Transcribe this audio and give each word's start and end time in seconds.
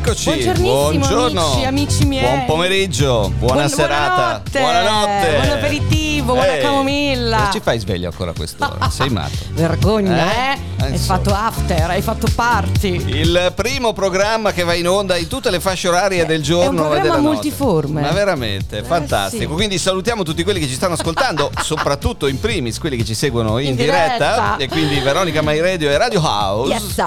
Eccoci, 0.00 0.52
buongiorno, 0.60 1.44
amici, 1.54 1.64
amici 1.66 2.04
miei. 2.06 2.22
buon 2.22 2.44
pomeriggio, 2.46 3.32
buona 3.36 3.54
Buon- 3.64 3.68
serata, 3.68 4.42
buonanotte. 4.48 4.60
buonanotte, 4.60 5.30
Buon 5.40 5.50
aperitivo, 5.58 6.17
buona 6.34 6.54
Ehi, 6.56 6.62
camomilla. 6.62 7.36
Cosa 7.38 7.50
ci 7.52 7.60
fai 7.60 7.78
sveglio 7.78 8.08
ancora 8.08 8.30
a 8.30 8.34
quest'ora? 8.34 8.88
Sei 8.90 9.08
matto. 9.10 9.36
Vergogna, 9.52 10.16
Eh? 10.16 10.52
eh? 10.52 10.86
Eh, 10.86 10.92
Hai 10.92 10.98
fatto 10.98 11.34
after, 11.34 11.90
hai 11.90 12.02
fatto 12.02 12.28
party. 12.34 13.02
Il 13.08 13.52
primo 13.54 13.92
programma 13.92 14.52
che 14.52 14.62
va 14.62 14.74
in 14.74 14.86
onda 14.88 15.16
in 15.16 15.26
tutte 15.26 15.50
le 15.50 15.58
fasce 15.60 15.88
orarie 15.88 16.24
del 16.24 16.40
giorno 16.42 16.82
un 16.82 16.88
programma 16.90 17.16
e 17.16 17.20
multiforme. 17.20 18.00
Ma 18.00 18.10
veramente, 18.12 18.82
fantastico. 18.84 19.42
sì. 19.50 19.54
Quindi 19.56 19.76
salutiamo 19.78 20.22
tutti 20.22 20.44
quelli 20.44 20.60
che 20.60 20.66
ci 20.68 20.74
stanno 20.74 20.94
ascoltando, 20.94 21.50
soprattutto 21.62 22.26
in 22.28 22.38
primis 22.38 22.78
quelli 22.78 22.96
che 22.96 23.04
ci 23.04 23.14
seguono 23.14 23.58
in, 23.58 23.70
In 23.70 23.76
diretta. 23.76 24.06
diretta. 24.16 24.56
E 24.58 24.68
quindi 24.68 25.00
Veronica 25.00 25.42
My 25.42 25.58
Radio 25.60 25.90
e 25.90 25.96
Radio 25.98 26.20
House. 26.22 26.72
Yes. 26.72 27.06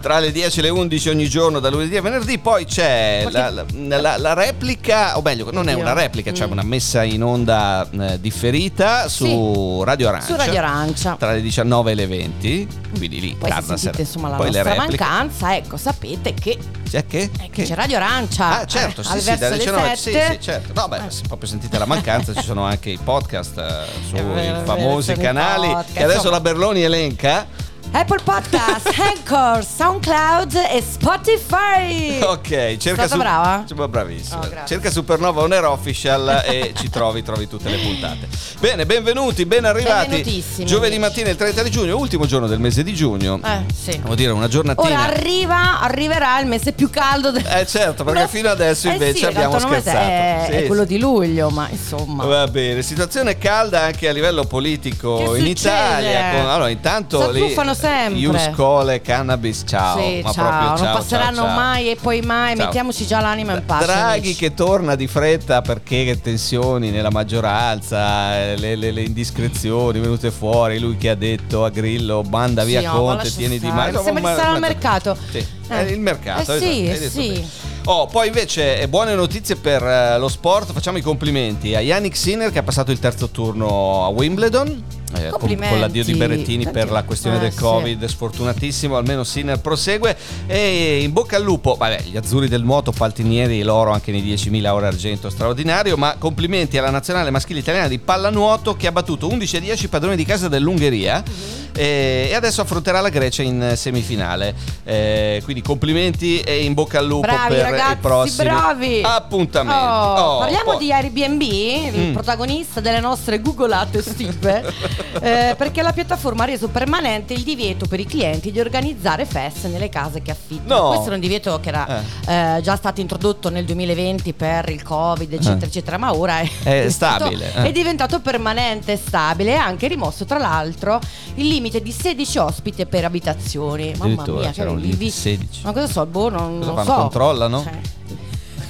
Tra 0.00 0.20
le 0.20 0.30
10 0.30 0.58
e 0.60 0.62
le 0.62 0.68
11 0.68 1.08
ogni 1.08 1.28
giorno, 1.28 1.58
da 1.58 1.70
lunedì 1.70 1.96
a 1.96 2.02
venerdì. 2.02 2.38
Poi 2.38 2.64
c'è 2.66 3.26
la, 3.30 3.50
la- 3.50 4.00
la- 4.00 4.16
la 4.16 4.34
replica, 4.34 5.18
o 5.18 5.22
meglio, 5.22 5.50
non 5.50 5.68
è 5.68 5.72
una 5.72 5.92
replica, 5.92 6.30
c'è 6.30 6.46
Mm. 6.46 6.52
una 6.52 6.62
messa 6.62 7.02
in 7.02 7.22
onda 7.24 7.86
eh, 7.90 8.20
differita 8.58 9.08
su 9.08 9.82
Radio 9.84 10.08
Arancia. 10.08 10.26
Su 10.26 10.36
Radio 10.36 10.58
Arancia. 10.58 11.16
Tra 11.16 11.32
le 11.32 11.40
19 11.40 11.92
e 11.92 11.94
le 11.94 12.06
20. 12.06 12.68
Quindi 12.96 13.20
lì, 13.20 13.36
Poi 13.38 13.50
se 13.50 13.76
sentite 13.76 14.02
insomma 14.02 14.28
la 14.30 14.36
Poi 14.36 14.50
nostra 14.50 14.74
mancanza, 14.74 15.56
ecco, 15.56 15.76
sapete 15.76 16.34
che, 16.34 16.58
C'è 16.88 17.06
che? 17.06 17.30
eh, 17.40 17.50
che 17.50 17.62
c'è 17.62 17.74
Radio 17.74 17.96
Arancia. 17.98 18.60
Ah, 18.60 18.64
certo, 18.66 19.02
eh, 19.02 19.04
sì, 19.04 19.20
sì, 19.20 19.36
dalle 19.36 19.50
le 19.50 19.56
19. 19.58 19.96
Sì, 19.96 20.10
7. 20.10 20.32
sì, 20.32 20.40
certo. 20.40 20.72
No, 20.74 20.88
beh, 20.88 21.02
se 21.08 21.22
proprio 21.26 21.48
sentite 21.48 21.78
la 21.78 21.86
mancanza, 21.86 22.34
ci 22.34 22.42
sono 22.42 22.64
anche 22.64 22.90
i 22.90 22.98
podcast 23.02 23.58
eh, 23.58 23.84
sui 24.08 24.20
famosi 24.64 25.12
canali 25.14 25.68
podcast, 25.68 25.92
che 25.92 26.02
adesso 26.02 26.16
insomma. 26.16 26.34
la 26.34 26.40
Berloni 26.40 26.82
elenca. 26.82 27.66
Apple 27.90 28.18
Podcast, 28.22 28.92
Anchor, 29.00 29.64
SoundCloud 29.64 30.54
e 30.70 30.82
Spotify. 30.82 32.20
Ok, 32.20 32.76
cerca 32.76 33.06
Stata 33.06 33.16
brava? 33.16 33.64
Cioè, 33.66 33.88
bravissima. 33.88 34.40
Oh, 34.40 34.66
cerca 34.66 34.90
Supernova 34.90 35.40
On 35.42 35.52
Air 35.52 35.64
Official 35.64 36.42
e 36.46 36.72
ci 36.76 36.90
trovi, 36.90 37.22
trovi 37.22 37.48
tutte 37.48 37.68
le 37.70 37.78
puntate. 37.78 38.28
Bene, 38.60 38.84
benvenuti, 38.86 39.46
ben 39.46 39.64
arrivati. 39.64 40.08
Benvenutissimi, 40.08 40.66
Giovedì 40.66 40.96
amici. 40.96 41.08
mattina 41.10 41.30
il 41.30 41.36
30 41.36 41.62
di 41.62 41.70
giugno, 41.70 41.96
ultimo 41.96 42.26
giorno 42.26 42.46
del 42.46 42.60
mese 42.60 42.82
di 42.84 42.94
giugno. 42.94 43.40
Eh, 43.42 43.64
sì. 43.74 43.90
Devo 43.98 44.14
dire 44.14 44.32
una 44.32 44.48
giornatina. 44.48 44.86
Ora 44.88 45.02
arriva, 45.04 45.80
arriverà 45.80 46.38
il 46.40 46.46
mese 46.46 46.72
più 46.72 46.90
caldo 46.90 47.30
del 47.30 47.44
Eh 47.46 47.66
certo, 47.66 48.04
perché 48.04 48.20
No. 48.20 48.28
fino 48.28 48.48
adesso 48.50 48.88
Eh 48.88 48.92
invece 48.92 49.18
sì, 49.18 49.24
abbiamo 49.24 49.52
l'altro 49.52 49.70
mese 49.70 49.90
scherzato. 49.90 50.06
È, 50.08 50.44
Sì, 50.46 50.52
è 50.52 50.60
sì. 50.60 50.66
quello 50.66 50.84
di 50.84 50.98
luglio, 50.98 51.48
ma 51.50 51.66
insomma. 51.70 52.24
Va 52.26 52.46
bene, 52.48 52.82
situazione 52.82 53.38
calda 53.38 53.82
anche 53.82 54.08
a 54.08 54.12
livello 54.12 54.44
politico 54.44 55.16
Che 55.32 55.38
in 55.38 55.46
succede? 55.46 55.50
Italia. 55.50 56.30
Con, 56.32 56.50
allora, 56.50 56.68
intanto 56.68 57.30
lì 57.30 57.40
Sempre. 57.78 58.18
Iuscole, 58.20 59.00
cannabis, 59.00 59.62
ciao. 59.66 59.98
sì, 59.98 60.20
ma 60.22 60.32
ciao, 60.32 60.44
proprio 60.48 60.68
non 60.68 60.76
ciao, 60.78 60.96
passeranno 60.96 61.42
ciao, 61.42 61.54
mai 61.54 61.90
e 61.90 61.96
poi 62.00 62.20
mai, 62.22 62.54
mettiamoci 62.56 63.06
già 63.06 63.20
l'anima 63.20 63.54
in 63.54 63.64
pace. 63.64 63.84
Draghi 63.84 64.18
amici. 64.18 64.34
che 64.36 64.54
torna 64.54 64.94
di 64.94 65.06
fretta 65.06 65.60
perché 65.62 66.04
che 66.04 66.20
tensioni 66.20 66.90
nella 66.90 67.10
maggioranza, 67.10 68.54
le, 68.56 68.76
le- 68.76 68.90
le 68.90 69.02
indiscrezioni 69.02 69.98
venute 70.00 70.30
fuori, 70.30 70.78
lui 70.78 70.96
che 70.96 71.10
ha 71.10 71.14
detto 71.14 71.64
a 71.64 71.70
Grillo 71.70 72.22
manda 72.22 72.62
Sì, 72.62 72.68
via 72.68 72.82
ma 72.82 72.98
Conte, 72.98 73.34
tieni 73.34 73.58
di 73.58 73.68
mano. 73.70 74.02
Sembra 74.02 74.28
di 74.30 74.36
stare 74.38 74.54
al 74.54 74.60
mercato. 74.60 75.16
Sì, 75.30 75.46
Eh. 75.68 75.82
il 75.92 76.00
mercato. 76.00 76.54
Eh 76.54 76.58
sì, 76.58 76.88
esatto, 76.88 77.10
sì. 77.10 77.28
bene. 77.28 77.48
Oh, 77.84 78.06
poi 78.06 78.26
invece 78.26 78.80
eh, 78.80 78.88
buone 78.88 79.14
notizie 79.14 79.56
per 79.56 79.82
eh, 79.82 80.18
lo 80.18 80.28
sport, 80.28 80.72
facciamo 80.72 80.98
i 80.98 81.00
complimenti 81.00 81.74
a 81.74 81.80
Yannick 81.80 82.16
Sinner 82.16 82.50
che 82.52 82.58
ha 82.58 82.62
passato 82.62 82.90
il 82.90 82.98
terzo 82.98 83.28
turno 83.30 84.04
a 84.04 84.08
Wimbledon. 84.08 84.84
Eh, 85.16 85.30
con, 85.30 85.78
l'addio 85.78 86.04
di 86.04 86.14
Berrettini 86.14 86.64
Tanti- 86.64 86.78
per 86.78 86.90
la 86.90 87.02
questione 87.02 87.36
eh, 87.36 87.40
del 87.40 87.52
sì. 87.52 87.58
Covid, 87.58 88.04
sfortunatissimo, 88.04 88.96
almeno 88.96 89.24
Sinner 89.24 89.58
prosegue. 89.60 90.16
E 90.46 91.00
in 91.02 91.12
bocca 91.12 91.36
al 91.36 91.42
lupo, 91.42 91.74
vabbè, 91.74 92.02
gli 92.02 92.16
azzurri 92.16 92.48
del 92.48 92.62
nuoto, 92.62 92.92
paltinieri, 92.92 93.62
l'oro 93.62 93.90
anche 93.90 94.12
nei 94.12 94.22
10.000 94.22 94.66
ore 94.68 94.86
argento, 94.86 95.30
straordinario. 95.30 95.96
Ma 95.96 96.16
complimenti 96.18 96.78
alla 96.78 96.90
nazionale 96.90 97.30
maschile 97.30 97.60
italiana 97.60 97.88
di 97.88 97.98
pallanuoto 97.98 98.76
che 98.76 98.86
ha 98.86 98.92
battuto 98.92 99.28
11 99.28 99.56
a 99.56 99.60
10 99.60 99.88
padroni 99.88 100.16
di 100.16 100.24
casa 100.24 100.48
dell'Ungheria. 100.48 101.22
Mhm. 101.24 101.67
E, 101.78 102.32
adesso 102.34 102.60
affronterà 102.60 103.00
la 103.00 103.08
Grecia 103.08 103.42
in 103.42 103.72
semifinale. 103.76 104.54
Eh, 104.84 105.40
quindi 105.44 105.62
complimenti 105.62 106.40
e 106.40 106.64
in 106.64 106.74
bocca 106.74 106.98
al 106.98 107.06
lupo 107.06 107.20
Bravi 107.26 107.54
per 107.54 107.62
ragazzi, 107.62 107.92
i 107.92 107.96
prossimi 107.96 108.48
bravi. 108.48 109.00
appuntamenti. 109.04 109.82
Oh, 109.84 110.26
Oh, 110.28 110.38
parliamo 110.38 110.64
poi- 110.72 110.78
di 110.78 110.92
Airbnb, 110.92 111.40
il 111.42 111.98
Mm. 112.08 112.12
protagonista 112.12 112.80
delle 112.80 113.00
nostre 113.00 113.40
googolate 113.40 113.98
estive, 113.98 114.64
eh, 115.20 115.54
perché 115.56 115.82
la 115.82 115.92
piattaforma 115.92 116.42
ha 116.42 116.46
reso 116.46 116.68
permanente 116.68 117.32
il 117.34 117.42
divieto 117.42 117.86
per 117.86 118.00
i 118.00 118.06
clienti 118.06 118.50
di 118.50 118.58
organizzare 118.60 119.24
feste 119.24 119.68
nelle 119.68 119.88
case 119.88 120.20
che 120.22 120.30
affittano. 120.32 120.80
No. 120.82 120.88
Questo 120.88 121.06
era 121.06 121.14
un 121.14 121.20
divieto 121.20 121.58
che 121.60 121.68
era 121.68 122.02
eh, 122.26 122.60
già 122.62 122.76
stato 122.76 123.00
introdotto 123.00 123.50
nel 123.50 123.64
2020 123.64 124.32
per 124.32 124.68
il 124.70 124.82
Covid, 124.82 125.32
eccetera, 125.32 125.64
Eh. 125.64 125.68
eccetera, 125.68 125.96
ma 125.98 126.14
ora 126.14 126.40
è, 126.40 126.48
È 126.84 126.88
stabile, 126.90 127.52
eh. 127.54 127.62
è 127.64 127.72
diventato 127.72 128.20
permanente 128.20 128.92
e 128.92 128.96
stabile 128.96 129.52
e 129.52 129.54
ha 129.54 129.64
anche 129.64 129.86
rimosso, 129.88 130.24
tra 130.24 130.38
l'altro, 130.38 130.98
il 131.34 131.46
limite 131.46 131.67
di 131.70 131.92
16 131.92 132.38
ospiti 132.38 132.86
per 132.86 133.04
abitazioni. 133.04 133.92
Mamma 133.98 134.24
mia, 134.26 134.50
che 134.50 134.62
un 134.62 134.76
limite 134.78 134.96
vi- 134.96 135.04
di 135.04 135.10
16. 135.10 135.60
Ma 135.64 135.72
cosa 135.72 135.86
so, 135.86 136.06
boh, 136.06 136.30
non, 136.30 136.58
Cosa 136.58 136.66
non 136.72 136.74
fanno, 136.76 136.84
so. 136.94 137.00
controllano? 137.02 137.62
Cioè. 137.62 137.80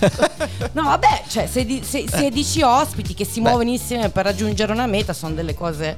No, 0.73 0.83
vabbè, 0.85 1.23
cioè, 1.29 1.47
se, 1.47 1.65
di- 1.65 1.83
se- 1.83 2.05
16 2.09 2.63
ospiti 2.63 3.15
che 3.15 3.25
si 3.25 3.41
Beh. 3.41 3.49
muovono 3.49 3.71
insieme 3.71 4.11
per 4.11 4.25
raggiungere 4.25 4.71
una 4.73 4.87
meta 4.87 5.13
sono 5.13 5.35
delle 5.35 5.55
cose. 5.55 5.95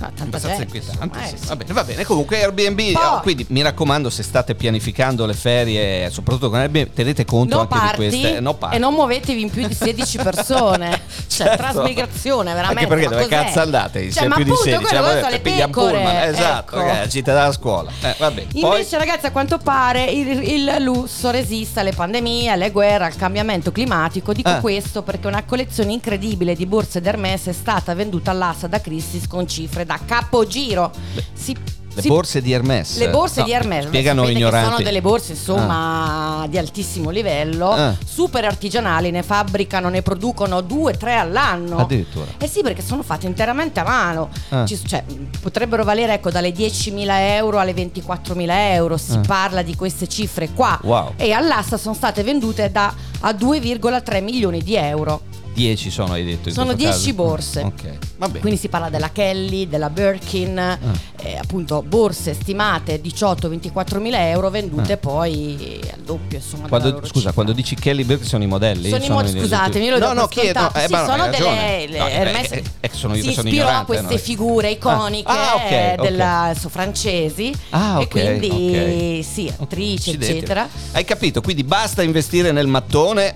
Ah, 0.00 0.10
tanta 0.14 0.38
gente, 0.38 0.80
sì. 0.80 0.88
eh, 0.90 1.36
sì. 1.36 1.46
Va 1.46 1.56
bene, 1.56 1.72
va 1.72 1.84
bene. 1.84 2.04
Comunque 2.04 2.42
Airbnb, 2.42 2.76
Poi- 2.92 2.94
oh, 3.04 3.20
quindi 3.20 3.46
mi 3.50 3.62
raccomando 3.62 4.10
se 4.10 4.22
state 4.22 4.54
pianificando 4.54 5.26
le 5.26 5.34
ferie, 5.34 6.10
soprattutto 6.10 6.50
con 6.50 6.58
Airbnb, 6.58 6.92
tenete 6.92 7.24
conto 7.24 7.54
No 7.56 7.60
anche 7.62 7.74
party, 7.78 8.08
di 8.08 8.18
queste 8.20 8.40
no 8.40 8.54
party. 8.54 8.76
e 8.76 8.78
non 8.78 8.94
muovetevi 8.94 9.40
in 9.42 9.50
più 9.50 9.66
di 9.66 9.74
16 9.74 10.18
persone. 10.22 11.00
Cioè, 11.38 11.46
Certo. 11.48 11.62
trasmigrazione, 11.62 12.52
veramente. 12.52 12.82
Anche 12.84 12.94
perché 12.94 13.08
dove 13.08 13.22
cos'è? 13.28 13.44
cazzo 13.44 13.60
andate? 13.60 14.10
Cioè, 14.10 14.26
ma 14.26 14.34
più 14.34 14.44
di 14.44 14.50
appunto, 14.50 14.70
16, 14.70 14.94
quello 14.94 15.08
sono 15.14 15.28
le 15.28 15.40
pecore. 15.40 15.92
pullman, 15.92 16.16
Esatto, 16.28 16.74
ecco. 16.76 16.84
ragazzi, 16.86 17.08
gita 17.10 17.32
dalla 17.32 17.52
scuola. 17.52 17.90
Eh, 18.02 18.14
vabbè. 18.18 18.46
Poi 18.50 18.60
Invece, 18.60 18.98
ragazzi, 18.98 19.26
a 19.26 19.30
quanto 19.30 19.58
pare 19.58 20.04
il, 20.06 20.42
il 20.42 20.76
lusso 20.82 21.30
resiste 21.30 21.78
alle 21.80 21.92
pandemie, 21.92 22.50
alle 22.50 22.70
guerre, 22.72 23.04
al 23.04 23.14
cambiamento 23.16 23.70
climatico. 23.70 24.32
Dico 24.32 24.48
Ah. 24.48 24.58
questo 24.60 25.02
perché 25.02 25.26
una 25.28 25.44
collezione 25.44 25.92
incredibile 25.92 26.54
di 26.56 26.66
borse 26.66 27.00
d'Hermes 27.00 27.46
è 27.46 27.52
stata 27.52 27.94
venduta 27.94 28.30
all'asta 28.32 28.66
da 28.66 28.80
Christie's 28.80 29.28
con 29.28 29.46
cifre 29.46 29.84
da 29.88 29.98
capogiro. 30.04 30.92
Si- 31.32 31.56
le 31.94 32.02
si- 32.02 32.08
borse 32.10 32.40
di 32.42 32.52
Hermes. 32.52 32.98
le 32.98 33.08
borse 33.08 33.40
No, 33.40 33.46
di 33.46 33.52
Hermes 33.52 33.86
Spiegano 33.86 34.28
ignoranti. 34.28 34.70
sono 34.70 34.82
delle 34.84 35.00
borse 35.00 35.32
insomma 35.32 36.46
di 36.48 36.56
altissimo 36.56 37.10
livello 37.10 37.70
Ah. 37.70 37.96
super 38.06 38.44
artigianali 38.44 39.10
ne 39.10 39.24
fabbricano 39.24 39.88
ne 39.88 40.02
producono 40.02 40.60
due 40.60 40.92
tre 40.96 41.16
all'anno 41.16 41.78
Addirittura. 41.78 42.26
eh 42.38 42.46
sì 42.46 42.62
perché 42.62 42.82
sono 42.82 43.02
fatte 43.02 43.26
interamente 43.26 43.80
a 43.80 43.84
mano 43.84 44.28
Ah. 44.50 44.64
Ci- 44.64 44.78
cioè, 44.86 45.02
potrebbero 45.40 45.82
valere 45.82 46.12
ecco 46.14 46.30
dalle 46.30 46.52
10.000 46.52 47.34
euro 47.36 47.58
alle 47.58 47.72
24.000 47.74 48.74
euro 48.74 48.96
si 48.96 49.14
Ah. 49.14 49.20
parla 49.26 49.62
di 49.62 49.74
queste 49.74 50.06
cifre 50.06 50.50
qua 50.52 50.78
Wow. 50.84 51.14
e 51.16 51.32
all'asta 51.32 51.76
sono 51.78 51.94
state 51.94 52.22
vendute 52.22 52.70
da 52.70 52.94
a 53.20 53.32
2,3 53.32 54.20
milioni 54.20 54.62
di 54.62 54.76
euro 54.76 55.22
10 55.58 55.90
sono, 55.90 56.12
hai 56.12 56.24
detto. 56.24 56.48
in 56.48 56.54
Sono 56.54 56.74
questo 56.74 56.84
10 56.84 56.98
caso? 57.10 57.14
borse. 57.14 57.60
Ok, 57.62 57.98
va 58.16 58.26
bene. 58.28 58.38
quindi 58.38 58.58
si 58.60 58.68
parla 58.68 58.88
della 58.90 59.10
Kelly, 59.10 59.66
della 59.68 59.90
Birkin, 59.90 60.56
Ah. 60.56 60.78
eh, 61.20 61.36
appunto 61.36 61.82
borse 61.82 62.32
stimate 62.34 63.00
18-24 63.00 63.98
mila 63.98 64.28
euro 64.28 64.50
vendute 64.50 64.92
Ah. 64.92 64.96
poi 64.98 65.80
al 65.92 66.00
doppio 66.00 66.38
insomma 66.38 66.68
Quando- 66.68 66.98
scusa, 66.98 67.12
cifra. 67.12 67.32
quando 67.32 67.52
dici 67.52 67.74
Kelly 67.74 68.04
Bird 68.04 68.22
sono 68.22 68.44
i 68.44 68.46
modelli? 68.46 68.88
Sono 68.88 69.04
i 69.04 69.08
modelli, 69.10 69.40
scusatemi, 69.40 69.84
io 69.84 69.98
lo 69.98 70.06
no, 70.06 70.12
no, 70.12 70.28
per 70.28 70.38
chi 70.42 70.46
è? 70.46 70.52
No, 70.54 70.72
eh, 70.74 70.80
Sì, 70.80 70.86
sono 70.94 71.22
hai 71.24 71.30
delle 71.30 71.86
le- 71.88 71.98
No, 71.98 72.06
eh, 72.06 72.12
Hermes 72.12 72.52
eh, 72.52 72.62
eh, 72.80 72.90
sono 72.92 73.14
io 73.16 73.22
si 73.22 73.28
che 73.28 73.34
sono 73.34 73.48
ispirò 73.48 73.68
a 73.68 73.84
queste 73.84 74.12
no? 74.14 74.18
figure 74.20 74.70
iconiche 74.70 75.28
Ah, 75.30 75.54
ok, 75.56 75.70
eh, 75.70 75.94
ok. 75.98 76.02
della, 76.02 76.54
su 76.58 76.68
francesi 76.68 77.52
Ah, 77.70 77.98
e 77.98 78.02
ok, 78.04 78.08
quindi 78.08 79.22
sì, 79.28 79.52
attrici 79.58 80.10
eccetera. 80.12 80.68
Hai 80.92 81.04
capito? 81.04 81.40
Quindi 81.40 81.64
basta 81.64 82.02
investire 82.04 82.52
nel 82.52 82.68
mattone. 82.68 83.34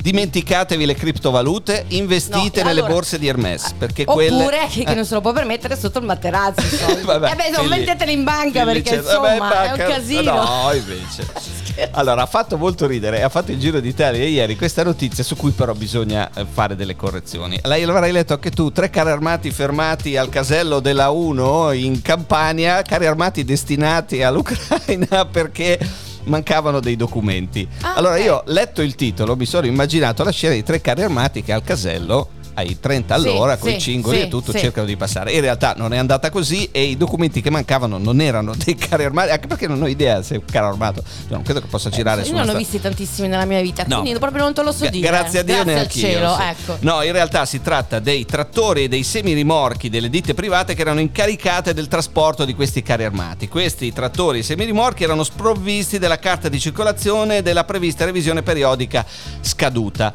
Dimenticatevi 0.00 0.86
le 0.86 0.94
criptovalute, 0.94 1.84
investite 1.88 2.60
No, 2.62 2.68
nelle 2.68 2.80
allora- 2.80 2.94
borse 2.94 3.18
di 3.18 3.26
Hermes. 3.28 3.74
Perché 3.76 4.04
Oppure 4.06 4.28
quelle. 4.28 4.66
chi 4.68 4.84
che 4.84 4.94
non 4.94 5.04
se 5.04 5.14
lo 5.14 5.20
può 5.20 5.32
permettere 5.32 5.76
sotto 5.78 5.98
il 5.98 6.06
materazzo. 6.06 6.62
Vabbè, 7.04 7.30
eh 7.32 7.34
beh, 7.34 7.50
non 7.50 7.66
metteteli 7.66 8.12
in 8.12 8.24
banca 8.24 8.64
perché 8.64 8.82
c'è- 8.82 9.00
vabbè, 9.00 9.32
insomma 9.34 9.48
banca- 9.48 9.64
è 9.64 9.70
un 9.86 9.92
casino. 9.92 10.32
No, 10.42 10.72
invece. 10.72 11.58
Allora, 11.92 12.22
ha 12.22 12.26
fatto 12.26 12.58
molto 12.58 12.86
ridere, 12.86 13.22
ha 13.22 13.30
fatto 13.30 13.52
il 13.52 13.58
giro 13.58 13.80
d'Italia 13.80 14.22
ieri 14.26 14.54
questa 14.54 14.82
notizia 14.82 15.24
su 15.24 15.34
cui 15.34 15.52
però 15.52 15.72
bisogna 15.72 16.28
eh, 16.34 16.44
fare 16.50 16.76
delle 16.76 16.94
correzioni. 16.94 17.58
Lei 17.62 17.84
l'avrai 17.84 18.12
letto 18.12 18.34
anche 18.34 18.50
tu, 18.50 18.70
tre 18.70 18.90
carri 18.90 19.10
armati 19.10 19.50
fermati 19.50 20.16
al 20.16 20.28
casello 20.28 20.80
della 20.80 21.08
1 21.10 21.72
in 21.72 22.02
Campania, 22.02 22.82
carri 22.82 23.06
armati 23.06 23.44
destinati 23.44 24.22
all'Ucraina 24.22 25.24
perché 25.30 25.78
mancavano 26.24 26.80
dei 26.80 26.96
documenti. 26.96 27.66
Ah, 27.82 27.94
allora 27.94 28.14
ok. 28.14 28.24
io 28.24 28.34
ho 28.36 28.42
letto 28.46 28.82
il 28.82 28.94
titolo, 28.94 29.36
mi 29.36 29.46
sono 29.46 29.66
immaginato 29.66 30.24
la 30.24 30.30
scena 30.30 30.54
di 30.54 30.62
tre 30.62 30.80
carri 30.80 31.02
armati 31.02 31.42
che 31.42 31.52
al 31.52 31.62
casello 31.62 32.38
ai 32.60 32.78
30 32.80 33.14
all'ora 33.14 33.54
Sì, 33.56 33.60
con 33.60 33.70
i 33.70 33.72
sì, 33.74 33.80
cingoli 33.80 34.16
sì, 34.18 34.22
e 34.24 34.28
tutto 34.28 34.52
cercano 34.52 34.86
di 34.86 34.96
passare. 34.96 35.32
In 35.32 35.40
realtà 35.40 35.74
non 35.76 35.92
è 35.92 35.98
andata 35.98 36.30
così 36.30 36.68
e 36.72 36.82
i 36.84 36.96
documenti 36.96 37.40
che 37.40 37.50
mancavano 37.50 37.98
non 37.98 38.20
erano 38.20 38.54
dei 38.56 38.74
carri 38.76 39.04
armati, 39.04 39.30
anche 39.30 39.46
perché 39.46 39.66
non 39.66 39.82
ho 39.82 39.86
idea 39.86 40.22
se 40.22 40.34
è 40.34 40.38
un 40.38 40.44
carro 40.50 40.68
armato, 40.68 41.02
cioè, 41.02 41.32
non 41.32 41.42
credo 41.42 41.60
che 41.60 41.66
possa 41.66 41.90
girare 41.90 42.20
Io 42.20 42.26
su 42.26 42.32
non 42.32 42.42
una 42.42 42.52
ne 42.52 42.56
ho 42.56 42.60
visti 42.60 42.80
tantissimi 42.80 43.28
nella 43.28 43.44
mia 43.44 43.60
vita, 43.60 43.84
No. 43.86 44.00
quindi 44.00 44.18
proprio 44.18 44.42
non 44.44 44.54
te 44.54 44.62
lo 44.62 44.72
so 44.72 44.80
Gra- 44.82 44.90
dire. 44.90 45.06
Grazie 45.08 45.38
a 45.40 45.42
Dio 45.42 45.54
Grazie 45.54 45.72
neanche 45.74 45.98
cielo, 45.98 46.28
io. 46.28 46.38
ecco. 46.40 46.76
No, 46.80 47.02
in 47.02 47.12
realtà 47.12 47.44
si 47.44 47.60
tratta 47.60 47.98
dei 47.98 48.24
trattori 48.24 48.84
e 48.84 48.88
dei 48.88 49.02
semirimorchi 49.02 49.88
delle 49.88 50.08
ditte 50.10 50.34
private 50.34 50.74
che 50.74 50.80
erano 50.82 51.00
incaricate 51.00 51.74
del 51.74 51.88
trasporto 51.88 52.44
di 52.44 52.54
questi 52.54 52.82
carri 52.82 53.04
armati. 53.04 53.48
Questi 53.48 53.92
trattori 53.92 54.40
e 54.40 54.42
semirimorchi 54.42 55.02
erano 55.04 55.24
sprovvisti 55.24 55.98
della 55.98 56.18
carta 56.18 56.48
di 56.48 56.58
circolazione 56.60 57.38
e 57.38 57.42
della 57.42 57.64
prevista 57.64 58.04
revisione 58.04 58.42
periodica 58.42 59.04
scaduta. 59.40 60.12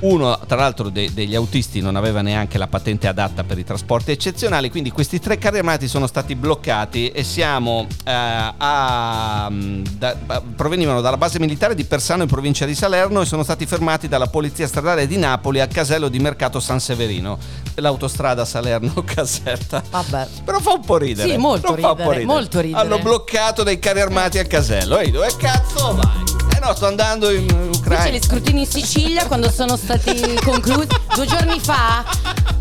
Uno, 0.00 0.38
tra 0.46 0.56
l'altro, 0.56 0.90
de- 0.90 1.12
degli 1.12 1.34
autisti 1.34 1.80
non 1.80 1.96
aveva 1.96 2.20
neanche 2.22 2.56
la 2.56 2.68
patente 2.68 3.08
adatta 3.08 3.42
per 3.42 3.58
i 3.58 3.64
trasporti 3.64 4.12
eccezionali, 4.12 4.70
quindi 4.70 4.90
questi 4.92 5.18
tre 5.18 5.38
carri 5.38 5.58
armati 5.58 5.88
sono 5.88 6.06
stati 6.06 6.36
bloccati 6.36 7.08
e 7.10 7.24
siamo 7.24 7.86
eh, 8.04 8.10
a, 8.12 9.48
da- 9.50 10.16
a- 10.26 10.42
provenivano 10.54 11.00
dalla 11.00 11.16
base 11.16 11.40
militare 11.40 11.74
di 11.74 11.84
Persano 11.84 12.22
in 12.22 12.28
provincia 12.28 12.64
di 12.64 12.74
Salerno 12.76 13.22
e 13.22 13.26
sono 13.26 13.42
stati 13.42 13.66
fermati 13.66 14.06
dalla 14.06 14.28
polizia 14.28 14.66
stradale 14.68 15.06
di 15.08 15.16
Napoli 15.16 15.60
al 15.60 15.68
casello 15.68 16.08
di 16.08 16.18
Mercato 16.20 16.60
San 16.60 16.78
Severino, 16.78 17.36
l'autostrada 17.74 18.44
Salerno-Caserta. 18.44 19.82
Vabbè. 19.90 20.26
Però 20.44 20.60
fa 20.60 20.72
un 20.74 20.84
po' 20.84 20.96
ridere. 20.98 21.28
Sì, 21.28 21.36
molto 21.36 21.72
un 21.72 21.80
po' 21.80 21.94
ridere, 21.94 22.24
molto 22.24 22.60
ridere. 22.60 22.80
Hanno 22.80 22.98
bloccato 23.00 23.62
dei 23.64 23.78
carri 23.80 24.00
armati 24.00 24.38
al 24.38 24.46
casello. 24.46 24.98
Ehi, 24.98 25.10
dove 25.10 25.28
cazzo 25.36 25.94
vai? 25.96 26.37
Eh 26.60 26.60
no, 26.60 26.74
sto 26.74 26.86
andando 26.86 27.30
in 27.30 27.42
Invece 27.48 27.78
Ucraina. 27.78 28.16
gli 28.16 28.20
scrutini 28.20 28.60
in 28.62 28.66
Sicilia 28.66 29.26
quando 29.26 29.48
sono 29.48 29.76
stati 29.76 30.34
conclusi 30.44 30.88
due 31.14 31.24
giorni 31.24 31.60
fa. 31.60 32.04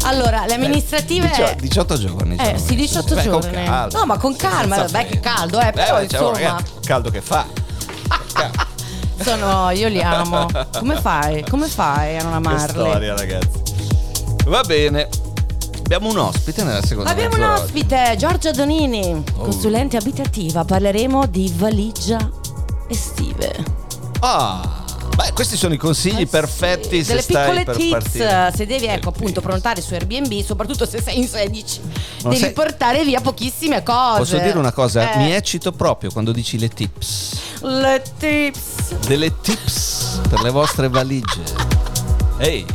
Allora, 0.03 0.45
le 0.45 0.53
amministrative. 0.53 1.27
Dicio- 1.29 1.55
18 1.57 1.97
giorni. 1.97 2.35
Eh, 2.35 2.45
sì, 2.45 2.51
messi. 2.51 2.75
18 2.75 3.15
Beh, 3.15 3.21
giorni. 3.23 3.65
No, 3.65 4.05
ma 4.05 4.17
con 4.19 4.35
calma, 4.35 4.83
beh, 4.83 5.05
che 5.07 5.19
caldo, 5.19 5.59
eh, 5.59 5.71
però, 5.71 5.95
beh, 5.95 5.99
oh, 5.99 6.03
insomma. 6.03 6.31
ragazzi, 6.33 6.71
caldo 6.85 7.09
che 7.09 7.21
fa. 7.21 7.45
Sono, 9.19 9.71
io 9.71 9.87
li 9.87 10.01
amo. 10.03 10.45
Come 10.77 11.01
fai? 11.01 11.43
Come 11.49 11.65
fai 11.67 12.17
a 12.19 12.21
non 12.21 12.31
Che 12.33 12.37
amarli? 12.37 12.69
storia, 12.69 13.15
ragazzi. 13.15 13.61
Va 14.45 14.61
bene. 14.61 15.09
Abbiamo 15.79 16.09
un 16.09 16.19
ospite 16.19 16.63
nella 16.63 16.83
seconda 16.85 17.09
Abbiamo 17.09 17.35
un 17.35 17.43
ospite, 17.43 18.13
Giorgia 18.17 18.51
Donini, 18.51 19.23
Oh. 19.37 19.41
consulente 19.43 19.97
abitativa. 19.97 20.63
Parleremo 20.63 21.25
di 21.25 21.51
valigia 21.55 22.29
estive. 22.89 23.85
Ah, 24.19 24.83
beh, 25.15 25.31
questi 25.33 25.55
sono 25.57 25.73
i 25.73 25.77
consigli 25.77 26.15
Eh 26.21 26.25
sì, 26.25 26.25
perfetti 26.27 27.03
se 27.03 27.09
Delle 27.09 27.21
stai 27.21 27.43
piccole 27.43 27.63
per 27.63 27.75
tips, 27.75 27.89
partire. 27.91 28.51
se 28.55 28.65
devi 28.65 28.85
ecco 28.87 29.09
appunto 29.09 29.41
prenotare 29.41 29.81
su 29.81 29.93
Airbnb, 29.93 30.43
soprattutto 30.43 30.85
se 30.85 31.01
sei 31.01 31.17
in 31.19 31.27
16, 31.27 31.79
Non 32.21 32.31
devi 32.31 32.37
sei- 32.37 32.51
portare 32.53 33.03
via 33.03 33.21
pochissime 33.21 33.83
cose. 33.83 34.17
Posso 34.19 34.37
dire 34.39 34.57
una 34.57 34.71
cosa? 34.71 35.13
Eh, 35.13 35.17
Mi 35.17 35.31
eccito 35.33 35.71
proprio 35.71 36.11
quando 36.11 36.31
dici 36.31 36.57
le 36.57 36.69
tips. 36.69 37.39
Le 37.61 38.01
tips. 38.17 38.95
Delle 39.07 39.39
tips 39.41 40.21
per 40.29 40.41
le 40.41 40.49
vostre 40.49 40.87
valigie. 40.89 41.43
Ehi. 42.39 42.65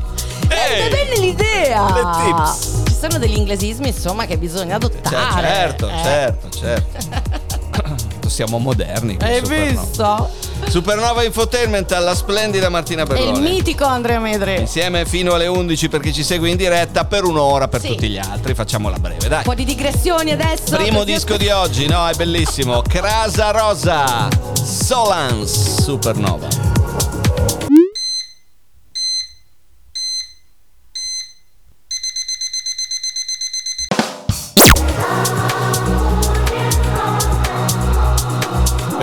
È 0.49 0.89
bene 0.91 1.19
l'idea. 1.19 1.87
Le 1.93 2.25
tips. 2.35 2.83
Ci 2.89 2.95
sono 3.01 3.19
degli 3.19 3.37
inglesismi 3.37 3.89
insomma 3.89 4.27
che 4.27 4.37
bisogna 4.39 4.79
Cioè, 4.79 4.91
adottare. 4.91 5.47
certo, 5.49 5.89
Eh. 5.89 6.03
certo, 6.03 6.49
certo. 6.51 8.29
Siamo 8.29 8.59
moderni. 8.59 9.17
Hai 9.21 9.41
visto? 9.43 10.31
Supernova 10.69 11.23
Infotainment 11.23 11.93
alla 11.93 12.15
splendida 12.15 12.69
Martina 12.71 13.03
È 13.03 13.05
il 13.05 13.09
Berloni. 13.15 13.41
mitico 13.41 13.85
Andrea 13.85 14.19
Medri. 14.19 14.61
Insieme 14.61 15.05
fino 15.05 15.35
alle 15.35 15.47
11 15.47 15.89
per 15.89 16.01
chi 16.01 16.13
ci 16.13 16.23
segue 16.25 16.49
in 16.49 16.57
diretta, 16.57 17.05
per 17.05 17.25
un'ora 17.25 17.69
per 17.69 17.81
Sì. 17.81 17.89
tutti 17.89 18.09
gli 18.09 18.19
altri. 18.19 18.55
Facciamola 18.55 18.97
breve, 18.99 19.29
dai. 19.29 19.39
Un 19.39 19.45
po' 19.45 19.55
di 19.55 19.65
digressioni 19.65 20.31
adesso. 20.31 20.75
Primo 20.77 21.05
disco 21.05 21.37
di 21.37 21.49
oggi, 21.49 21.87
no, 21.87 22.09
è 22.09 22.15
bellissimo. 22.15 22.83
Crasa 22.83 23.51
Rosa, 23.51 24.29
Solans, 24.65 25.83
Supernova. 25.83 26.49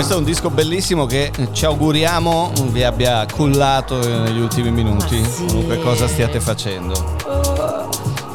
Questo 0.09 0.25
è 0.25 0.27
un 0.27 0.33
disco 0.33 0.49
bellissimo 0.49 1.05
che 1.05 1.31
ci 1.51 1.65
auguriamo 1.65 2.51
vi 2.71 2.83
abbia 2.83 3.27
cullato 3.31 3.99
negli 3.99 4.39
ultimi 4.39 4.71
minuti, 4.71 5.23
sì. 5.23 5.43
qualunque 5.43 5.79
cosa 5.81 6.07
stiate 6.07 6.39
facendo. 6.39 7.15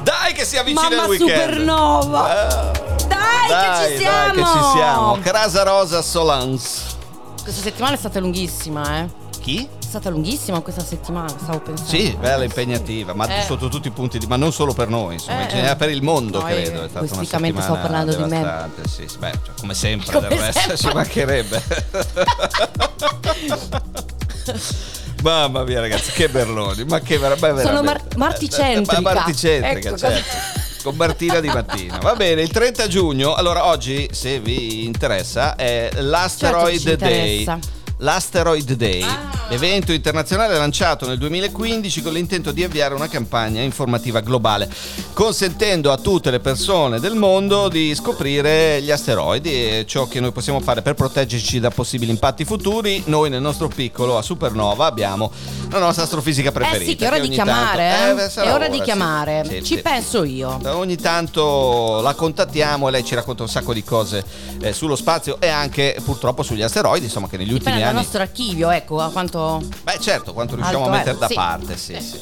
Dai 0.04 0.34
che 0.34 0.44
si 0.44 0.56
avvicina 0.56 0.88
Mamma 0.88 1.02
il 1.02 1.08
weekend! 1.08 1.40
Supernova. 1.40 2.30
Eh. 2.30 3.06
Dai, 3.08 3.48
Dai, 3.48 3.86
che 3.88 3.90
ci 3.90 3.98
siamo. 3.98 4.22
dai, 4.22 4.30
che 4.36 4.42
ci 4.44 4.64
siamo. 4.72 5.18
Crasa 5.20 5.62
Rosa 5.64 6.00
Solans. 6.00 6.96
Questa 7.42 7.62
settimana 7.62 7.94
è 7.94 7.98
stata 7.98 8.20
lunghissima, 8.20 9.00
eh. 9.00 9.08
Chi? 9.40 9.68
È 9.94 9.98
stata 10.00 10.10
lunghissima 10.12 10.58
questa 10.58 10.82
settimana, 10.82 11.28
stavo 11.28 11.60
pensando. 11.60 11.88
Sì, 11.88 12.16
bella 12.18 12.42
impegnativa, 12.42 13.14
ma 13.14 13.28
Eh. 13.28 13.42
sotto 13.44 13.68
tutti 13.68 13.86
i 13.86 13.90
punti 13.92 14.18
di... 14.18 14.26
ma 14.26 14.34
non 14.34 14.52
solo 14.52 14.72
per 14.74 14.88
noi, 14.88 15.14
insomma, 15.14 15.38
Eh, 15.38 15.42
in 15.42 15.48
generale 15.50 15.76
per 15.76 15.88
il 15.90 16.02
mondo 16.02 16.40
no, 16.40 16.46
credo. 16.46 16.78
io 16.78 16.84
È 16.86 16.88
stata 16.88 17.14
una 17.14 17.24
settimana 17.24 17.62
sto 17.62 17.72
parlando 17.74 18.12
di 18.16 18.24
me. 18.24 18.70
Sì, 18.88 19.04
sì, 19.06 19.18
beh, 19.18 19.30
cioè, 19.30 19.54
come 19.60 19.72
sempre 19.74 20.12
Come 20.12 20.26
del 20.26 20.38
resto 20.40 20.58
sempre. 20.60 20.76
ci 20.78 20.90
mancherebbe. 20.92 21.62
Mamma 25.22 25.62
mia 25.62 25.78
ragazzi, 25.78 26.10
che 26.10 26.28
berloni, 26.28 26.84
ma 26.86 26.98
che 26.98 27.16
ver- 27.16 27.38
beh, 27.38 27.62
Sono 27.62 27.84
mar- 27.84 28.02
marticentrica. 28.16 29.00
Ma 29.00 29.12
marticentrica, 29.14 29.88
Ecco, 29.90 29.96
certo. 29.96 30.36
Con 30.82 30.96
Martina 30.96 31.38
di 31.38 31.46
mattina. 31.46 31.98
Va 31.98 32.16
bene, 32.16 32.42
il 32.42 32.50
30 32.50 32.88
giugno, 32.88 33.34
allora 33.34 33.66
oggi, 33.66 34.08
se 34.10 34.40
vi 34.40 34.86
interessa, 34.86 35.54
è 35.54 35.88
l'Asteroid 36.00 36.80
Certo 36.80 37.04
Day. 37.04 37.38
interessa. 37.42 37.82
L'Asteroid 38.04 38.70
Day, 38.74 39.00
Ah. 39.00 39.46
evento 39.48 39.90
internazionale 39.92 40.58
lanciato 40.58 41.06
nel 41.06 41.16
2015 41.16 42.02
con 42.02 42.12
l'intento 42.12 42.52
di 42.52 42.62
avviare 42.62 42.92
una 42.92 43.08
campagna 43.08 43.62
informativa 43.62 44.20
globale, 44.20 44.68
consentendo 45.14 45.90
a 45.90 45.96
tutte 45.96 46.30
le 46.30 46.38
persone 46.38 47.00
del 47.00 47.14
mondo 47.14 47.68
di 47.70 47.94
scoprire 47.94 48.82
gli 48.82 48.90
asteroidi 48.90 49.50
e 49.52 49.84
ciò 49.88 50.06
che 50.06 50.20
noi 50.20 50.32
possiamo 50.32 50.60
fare 50.60 50.82
per 50.82 50.92
proteggerci 50.92 51.60
da 51.60 51.70
possibili 51.70 52.10
impatti 52.10 52.44
futuri. 52.44 53.02
Noi 53.06 53.30
nel 53.30 53.40
nostro 53.40 53.68
piccolo 53.68 54.18
a 54.18 54.22
Supernova 54.22 54.84
abbiamo 54.84 55.32
la 55.70 55.78
nostra 55.78 56.04
astrofisica 56.04 56.52
preferita. 56.52 56.82
Eh 56.82 56.86
sì, 56.88 56.96
che 56.96 57.04
è 57.04 57.08
ora 57.08 57.18
di 57.18 57.26
ogni 57.26 57.34
chiamare, 57.34 57.88
tanto- 57.96 58.22
eh. 58.22 58.28
sarà 58.28 58.50
È 58.50 58.52
ora 58.52 58.68
di 58.68 58.76
sì. 58.76 58.82
chiamare. 58.82 59.44
Sì, 59.48 59.62
Ci 59.64 59.76
sì. 59.76 59.82
penso 59.82 60.24
io. 60.24 60.58
Ogni 60.64 60.96
tanto 60.96 62.00
la 62.02 62.12
contattiamo 62.12 62.88
e 62.88 62.90
lei 62.90 63.02
ci 63.04 63.14
racconta 63.14 63.42
un 63.44 63.48
sacco 63.48 63.72
di 63.72 63.82
cose 63.82 64.22
eh, 64.60 64.74
sullo 64.74 64.94
spazio 64.94 65.38
e 65.40 65.48
anche 65.48 65.96
purtroppo 66.04 66.42
sugli 66.42 66.60
asteroidi, 66.60 67.06
insomma 67.06 67.28
che 67.28 67.38
negli 67.38 67.52
ultimi 67.52 67.76
Dipende 67.76 67.92
anni... 67.94 68.02
nostro 68.02 68.22
archivio, 68.22 68.70
ecco, 68.70 69.00
a 69.00 69.10
quanto... 69.10 69.62
Beh 69.82 69.98
certo, 70.00 70.32
quanto 70.32 70.54
riusciamo 70.54 70.84
Alto 70.84 70.90
a 70.90 70.96
mettere 70.96 71.18
da 71.18 71.28
sì. 71.28 71.34
parte, 71.34 71.76
sì, 71.76 72.00
sì. 72.00 72.20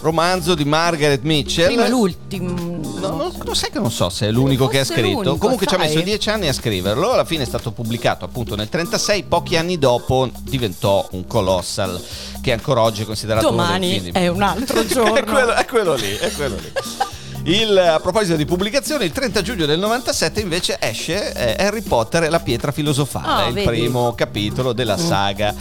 romanzo 0.00 0.54
di 0.54 0.64
Margaret 0.64 1.20
Mitchell. 1.20 1.66
Prima 1.66 1.86
l'ultimo. 1.86 2.78
No, 2.98 3.08
no, 3.08 3.30
lo 3.42 3.52
sai 3.52 3.70
che 3.70 3.78
non 3.78 3.90
so 3.90 4.08
se 4.08 4.28
è 4.28 4.30
l'unico 4.30 4.68
che 4.68 4.78
ha 4.80 4.84
scritto. 4.84 5.02
l'unico, 5.02 5.36
Comunque 5.36 5.66
ci 5.66 5.74
ha 5.74 5.78
sai? 5.78 5.88
messo 5.88 6.00
dieci 6.00 6.30
anni 6.30 6.48
a 6.48 6.54
scriverlo. 6.54 7.12
Alla 7.12 7.26
fine 7.26 7.42
è 7.42 7.46
stato 7.46 7.70
pubblicato 7.70 8.24
appunto 8.24 8.56
nel 8.56 8.70
36. 8.70 9.24
Pochi 9.24 9.58
anni 9.58 9.78
dopo 9.78 10.30
diventò 10.44 11.06
un 11.10 11.26
colossal 11.26 12.02
che 12.40 12.52
ancora 12.52 12.80
oggi 12.80 13.02
è 13.02 13.04
considerato 13.04 13.48
uno 13.48 13.56
dei 13.56 13.66
Domani 13.66 14.00
film 14.00 14.14
è 14.14 14.28
un 14.28 14.42
altro 14.42 14.57
giorno. 14.86 15.14
è, 15.14 15.24
quello, 15.24 15.54
è 15.54 15.64
quello 15.64 15.94
lì, 15.94 16.16
è 16.16 16.30
quello 16.32 16.56
lì. 16.56 16.72
Il, 17.44 17.78
a 17.78 17.98
proposito 18.00 18.36
di 18.36 18.44
pubblicazione, 18.44 19.04
il 19.04 19.12
30 19.12 19.42
giugno 19.42 19.64
del 19.64 19.78
97 19.78 20.40
invece 20.40 20.76
esce 20.80 21.32
eh, 21.32 21.64
Harry 21.64 21.80
Potter 21.82 22.24
e 22.24 22.28
la 22.28 22.40
pietra 22.40 22.72
filosofale, 22.72 23.44
Ah, 23.44 23.46
il 23.48 23.54
vedi. 23.54 23.66
Primo 23.66 24.12
capitolo 24.14 24.72
della 24.72 24.98
saga 24.98 25.54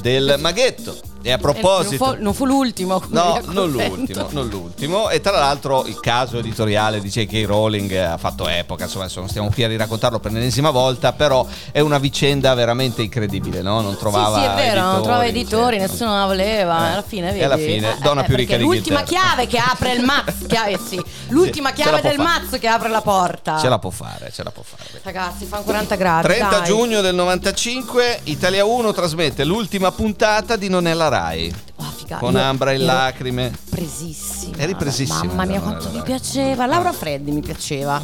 del 0.00 0.36
maghetto. 0.38 1.09
E 1.22 1.30
a 1.32 1.34
Eh, 1.34 1.38
proposito... 1.38 2.04
non, 2.04 2.14
fu, 2.16 2.22
non 2.22 2.34
fu 2.34 2.44
l'ultimo. 2.46 3.02
No, 3.08 3.38
non 3.46 3.70
l'ultimo, 3.70 4.26
non 4.30 4.48
l'ultimo. 4.48 5.10
E 5.10 5.20
tra 5.20 5.32
l'altro 5.32 5.84
il 5.86 6.00
caso 6.00 6.38
editoriale 6.38 7.00
di 7.00 7.08
J.K. 7.08 7.44
Rowling 7.46 7.92
ha 7.94 8.16
fatto 8.16 8.48
epoca, 8.48 8.84
insomma, 8.84 9.04
adesso 9.04 9.20
non 9.20 9.28
stiamo 9.28 9.50
qui 9.50 9.64
a 9.64 9.76
raccontarlo 9.76 10.18
per 10.18 10.32
l'ennesima 10.32 10.70
volta, 10.70 11.12
però 11.12 11.46
è 11.72 11.80
una 11.80 11.98
vicenda 11.98 12.54
veramente 12.54 13.02
incredibile, 13.02 13.60
no? 13.60 13.80
Non 13.82 13.96
trovava 13.98 14.38
sì, 14.38 14.44
sì, 14.44 14.46
è 14.46 14.54
vero, 14.54 14.80
non 14.82 15.02
trovava 15.02 15.26
editori, 15.26 15.76
sì. 15.76 15.82
nessuno 15.82 16.18
la 16.18 16.26
voleva. 16.26 16.88
Eh. 16.88 16.92
alla 16.92 17.02
fine, 17.02 17.28
E 17.28 17.32
vedi? 17.32 17.44
alla 17.44 17.56
fine, 17.58 17.96
donna 18.00 18.22
più 18.22 18.36
ricca 18.36 18.56
perché 18.56 18.64
L'ultima 18.64 19.02
chiave 19.02 19.46
che 19.46 19.58
apre 19.58 19.92
il 19.92 20.02
mazzo. 20.02 20.46
chiave, 20.48 20.78
sì, 20.78 21.00
l'ultima 21.28 21.68
Sì, 21.68 21.74
chiave 21.74 22.00
del 22.00 22.16
fare. 22.16 22.22
mazzo 22.22 22.58
che 22.58 22.66
apre 22.66 22.88
la 22.88 23.02
porta. 23.02 23.58
Ce 23.58 23.68
la 23.68 23.78
può 23.78 23.90
fare, 23.90 24.30
ce 24.32 24.42
la 24.42 24.50
può 24.50 24.62
fare. 24.62 25.00
Ragazzi, 25.02 25.44
fanno 25.44 25.64
40 25.64 25.94
gradi. 25.96 26.26
30 26.28 26.48
dai. 26.48 26.64
giugno 26.64 27.00
del 27.02 27.14
95, 27.14 28.20
Italia 28.24 28.64
1 28.64 28.92
trasmette 28.92 29.44
l'ultima 29.44 29.92
puntata 29.92 30.56
di 30.56 30.68
Non 30.70 30.86
è 30.86 30.94
la 30.94 31.08
Rai. 31.10 31.54
Oh, 31.76 31.92
figa, 31.94 32.16
Con 32.16 32.32
io 32.32 32.40
Ambra 32.42 32.72
in 32.72 32.80
ero 32.82 32.92
lacrime. 32.92 33.52
Presissima. 33.68 34.56
Eri 34.56 34.74
presissima, 34.74 35.24
Mamma 35.24 35.44
mia, 35.44 35.60
quanto 35.60 35.90
mi 35.90 36.00
piaceva. 36.02 36.64
Laura 36.66 36.92
Freddi 36.92 37.30
mi 37.30 37.40
piaceva. 37.42 38.00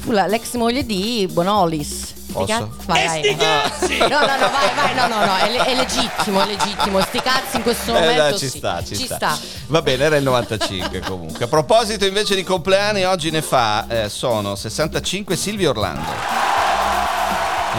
Fu 0.00 0.10
la- 0.10 0.26
l'ex 0.26 0.52
moglie 0.54 0.84
di 0.84 1.26
Bonolis. 1.32 2.14
Posso? 2.30 2.44
Sti 2.44 2.86
cazzi- 2.86 2.86
Vai, 2.86 3.34
vai. 3.36 3.98
No, 4.10 4.18
no, 4.20 4.36
no, 4.36 4.50
vai, 4.50 4.74
vai, 4.74 4.94
no, 4.94 5.06
no, 5.06 5.24
no, 5.24 5.36
è, 5.36 5.50
le- 5.50 5.64
è 5.64 5.74
legittimo, 5.74 6.42
è 6.42 6.46
legittimo. 6.46 7.00
Sti 7.00 7.20
cazzi 7.22 7.56
in 7.56 7.62
questo 7.62 7.90
Eh, 7.90 8.00
momento 8.00 8.20
dai, 8.20 8.38
ci 8.38 8.48
sì. 8.50 8.58
sta, 8.58 8.84
ci, 8.84 8.96
Ci 8.96 9.04
sta. 9.06 9.16
sta. 9.16 9.38
Va 9.68 9.80
bene, 9.80 10.04
era 10.04 10.16
il 10.16 10.22
95 10.24 11.00
comunque. 11.00 11.46
A 11.46 11.48
proposito 11.48 12.04
invece 12.04 12.34
di 12.34 12.44
compleanni, 12.44 13.04
oggi 13.04 13.30
ne 13.30 13.40
fa, 13.40 13.86
eh, 13.88 14.08
sono 14.10 14.54
65 14.56 15.36
Silvio 15.36 15.70
Orlando. 15.70 16.46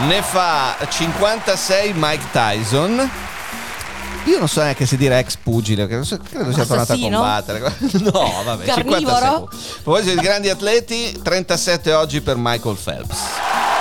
Ne 0.06 0.22
fa 0.22 0.76
56 0.88 1.92
Mike 1.94 2.24
Tyson. 2.32 3.10
Io 4.24 4.38
non 4.38 4.48
so 4.48 4.60
neanche 4.60 4.86
se 4.86 4.96
dire 4.96 5.18
ex 5.18 5.36
pugile, 5.36 5.86
credo, 5.86 6.04
sia 6.04 6.18
tornato 6.66 6.92
a 6.92 6.96
combattere. 6.98 7.58
No, 8.12 8.42
vabbè, 8.44 8.64
Carnivoro? 8.64 9.48
56. 9.50 9.68
A 9.78 9.82
proposito 9.82 10.14
di 10.14 10.20
grandi 10.20 10.48
atleti, 10.48 11.20
37 11.22 11.92
oggi 11.92 12.20
per 12.20 12.36
Michael 12.38 12.76
Phelps. 12.82 13.18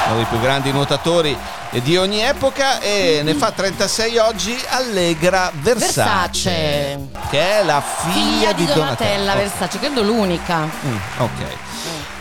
Uno 0.07 0.15
dei 0.15 0.25
più 0.25 0.39
grandi 0.39 0.71
nuotatori 0.71 1.37
di 1.83 1.97
ogni 1.97 2.21
epoca 2.21 2.79
e 2.79 3.21
ne 3.23 3.35
fa 3.35 3.51
36 3.51 4.17
oggi 4.17 4.57
Allegra 4.69 5.51
Versace, 5.61 6.49
Versace. 6.49 7.07
che 7.29 7.59
è 7.59 7.63
la 7.63 7.81
figlia, 7.81 8.13
Figlia 8.13 8.53
di 8.53 8.65
Donatella 8.65 8.75
Donatella. 8.75 9.35
Versace, 9.35 9.77
credo 9.79 10.01
l'unica. 10.01 10.57
Mm, 10.61 10.97
ok. 11.17 11.45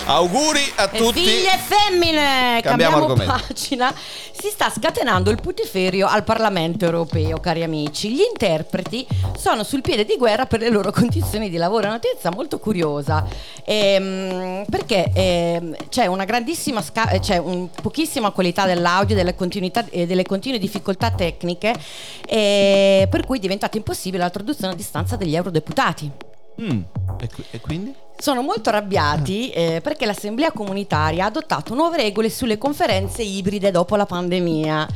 Auguri 0.09 0.63
a 0.77 0.89
tutti. 0.89 1.21
figlie 1.21 1.53
e 1.53 1.59
femmine! 1.59 2.61
Cambiamo 2.63 3.05
Cambiamo, 3.05 3.41
pagina. 3.47 3.93
Si 3.95 4.49
sta 4.49 4.71
scatenando 4.71 5.29
il 5.29 5.39
putiferio 5.39 6.07
al 6.07 6.25
Parlamento 6.25 6.87
europeo, 6.87 7.39
cari 7.41 7.63
amici. 7.63 8.15
Gli 8.15 8.23
interpreti 8.23 9.07
sono 9.37 9.65
sul 9.65 9.83
piede 9.83 10.07
di 10.07 10.17
guerra 10.17 10.47
per 10.47 10.61
le 10.61 10.71
loro 10.71 10.93
condizioni 10.93 11.51
di 11.51 11.59
lavoro. 11.59 11.83
È 11.83 11.87
una 11.89 12.01
notizia 12.03 12.31
molto 12.31 12.59
curiosa. 12.59 13.23
Ehm, 13.65 14.65
perché 14.71 15.11
ehm, 15.13 15.77
c'è 15.91 16.07
una 16.07 16.25
grandissima 16.25 16.81
sca- 16.81 17.11
eh, 17.11 17.21
c'è 17.21 17.37
un 17.37 17.69
pochissima 17.71 18.31
qualità 18.31 18.65
dell'audio, 18.65 19.15
delle, 19.15 19.35
continuità, 19.35 19.85
e 19.91 20.07
delle 20.07 20.25
continue 20.25 20.59
difficoltà 20.59 21.11
tecniche, 21.11 21.75
eh, 22.27 23.07
per 23.11 23.27
cui 23.27 23.37
è 23.37 23.41
diventata 23.41 23.77
impossibile 23.77 24.23
la 24.23 24.31
traduzione 24.31 24.73
a 24.73 24.77
distanza 24.77 25.17
degli 25.17 25.37
eurodeputati. 25.37 26.28
Mm, 26.61 26.81
E, 27.21 27.29
qui- 27.29 27.45
e 27.51 27.61
quindi? 27.61 27.95
Sono 28.17 28.43
molto 28.43 28.69
arrabbiati 28.71 29.51
eh, 29.51 29.81
perché 29.81 30.05
l'Assemblea 30.07 30.51
comunitaria 30.51 31.25
ha 31.25 31.29
adottato 31.29 31.75
nuove 31.75 31.97
regole 31.99 32.31
sulle 32.31 32.59
conferenze 32.59 33.23
ibride 33.23 33.71
dopo 33.71 33.95
la 33.97 34.07
pandemia, 34.07 34.89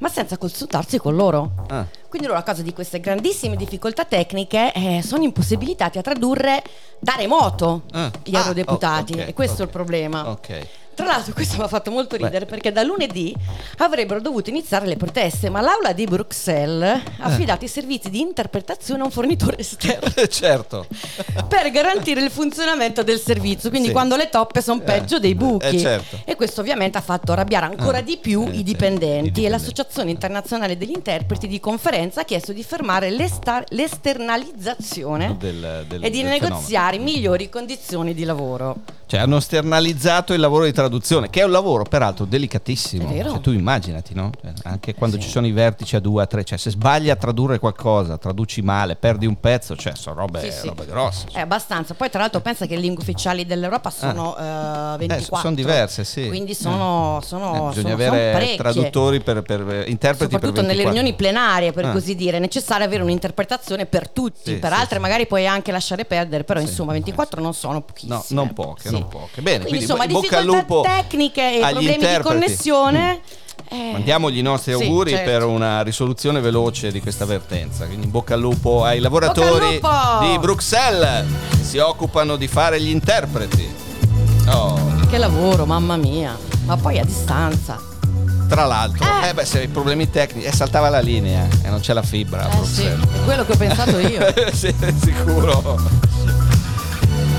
ma 0.00 0.08
senza 0.08 0.36
consultarsi 0.36 0.98
con 0.98 1.14
loro. 1.16 1.64
Ah. 1.68 1.86
Quindi 2.08 2.26
loro 2.28 2.38
a 2.38 2.42
causa 2.42 2.60
di 2.62 2.72
queste 2.74 3.00
grandissime 3.00 3.56
difficoltà 3.56 4.04
tecniche 4.04 4.72
eh, 4.74 5.00
sono 5.02 5.22
impossibilitati 5.22 5.96
a 5.98 6.02
tradurre 6.02 6.62
da 6.98 7.14
remoto 7.16 7.82
Ah. 7.92 8.10
gli 8.22 8.34
Ah, 8.34 8.40
eurodeputati 8.40 9.12
oh, 9.14 9.22
ok, 9.22 9.28
e 9.28 9.32
questo 9.32 9.56
è 9.62 9.64
ok. 9.64 9.66
il 9.66 9.72
problema. 9.72 10.28
Ok. 10.30 10.66
Tra 10.96 11.04
l'altro 11.04 11.34
questo 11.34 11.58
mi 11.58 11.62
ha 11.64 11.68
fatto 11.68 11.90
molto 11.90 12.16
ridere 12.16 12.46
perché 12.46 12.72
da 12.72 12.82
lunedì 12.82 13.34
avrebbero 13.78 14.18
dovuto 14.20 14.48
iniziare 14.48 14.86
le 14.86 14.96
proteste, 14.96 15.50
ma 15.50 15.60
l'aula 15.60 15.92
di 15.92 16.04
Bruxelles 16.06 17.02
ha 17.18 17.24
affidato 17.24 17.64
i 17.66 17.68
servizi 17.68 18.08
di 18.08 18.20
interpretazione 18.20 19.02
a 19.02 19.04
un 19.04 19.10
fornitore 19.10 19.58
esterno 19.58 20.10
certo. 20.28 20.86
per 21.48 21.70
garantire 21.70 22.22
il 22.22 22.30
funzionamento 22.30 23.02
del 23.02 23.18
servizio. 23.20 23.68
Quindi 23.68 23.88
Sì. 23.88 23.92
quando 23.92 24.16
le 24.16 24.30
toppe 24.30 24.62
sono 24.62 24.80
peggio 24.80 25.18
dei 25.18 25.34
buchi. 25.34 25.66
eh, 25.66 25.78
certo. 25.78 26.18
E 26.24 26.34
questo 26.34 26.62
ovviamente 26.62 26.96
ha 26.96 27.02
fatto 27.02 27.32
arrabbiare 27.32 27.66
ancora 27.66 27.98
Ah, 27.98 28.02
di 28.02 28.16
più 28.16 28.42
eh, 28.46 28.56
i 28.56 28.62
dipendenti. 28.62 28.64
i 28.64 28.64
E 28.64 29.22
dipendenti. 29.22 29.48
l'Associazione 29.48 30.10
Internazionale 30.10 30.78
degli 30.78 30.92
Interpreti 30.94 31.46
di 31.46 31.60
Conferenza 31.60 32.22
ha 32.22 32.24
chiesto 32.24 32.52
di 32.54 32.62
fermare 32.64 33.10
l'esta- 33.10 33.62
l'esternalizzazione 33.68 35.36
Del- 35.38 35.84
del- 35.88 36.04
e 36.04 36.10
di 36.10 36.22
negoziare 36.22 36.98
migliori 36.98 37.48
condizioni 37.48 38.14
di 38.14 38.24
lavoro. 38.24 38.76
Cioè 39.06 39.20
hanno 39.20 39.36
esternalizzato 39.36 40.32
il 40.32 40.40
lavoro 40.40 40.64
di 40.64 40.72
traduzione, 40.86 41.28
che 41.30 41.40
è 41.40 41.44
un 41.44 41.50
lavoro 41.50 41.82
peraltro 41.84 42.24
delicatissimo. 42.24 43.08
Cioè, 43.08 43.40
tu 43.40 43.50
immaginati, 43.50 44.14
no? 44.14 44.30
Cioè, 44.40 44.52
anche 44.64 44.94
quando 44.94 45.18
ci 45.18 45.28
sono 45.28 45.46
i 45.46 45.52
vertici 45.52 45.96
a 45.96 46.00
due, 46.00 46.22
a 46.22 46.26
tre, 46.26 46.44
cioè 46.44 46.58
se 46.58 46.70
sbagli 46.70 47.10
a 47.10 47.16
tradurre 47.16 47.58
qualcosa, 47.58 48.16
traduci 48.18 48.62
male, 48.62 48.96
perdi 48.96 49.26
un 49.26 49.38
pezzo, 49.40 49.76
cioè 49.76 49.94
sono 49.94 50.16
robe, 50.16 50.40
Sì, 50.40 50.50
sì. 50.50 50.68
robe 50.68 50.86
grosse. 50.86 51.26
È 51.32 51.40
abbastanza. 51.40 51.94
Poi, 51.94 52.08
tra 52.10 52.20
l'altro, 52.20 52.40
pensa 52.40 52.66
che 52.66 52.74
le 52.74 52.80
lingue 52.80 53.02
ufficiali 53.02 53.44
dell'Europa 53.46 53.90
sono 53.90 54.36
eh, 54.36 54.96
24. 54.98 55.36
sono 55.38 55.54
diverse, 55.54 56.04
sì. 56.04 56.28
Quindi 56.28 56.54
sono, 56.54 57.20
sono, 57.24 57.46
Eh, 57.46 57.50
bisogna 57.50 57.72
sono- 57.72 57.82
sono 57.82 57.94
avere 57.94 58.32
parecchie. 58.32 58.56
traduttori 58.56 59.20
per, 59.20 59.42
per 59.42 59.60
eh, 59.60 59.84
interpreti 59.90 60.32
soprattutto 60.32 60.60
per 60.60 60.64
24. 60.64 60.66
nelle 60.66 60.82
riunioni 60.82 61.14
plenarie, 61.14 61.72
per 61.72 61.86
Ah. 61.86 61.92
così 61.92 62.14
dire, 62.14 62.36
è 62.36 62.40
necessario 62.40 62.84
avere 62.84 63.02
un'interpretazione 63.02 63.86
per 63.86 64.08
tutti, 64.08 64.52
Sì, 64.52 64.58
per 64.58 64.72
sì, 64.72 64.78
altre 64.80 64.96
sì. 64.96 65.02
magari 65.02 65.26
puoi 65.26 65.46
anche 65.46 65.72
lasciare 65.72 66.04
perdere, 66.04 66.44
però 66.44 66.60
Sì, 66.60 66.66
insomma 66.66 66.92
24 66.92 67.40
non 67.40 67.54
sono 67.54 67.80
pochissime. 67.82 68.14
No, 68.14 68.24
non 68.30 68.52
poche, 68.52 68.90
non 68.90 69.08
poche. 69.08 69.42
Bene, 69.42 69.64
quindi, 69.64 69.80
insomma 69.82 70.04
in 70.04 70.12
bocca 70.12 70.36
al 70.38 70.42
difficoltà 70.44 70.66
lupo 70.76 70.88
tecniche 70.88 71.56
e 71.56 71.60
problemi 71.60 71.86
di 71.86 71.92
interpreti. 71.94 72.22
connessione. 72.22 73.20
eh, 73.68 73.90
Mandiamogli 73.92 74.38
i 74.38 74.42
nostri 74.42 74.74
sì, 74.76 74.82
auguri 74.82 75.10
certo. 75.10 75.30
per 75.30 75.44
una 75.44 75.82
risoluzione 75.82 76.40
veloce 76.40 76.92
di 76.92 77.00
questa 77.00 77.24
vertenza. 77.24 77.86
Quindi 77.86 78.04
in 78.06 78.10
bocca 78.12 78.34
al 78.34 78.40
lupo 78.40 78.84
ai 78.84 79.00
lavoratori 79.00 79.74
lupo! 79.74 79.88
di 80.20 80.38
Bruxelles 80.38 81.24
che 81.50 81.62
si 81.64 81.78
occupano 81.78 82.36
di 82.36 82.46
fare 82.48 82.80
gli 82.80 82.90
interpreti. 82.90 83.68
Oh, 84.48 84.78
Che 85.10 85.18
lavoro, 85.18 85.66
mamma 85.66 85.96
mia. 85.96 86.36
Ma 86.64 86.76
poi 86.76 86.98
a 86.98 87.04
distanza. 87.04 87.78
tra 88.48 88.64
l'altro, 88.64 89.04
Eh. 89.04 89.28
eh 89.30 89.34
beh, 89.34 89.44
se 89.44 89.58
hai 89.60 89.66
problemi 89.68 90.08
tecnici, 90.08 90.46
eh, 90.46 90.52
saltava 90.52 90.88
la 90.88 91.00
linea 91.00 91.48
e 91.64 91.68
non 91.68 91.80
c'è 91.80 91.92
la 91.92 92.02
fibra 92.02 92.48
Eh 92.48 92.64
sì, 92.64 92.84
è 92.84 92.94
quello 93.24 93.44
che 93.44 93.52
ho 93.52 93.56
pensato 93.56 93.98
io. 93.98 94.20
sì, 94.54 94.72
sicuro. 95.02 95.80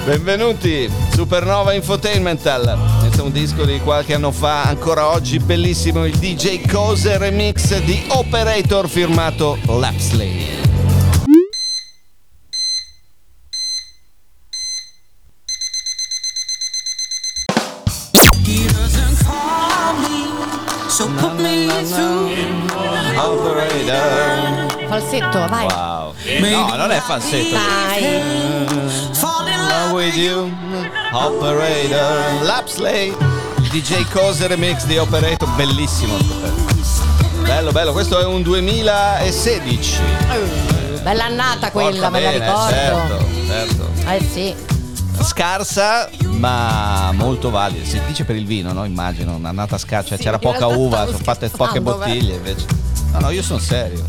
Benvenuti, 0.05 0.89
Supernova 1.13 1.73
Infotainmental. 1.73 2.77
È 3.17 3.21
un 3.21 3.31
disco 3.31 3.65
di 3.65 3.79
qualche 3.79 4.13
anno 4.13 4.31
fa, 4.31 4.65
ancora 4.65 5.09
oggi 5.09 5.39
bellissimo, 5.39 6.05
il 6.05 6.15
DJ 6.17 6.67
Cose 6.67 7.17
remix 7.17 7.75
di 7.83 7.99
Operator 8.09 8.87
firmato 8.87 9.57
Lapsley. 9.65 10.56
Falsetto, 25.07 25.47
vai. 25.47 25.65
Wow. 25.67 26.13
No, 26.41 26.75
non 26.75 26.91
è 26.91 26.99
falsetto. 26.99 27.55
Dai. 27.55 28.65
Fall 29.13 29.47
in 29.47 29.67
Love 29.67 29.93
with 29.93 30.15
you, 30.15 30.51
Operator. 31.13 32.43
Lapsley. 32.43 33.15
DJ 33.71 34.05
Cose 34.11 34.45
remix 34.47 34.83
di 34.83 34.97
Operator, 34.97 35.47
bellissimo. 35.55 36.17
Bello, 37.41 37.71
bello, 37.71 37.93
questo 37.93 38.19
è 38.19 38.25
un 38.25 38.41
2016. 38.41 40.01
Bella 41.03 41.25
annata 41.25 41.71
quella, 41.71 41.89
Porca 41.89 42.09
me 42.09 42.19
la 42.19 42.31
ricordo. 42.31 42.69
Certo, 42.69 43.25
certo. 43.47 43.89
Eh 44.09 44.21
sì. 44.29 44.55
Scarsa, 45.23 46.09
ma 46.31 47.11
molto 47.13 47.49
valida. 47.49 47.85
Si 47.85 47.97
dice 48.07 48.25
per 48.25 48.35
il 48.35 48.45
vino, 48.45 48.73
no? 48.73 48.83
Immagino, 48.83 49.35
un'annata 49.35 49.77
scarsa. 49.77 50.17
Sì, 50.17 50.23
C'era 50.23 50.37
poca 50.37 50.67
uva, 50.67 51.05
sono 51.05 51.17
fatte 51.19 51.47
poche 51.47 51.79
scherzando, 51.79 51.97
bottiglie 51.97 52.35
invece. 52.35 52.65
No, 53.13 53.19
no, 53.21 53.29
io 53.29 53.41
sono 53.41 53.59
serio. 53.59 54.03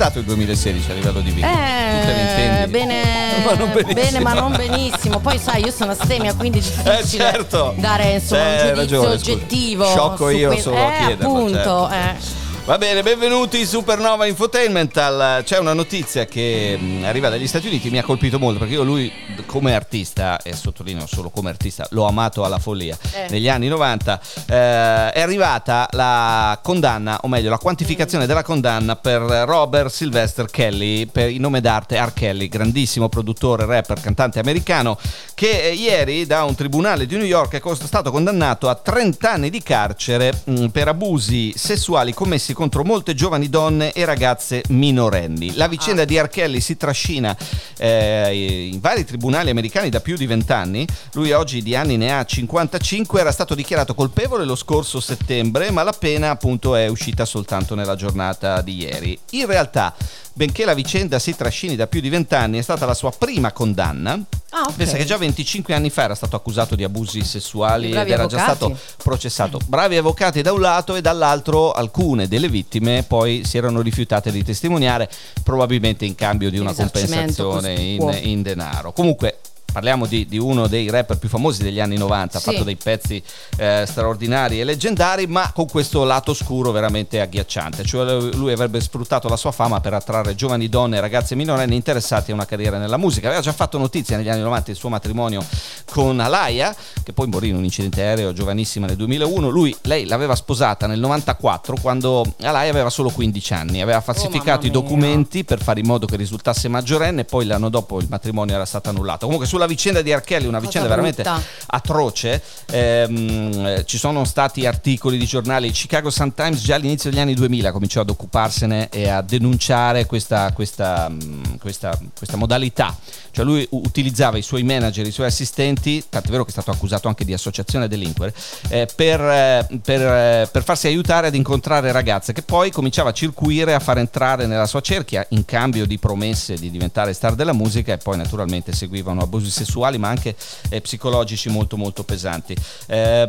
Stato 0.00 0.18
il 0.20 0.24
2016 0.24 0.90
a 0.92 0.94
livello 0.94 1.20
di 1.20 1.30
vino. 1.30 1.46
Eh, 1.46 1.50
intendi? 1.50 2.70
bene, 2.70 3.02
Ma 3.44 3.52
non 3.52 3.70
benissimo. 3.70 3.92
bene, 3.92 4.20
ma 4.20 4.32
non 4.32 4.56
benissimo. 4.56 5.18
Poi 5.20 5.38
sai, 5.38 5.62
io 5.62 5.70
sono 5.70 5.90
astemia, 5.92 6.32
quindi 6.32 6.58
è 6.58 6.62
difficile 6.62 7.00
Eh, 7.00 7.04
certo. 7.06 7.74
dare 7.76 8.12
insomma, 8.12 8.40
Eh, 8.40 8.52
un 8.52 8.56
giudizio 8.56 8.74
ragione, 9.02 9.12
oggettivo. 9.12 9.84
Sciocco 9.84 10.28
su 10.30 10.34
io 10.36 10.48
que- 10.52 10.60
solo 10.62 10.76
a 10.78 10.80
eh, 10.80 10.96
chiederlo, 11.06 11.34
appunto, 11.36 11.52
certo. 11.52 11.90
eh. 11.90 12.38
Va 12.66 12.78
bene, 12.78 13.02
benvenuti 13.02 13.66
Supernova 13.66 14.26
Infotainment. 14.26 15.42
C'è 15.42 15.58
una 15.58 15.72
notizia 15.72 16.26
che 16.26 16.78
mh, 16.78 17.02
arriva 17.04 17.28
dagli 17.28 17.48
Stati 17.48 17.66
Uniti, 17.66 17.90
mi 17.90 17.98
ha 17.98 18.04
colpito 18.04 18.38
molto 18.38 18.60
perché 18.60 18.74
io 18.74 18.84
lui 18.84 19.10
come 19.46 19.74
artista, 19.74 20.40
e 20.40 20.54
sottolineo 20.54 21.04
solo 21.08 21.30
come 21.30 21.48
artista, 21.50 21.84
l'ho 21.90 22.06
amato 22.06 22.44
alla 22.44 22.60
follia 22.60 22.96
Eh. 23.12 23.26
negli 23.30 23.48
anni 23.48 23.66
90, 23.66 24.20
eh, 24.46 25.12
è 25.12 25.20
arrivata 25.20 25.88
la 25.92 26.56
condanna, 26.62 27.18
o 27.22 27.28
meglio 27.28 27.50
la 27.50 27.58
quantificazione 27.58 28.26
della 28.26 28.44
condanna 28.44 28.94
per 28.94 29.20
Robert 29.20 29.90
Sylvester 29.90 30.46
Kelly, 30.48 31.06
per 31.06 31.28
il 31.30 31.40
nome 31.40 31.60
d'arte 31.60 31.98
R. 32.00 32.12
Kelly, 32.12 32.46
grandissimo 32.46 33.08
produttore, 33.08 33.64
rapper, 33.64 34.00
cantante 34.00 34.38
americano, 34.38 34.96
che 35.34 35.62
eh, 35.62 35.72
ieri 35.72 36.24
da 36.24 36.44
un 36.44 36.54
tribunale 36.54 37.06
di 37.06 37.16
New 37.16 37.24
York 37.24 37.60
è 37.60 37.74
stato 37.74 38.12
condannato 38.12 38.68
a 38.68 38.76
30 38.76 39.32
anni 39.32 39.50
di 39.50 39.60
carcere 39.60 40.42
mh, 40.44 40.66
per 40.66 40.86
abusi 40.86 41.52
sessuali 41.56 42.14
commessi 42.14 42.52
contro 42.60 42.84
molte 42.84 43.14
giovani 43.14 43.48
donne 43.48 43.90
e 43.92 44.04
ragazze 44.04 44.62
minorenni. 44.68 45.56
La 45.56 45.66
vicenda 45.66 46.04
di 46.04 46.20
R. 46.20 46.28
Kelly 46.28 46.60
si 46.60 46.76
trascina 46.76 47.34
eh, 47.78 48.68
in 48.70 48.80
vari 48.80 49.06
tribunali 49.06 49.48
americani 49.48 49.88
da 49.88 50.00
più 50.00 50.14
di 50.14 50.26
20 50.26 50.52
anni. 50.52 50.86
Lui 51.14 51.32
oggi 51.32 51.62
di 51.62 51.74
anni 51.74 51.96
ne 51.96 52.12
ha 52.12 52.22
55, 52.22 53.18
era 53.18 53.32
stato 53.32 53.54
dichiarato 53.54 53.94
colpevole 53.94 54.44
lo 54.44 54.56
scorso 54.56 55.00
settembre, 55.00 55.70
ma 55.70 55.82
la 55.82 55.92
pena 55.92 56.28
appunto 56.28 56.74
è 56.74 56.86
uscita 56.86 57.24
soltanto 57.24 57.74
nella 57.74 57.96
giornata 57.96 58.60
di 58.60 58.76
ieri. 58.76 59.18
In 59.30 59.46
realtà, 59.46 59.94
benché 60.40 60.64
la 60.64 60.72
vicenda 60.72 61.18
si 61.18 61.36
trascini 61.36 61.76
da 61.76 61.86
più 61.86 62.00
di 62.00 62.08
20 62.08 62.34
anni, 62.34 62.58
è 62.58 62.62
stata 62.62 62.86
la 62.86 62.94
sua 62.94 63.10
prima 63.10 63.52
condanna. 63.52 64.18
Ah, 64.48 64.62
ok. 64.62 64.74
Pensa 64.74 64.96
che 64.96 65.04
già 65.04 65.18
25 65.18 65.74
anni 65.74 65.90
fa 65.90 66.04
era 66.04 66.14
stato 66.14 66.34
accusato 66.34 66.74
di 66.76 66.82
abusi 66.82 67.22
sessuali 67.22 67.90
ed 67.90 68.08
era 68.08 68.24
già 68.24 68.38
stato 68.38 68.74
processato. 69.02 69.60
Bravi 69.66 69.98
avvocati 69.98 70.40
da 70.40 70.52
un 70.52 70.62
lato 70.62 70.96
e 70.96 71.02
dall'altro 71.02 71.72
alcune 71.72 72.26
delle 72.26 72.48
vittime 72.48 73.04
poi 73.06 73.42
si 73.44 73.58
erano 73.58 73.82
rifiutate 73.82 74.32
di 74.32 74.42
testimoniare, 74.42 75.10
probabilmente 75.42 76.06
in 76.06 76.14
cambio 76.14 76.48
di 76.48 76.58
una 76.58 76.72
compensazione 76.72 77.74
in, 77.74 78.18
in 78.22 78.40
denaro. 78.40 78.92
Comunque. 78.92 79.40
Parliamo 79.72 80.06
di, 80.06 80.26
di 80.26 80.38
uno 80.38 80.66
dei 80.66 80.90
rapper 80.90 81.18
più 81.18 81.28
famosi 81.28 81.62
degli 81.62 81.78
anni 81.80 81.96
90, 81.96 82.38
ha 82.38 82.40
Sì. 82.40 82.50
fatto 82.50 82.64
dei 82.64 82.76
pezzi 82.76 83.22
eh, 83.56 83.84
straordinari 83.86 84.60
e 84.60 84.64
leggendari, 84.64 85.26
ma 85.26 85.52
con 85.52 85.66
questo 85.68 86.04
lato 86.04 86.34
scuro 86.34 86.70
veramente 86.72 87.20
agghiacciante. 87.20 87.84
Cioè 87.84 88.20
lui- 88.34 88.52
avrebbe 88.52 88.80
sfruttato 88.80 89.28
la 89.28 89.36
sua 89.36 89.52
fama 89.52 89.80
per 89.80 89.94
attrarre 89.94 90.34
giovani 90.34 90.68
donne 90.68 90.96
e 90.96 91.00
ragazze 91.00 91.34
minorenni 91.34 91.76
interessati 91.76 92.30
a 92.30 92.34
una 92.34 92.46
carriera 92.46 92.78
nella 92.78 92.96
musica. 92.96 93.26
Aveva 93.28 93.42
già 93.42 93.52
fatto 93.52 93.78
notizia 93.78 94.16
negli 94.16 94.28
anni 94.28 94.42
90 94.42 94.70
il 94.72 94.76
suo 94.76 94.88
matrimonio 94.88 95.44
con 95.90 96.18
Alaya, 96.20 96.74
che 97.02 97.12
poi 97.12 97.28
morì 97.28 97.48
in 97.48 97.56
un 97.56 97.64
incidente 97.64 98.02
aereo 98.02 98.32
giovanissima 98.32 98.86
nel 98.86 98.96
2001. 98.96 99.48
Lui, 99.48 99.74
lei 99.82 100.06
l'aveva 100.06 100.34
sposata 100.34 100.86
nel 100.86 100.98
94 100.98 101.76
quando 101.80 102.24
Alaya 102.42 102.70
aveva 102.70 102.90
solo 102.90 103.10
15 103.10 103.52
anni. 103.54 103.80
Aveva 103.80 104.00
falsificato 104.00 104.66
i 104.66 104.70
mamma 104.70 104.80
mia. 104.80 104.90
documenti 104.98 105.44
per 105.44 105.62
fare 105.62 105.80
in 105.80 105.86
modo 105.86 106.06
che 106.06 106.16
risultasse 106.16 106.68
maggiorenne 106.68 107.20
e 107.22 107.24
poi 107.24 107.46
l'anno 107.46 107.68
dopo 107.68 107.98
il 108.00 108.06
matrimonio 108.10 108.54
era 108.54 108.64
stato 108.64 108.88
annullato. 108.88 109.24
Comunque 109.24 109.46
sulla 109.46 109.59
vicenda 109.66 110.02
di 110.02 110.12
R. 110.14 110.20
Kelly, 110.20 110.46
una 110.46 110.58
Cosa 110.58 110.66
vicenda 110.68 110.88
veramente 110.88 111.22
brutta. 111.22 111.42
atroce. 111.66 112.42
Ehm, 112.70 113.66
eh, 113.66 113.84
ci 113.84 113.98
sono 113.98 114.24
stati 114.24 114.66
articoli 114.66 115.18
di 115.18 115.26
giornali. 115.26 115.66
Il 115.66 115.72
Chicago 115.72 116.10
Sun 116.10 116.34
Times 116.34 116.60
già 116.62 116.74
all'inizio 116.76 117.10
degli 117.10 117.20
anni 117.20 117.34
2000 117.34 117.72
cominciò 117.72 118.00
ad 118.00 118.10
occuparsene 118.10 118.88
e 118.90 119.08
a 119.08 119.22
denunciare 119.22 120.06
questa, 120.06 120.52
questa, 120.52 121.08
mh, 121.08 121.58
questa- 121.58 121.98
questa 122.16 122.36
modalità. 122.36 122.96
Cioè 123.32 123.44
lui 123.44 123.66
utilizzava 123.70 124.38
i 124.38 124.42
suoi 124.42 124.62
manager, 124.64 125.06
i 125.06 125.12
suoi 125.12 125.26
assistenti, 125.26 126.02
tant'è 126.08 126.30
vero 126.30 126.42
che 126.42 126.48
è 126.48 126.52
stato 126.52 126.70
accusato 126.72 127.06
anche 127.08 127.24
di 127.24 127.32
associazione 127.32 127.84
a 127.84 127.88
delinquere, 127.88 128.34
eh, 128.68 128.88
per, 128.94 129.20
eh, 129.20 129.66
per, 129.82 130.00
eh, 130.00 130.48
per 130.50 130.64
farsi 130.64 130.86
aiutare 130.88 131.28
ad 131.28 131.34
incontrare 131.34 131.92
ragazze 131.92 132.32
che 132.32 132.42
poi 132.42 132.70
cominciava 132.70 133.10
a 133.10 133.12
circuire, 133.12 133.74
a 133.74 133.78
far 133.78 133.98
entrare 133.98 134.46
nella 134.46 134.66
sua 134.66 134.80
cerchia 134.80 135.24
in 135.30 135.44
cambio 135.44 135.86
di 135.86 135.98
promesse 135.98 136.54
di 136.56 136.70
diventare 136.70 137.12
star 137.12 137.34
della 137.34 137.52
musica 137.52 137.92
e 137.92 137.98
poi 137.98 138.16
naturalmente 138.16 138.72
seguivano 138.72 139.20
abusi 139.22 139.49
sessuali 139.50 139.98
ma 139.98 140.08
anche 140.08 140.34
eh, 140.68 140.80
psicologici 140.80 141.48
molto 141.48 141.76
molto 141.76 142.04
pesanti. 142.04 142.56
Eh, 142.86 143.26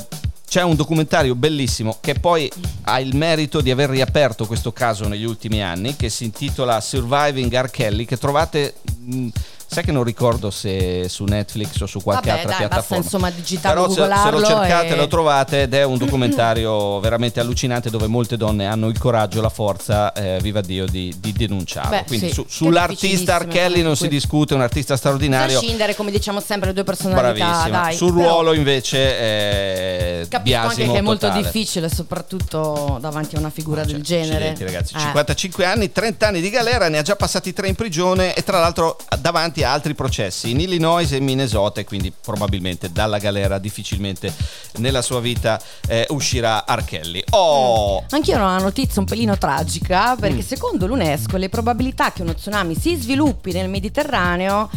c'è 0.52 0.64
un 0.64 0.76
documentario 0.76 1.34
bellissimo 1.34 1.98
che 2.02 2.16
poi 2.16 2.52
ha 2.82 3.00
il 3.00 3.16
merito 3.16 3.62
di 3.62 3.72
aver 3.72 3.90
riaperto 3.90 4.46
questo 4.46 4.74
caso 4.74 5.08
negli 5.08 5.24
ultimi 5.24 5.64
anni 5.64 5.96
che 5.96 6.10
si 6.10 6.26
intitola 6.26 6.82
Surviving 6.82 7.56
R. 7.56 7.70
Kelly 7.70 8.04
che 8.04 8.18
trovate 8.18 8.74
mh, 9.00 9.28
sai 9.72 9.84
che 9.86 9.92
non 9.94 10.04
ricordo 10.04 10.52
se 10.52 11.08
su 11.08 11.24
Netflix 11.24 11.80
o 11.80 11.86
su 11.86 12.02
qualche 12.02 12.28
Vabbè, 12.30 12.42
altra 12.42 12.58
dai, 12.58 12.68
basta, 12.68 12.76
piattaforma 12.76 13.04
insomma, 13.04 13.30
digitarlo, 13.30 13.88
però 13.88 14.10
se, 14.10 14.22
se 14.24 14.32
lo 14.32 14.44
cercate 14.44 14.88
e- 14.88 14.96
lo 14.96 15.08
trovate 15.08 15.62
ed 15.62 15.74
è 15.74 15.84
un 15.84 15.98
documentario 15.98 17.00
veramente 17.00 17.40
allucinante 17.40 17.90
dove 17.90 18.08
molte 18.08 18.36
donne 18.36 18.66
hanno 18.66 18.88
il 18.90 18.98
coraggio 18.98 19.40
la 19.42 19.50
forza 19.50 20.12
eh, 20.14 20.40
viva 20.42 20.60
Dio 20.62 20.86
di, 20.86 21.16
di 21.20 21.32
denunciarlo 21.32 21.90
Beh, 21.92 22.04
quindi 22.06 22.28
sì, 22.28 22.34
su- 22.34 22.46
sull'artista 22.48 23.46
Kelly 23.46 23.82
non 23.82 23.96
si 23.96 24.08
discute 24.10 24.54
è 24.54 24.58
un 24.58 24.64
artista 24.64 24.98
straordinario 24.98 25.58
A 25.58 25.62
scindere, 25.62 25.96
come 25.96 26.12
diciamo 26.12 26.40
sempre, 26.42 26.70
le 26.70 26.74
due 26.76 26.84
personalità. 26.84 27.68
Dai. 27.70 27.96
Sul 27.96 28.14
Però 28.14 28.30
ruolo 28.30 28.54
invece 28.54 29.18
è 29.18 30.26
Capisco 30.28 30.58
anche 30.58 30.86
che 30.86 30.98
è 30.98 31.02
molto 31.02 31.28
totale. 31.28 31.44
difficile, 31.44 31.90
soprattutto 31.90 32.98
davanti 33.00 33.36
a 33.36 33.40
una 33.40 33.50
figura 33.50 33.84
Cioè, 33.84 33.94
del 33.94 34.02
genere. 34.04 34.50
accidenti, 34.50 34.64
ragazzi, 34.64 34.96
Eh. 34.96 35.00
55 35.00 35.66
anni, 35.66 35.92
30 35.92 36.28
anni 36.28 36.42
di 36.42 36.50
galera, 36.50 36.90
ne 36.90 36.98
ha 36.98 37.02
già 37.02 37.16
passati 37.16 37.54
3 37.54 37.68
in 37.70 37.76
prigione 37.76 38.34
e 38.34 38.44
tra 38.44 38.60
l'altro 38.60 38.98
davanti 39.20 39.61
a 39.64 39.72
altri 39.72 39.94
processi 39.96 40.50
in 40.52 40.60
Illinois 40.60 41.12
e 41.12 41.18
in 41.18 41.24
Minnesota 41.24 41.80
e 41.82 41.84
quindi 41.84 42.12
probabilmente 42.12 42.92
dalla 42.92 43.18
galera 43.18 43.58
difficilmente 43.60 44.34
nella 44.78 45.02
sua 45.02 45.20
vita 45.20 45.62
eh, 45.88 46.06
uscirà 46.10 46.66
Archelli. 46.66 47.24
Oh! 47.32 48.04
Anch'io 48.10 48.36
ho 48.36 48.40
una 48.40 48.58
notizia 48.60 49.02
un 49.02 49.08
pelino 49.08 49.38
tragica 49.38 50.16
Mm. 50.16 50.20
perché 50.20 50.42
secondo 50.42 50.88
l'UNESCO 50.88 51.38
le 51.38 51.50
probabilità 51.50 52.12
che 52.12 52.22
uno 52.22 52.34
tsunami 52.34 52.76
si 52.76 52.96
sviluppi 52.96 53.52
nel 53.52 53.70
Mediterraneo 53.70 54.70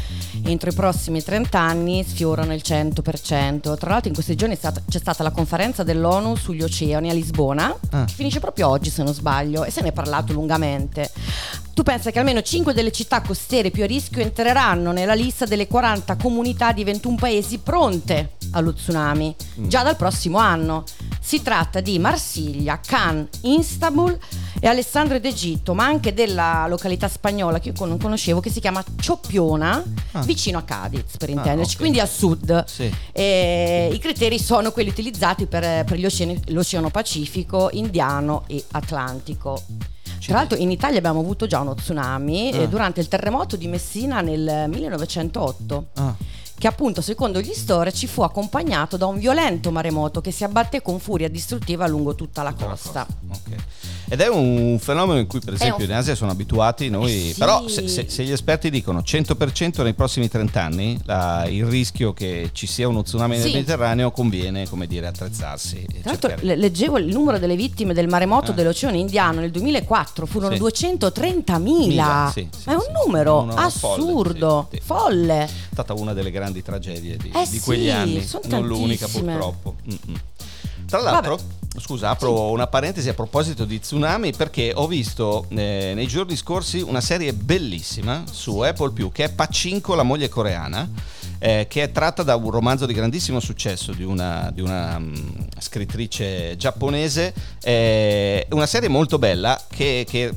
entro 0.44 0.70
i 0.70 0.74
prossimi 0.74 1.22
30 1.22 1.58
anni 1.58 2.04
sfiorano 2.06 2.52
il 2.54 2.62
100%. 2.64 3.76
Tra 3.76 3.90
l'altro 3.90 4.08
in 4.08 4.14
questi 4.14 4.34
giorni 4.36 4.58
c'è 4.58 4.98
stata 4.98 5.22
la 5.22 5.30
conferenza 5.30 5.82
dell'ONU 5.82 6.36
sugli 6.36 6.62
oceani 6.62 7.10
a 7.10 7.12
Lisbona, 7.12 7.74
Ah. 7.90 8.04
che 8.04 8.12
finisce 8.14 8.40
proprio 8.40 8.68
oggi 8.68 8.90
se 8.90 9.02
non 9.02 9.14
sbaglio, 9.14 9.64
e 9.64 9.70
se 9.70 9.80
ne 9.80 9.88
è 9.88 9.92
parlato 9.92 10.32
lungamente. 10.32 11.10
Tu 11.74 11.82
pensa 11.82 12.12
che 12.12 12.20
almeno 12.20 12.40
5 12.40 12.72
delle 12.72 12.92
città 12.92 13.20
costiere 13.20 13.72
più 13.72 13.82
a 13.82 13.86
rischio 13.86 14.22
entreranno 14.22 14.92
nella 14.92 15.14
lista 15.14 15.44
delle 15.44 15.66
40 15.66 16.14
comunità 16.16 16.70
di 16.70 16.84
21 16.84 17.16
paesi 17.16 17.58
pronte 17.58 18.36
allo 18.52 18.72
tsunami 18.72 19.34
già 19.56 19.82
dal 19.82 19.96
prossimo 19.96 20.38
anno. 20.38 20.84
Si 21.26 21.40
tratta 21.40 21.80
di 21.80 21.98
Marsiglia, 21.98 22.78
Cannes, 22.84 23.28
Istanbul 23.42 24.16
e 24.60 24.68
Alessandro 24.68 25.18
d'Egitto, 25.18 25.72
ma 25.72 25.84
anche 25.86 26.12
della 26.12 26.66
località 26.68 27.08
spagnola 27.08 27.58
che 27.60 27.70
io 27.74 27.84
non 27.86 27.96
conoscevo 27.98 28.40
che 28.40 28.50
si 28.50 28.60
chiama 28.60 28.84
Cioppiona, 29.00 29.82
Ah. 30.12 30.20
vicino 30.20 30.58
a 30.58 30.62
Cadiz 30.62 31.16
per 31.16 31.30
intenderci, 31.30 31.72
ok. 31.74 31.78
quindi 31.80 31.98
a 31.98 32.06
sud. 32.06 32.64
Sì. 32.66 32.92
E 33.10 33.88
I 33.90 33.98
criteri 33.98 34.38
sono 34.38 34.70
quelli 34.70 34.90
utilizzati 34.90 35.46
per, 35.46 35.84
per 35.84 35.98
oceani- 36.04 36.40
l'Oceano 36.48 36.90
Pacifico, 36.90 37.70
Indiano 37.72 38.44
e 38.46 38.62
Atlantico. 38.72 39.62
Tra 40.24 40.34
l'altro 40.36 40.56
in 40.58 40.70
Italia 40.70 40.98
abbiamo 40.98 41.20
avuto 41.20 41.46
già 41.46 41.60
uno 41.60 41.74
tsunami 41.74 42.50
eh, 42.50 42.62
Ah. 42.62 42.66
durante 42.66 43.00
il 43.00 43.08
terremoto 43.08 43.56
di 43.56 43.66
Messina 43.66 44.20
nel 44.20 44.66
1908 44.68 45.86
Ah. 45.94 46.14
Che 46.56 46.66
appunto 46.66 47.00
secondo 47.00 47.40
gli 47.40 47.52
storici 47.52 48.06
fu 48.06 48.22
accompagnato 48.22 48.96
da 48.96 49.06
un 49.06 49.18
violento 49.18 49.70
maremoto 49.70 50.20
che 50.20 50.30
si 50.30 50.44
abbatté 50.44 50.82
con 50.82 50.98
furia 50.98 51.28
distruttiva 51.28 51.86
lungo 51.86 52.14
tutta 52.14 52.42
la 52.42 52.52
Tutta 52.52 52.66
la 52.66 52.70
costa. 52.70 53.06
Ok. 53.28 53.56
Ed 54.08 54.20
è 54.20 54.28
un 54.28 54.76
fenomeno 54.80 55.18
in 55.18 55.26
cui 55.26 55.40
per 55.40 55.54
esempio 55.54 55.84
un- 55.84 55.90
in 55.90 55.96
Asia 55.96 56.14
sono 56.14 56.30
abituati 56.30 56.90
noi, 56.90 57.30
Eh 57.30 57.32
sì. 57.32 57.38
però 57.38 57.66
se, 57.68 57.88
se- 57.88 58.06
se 58.08 58.22
gli 58.24 58.32
esperti 58.32 58.68
dicono 58.70 59.00
100% 59.00 59.82
nei 59.82 59.94
prossimi 59.94 60.28
30 60.28 60.62
anni 60.62 60.98
la- 61.04 61.46
il 61.48 61.64
rischio 61.64 62.12
che 62.12 62.50
ci 62.52 62.66
sia 62.66 62.86
uno 62.86 63.02
tsunami 63.02 63.36
nel 63.38 63.46
Sì. 63.46 63.52
Mediterraneo 63.52 64.10
conviene 64.10 64.68
come 64.68 64.86
dire 64.86 65.06
attrezzarsi. 65.06 65.84
Tra 65.86 66.10
l'altro 66.10 66.28
cercare- 66.28 66.46
le- 66.46 66.56
leggevo 66.56 66.98
il 66.98 67.06
numero 67.06 67.38
delle 67.38 67.56
vittime 67.56 67.94
del 67.94 68.08
maremoto 68.08 68.50
Eh. 68.50 68.54
dell'Oceano 68.54 68.96
Indiano 68.96 69.40
nel 69.40 69.50
2004 69.50 70.26
furono 70.26 70.52
Sì. 70.54 70.58
230.000. 70.60 71.58
Mila, 71.88 72.30
sì, 72.32 72.46
sì, 72.50 72.62
Ma 72.66 72.72
è 72.72 72.76
un 72.76 72.92
numero 73.04 73.42
folle, 73.42 73.54
assurdo, 73.60 74.68
sì. 74.70 74.80
folle. 74.84 75.44
è 75.44 75.48
stata 75.72 75.94
una 75.94 76.12
delle 76.12 76.30
grandi 76.30 76.62
tragedie 76.62 77.16
di, 77.16 77.30
Eh 77.34 77.46
di 77.48 77.58
quegli 77.60 77.88
anni, 77.90 78.26
non 78.48 78.66
l'unica 78.66 79.06
purtroppo. 79.08 79.76
Mm-mm. 79.88 80.20
Tra 80.86 81.00
l'altro, 81.00 81.38
scusa, 81.80 82.10
apro 82.10 82.50
una 82.50 82.66
parentesi 82.66 83.08
a 83.08 83.14
proposito 83.14 83.64
di 83.64 83.80
tsunami 83.80 84.32
perché 84.32 84.72
ho 84.74 84.86
visto 84.86 85.46
eh, 85.50 85.92
nei 85.94 86.06
giorni 86.06 86.36
scorsi 86.36 86.80
una 86.80 87.00
serie 87.00 87.32
bellissima 87.32 88.24
su 88.30 88.60
Apple 88.60 88.92
Più 88.92 89.10
che 89.10 89.24
è 89.24 89.32
Pacinco, 89.32 89.94
la 89.94 90.02
moglie 90.02 90.28
coreana. 90.28 90.88
eh, 91.44 91.66
che 91.68 91.82
è 91.82 91.92
tratta 91.92 92.22
da 92.22 92.36
un 92.36 92.50
romanzo 92.50 92.86
di 92.86 92.94
grandissimo 92.94 93.38
successo 93.38 93.92
di 93.92 94.02
una, 94.02 94.50
di 94.50 94.62
una, 94.62 94.98
mm, 94.98 95.14
scrittrice 95.58 96.56
giapponese, 96.56 97.34
eh, 97.62 98.46
una 98.52 98.64
serie 98.64 98.88
molto 98.88 99.18
bella 99.18 99.60
che, 99.68 100.06
che 100.08 100.34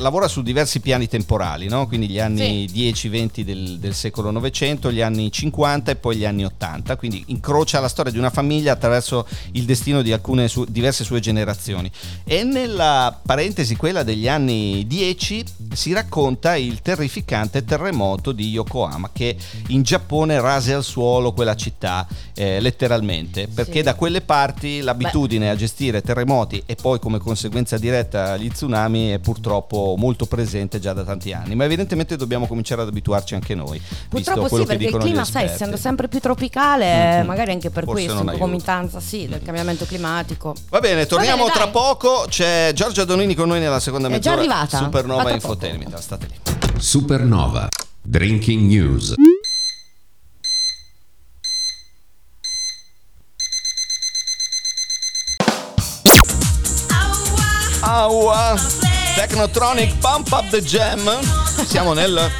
lavora 0.00 0.28
su 0.28 0.42
diversi 0.42 0.80
piani 0.80 1.06
temporali, 1.08 1.68
no? 1.68 1.86
quindi 1.86 2.08
gli 2.08 2.18
anni 2.18 2.66
10-20 2.66 3.40
del, 3.42 3.78
del 3.78 3.94
secolo 3.94 4.30
Novecento, 4.30 4.90
gli 4.90 5.00
anni 5.00 5.30
50 5.30 5.92
e 5.92 5.96
poi 5.96 6.16
gli 6.16 6.24
anni 6.24 6.44
80, 6.44 6.96
quindi 6.96 7.22
incrocia 7.26 7.80
la 7.80 7.88
storia 7.88 8.10
di 8.10 8.18
una 8.18 8.30
famiglia 8.30 8.72
attraverso 8.72 9.26
il 9.52 9.64
destino 9.64 10.02
di 10.02 10.12
alcune 10.12 10.48
su- 10.48 10.64
diverse 10.68 11.04
sue 11.04 11.20
generazioni. 11.20 11.90
E 12.24 12.42
nella 12.42 13.18
parentesi, 13.24 13.76
quella 13.76 14.02
degli 14.02 14.28
anni 14.28 14.86
10, 14.86 15.44
si 15.72 15.92
racconta 15.92 16.56
il 16.56 16.80
terrificante 16.82 17.64
terremoto 17.64 18.32
di 18.32 18.48
Yokohama 18.48 19.10
che 19.12 19.36
in 19.68 19.82
Giappone 19.82 20.40
rase 20.40 20.72
al 20.72 20.84
suolo 20.84 21.32
quella 21.32 21.54
città, 21.54 22.06
eh, 22.34 22.60
letteralmente, 22.60 23.48
perché 23.48 23.78
Sì. 23.78 23.82
da 23.82 23.94
quelle 23.94 24.20
parti 24.22 24.80
l'abitudine 24.80 25.50
a 25.50 25.56
gestire 25.56 26.00
terremoti 26.02 26.62
e 26.66 26.74
poi 26.74 26.98
come 26.98 27.18
conseguenza 27.18 27.76
diretta 27.78 28.36
gli 28.36 28.50
tsunami 28.50 29.10
è 29.10 29.18
purtroppo 29.18 29.89
molto 29.96 30.26
presente 30.26 30.78
già 30.80 30.92
da 30.92 31.04
tanti 31.04 31.32
anni, 31.32 31.54
ma 31.54 31.64
evidentemente 31.64 32.16
dobbiamo 32.16 32.46
cominciare 32.46 32.82
ad 32.82 32.88
abituarci 32.88 33.34
anche 33.34 33.54
noi. 33.54 33.80
Purtroppo 34.08 34.56
sì, 34.56 34.64
perché 34.64 34.84
il 34.86 34.96
clima, 34.96 35.24
sai, 35.24 35.44
essendo 35.46 35.76
sempre 35.76 36.08
più 36.08 36.20
tropicale, 36.20 37.20
Mhm. 37.20 37.26
magari 37.26 37.52
anche 37.52 37.70
per 37.70 37.84
Forse 37.84 38.02
questo, 38.04 38.22
in 38.22 38.28
aiuta. 38.28 38.38
concomitanza 38.44 39.00
sì, 39.00 39.26
del 39.28 39.42
cambiamento 39.42 39.84
climatico. 39.86 40.54
Va 40.68 40.80
bene, 40.80 41.06
torniamo 41.06 41.44
bene, 41.44 41.54
tra 41.54 41.68
poco. 41.68 42.24
C'è 42.28 42.72
Giorgia 42.74 43.04
Donini 43.04 43.34
con 43.34 43.48
noi 43.48 43.60
nella 43.60 43.80
seconda 43.80 44.08
È 44.08 44.18
già 44.18 44.34
mezz'ora. 44.36 44.58
arrivata? 44.58 44.78
Supernova 44.78 45.30
Infotainment. 45.30 45.96
State 45.98 46.26
lì. 46.26 46.34
Supernova. 46.78 47.68
Drinking 48.02 48.66
News. 48.70 49.14
Aua! 57.82 58.56
Technotronic 59.20 60.00
Pump 60.00 60.32
Up 60.32 60.48
the 60.48 60.62
Jam. 60.62 60.98
Siamo 61.66 61.92
nel. 61.92 62.30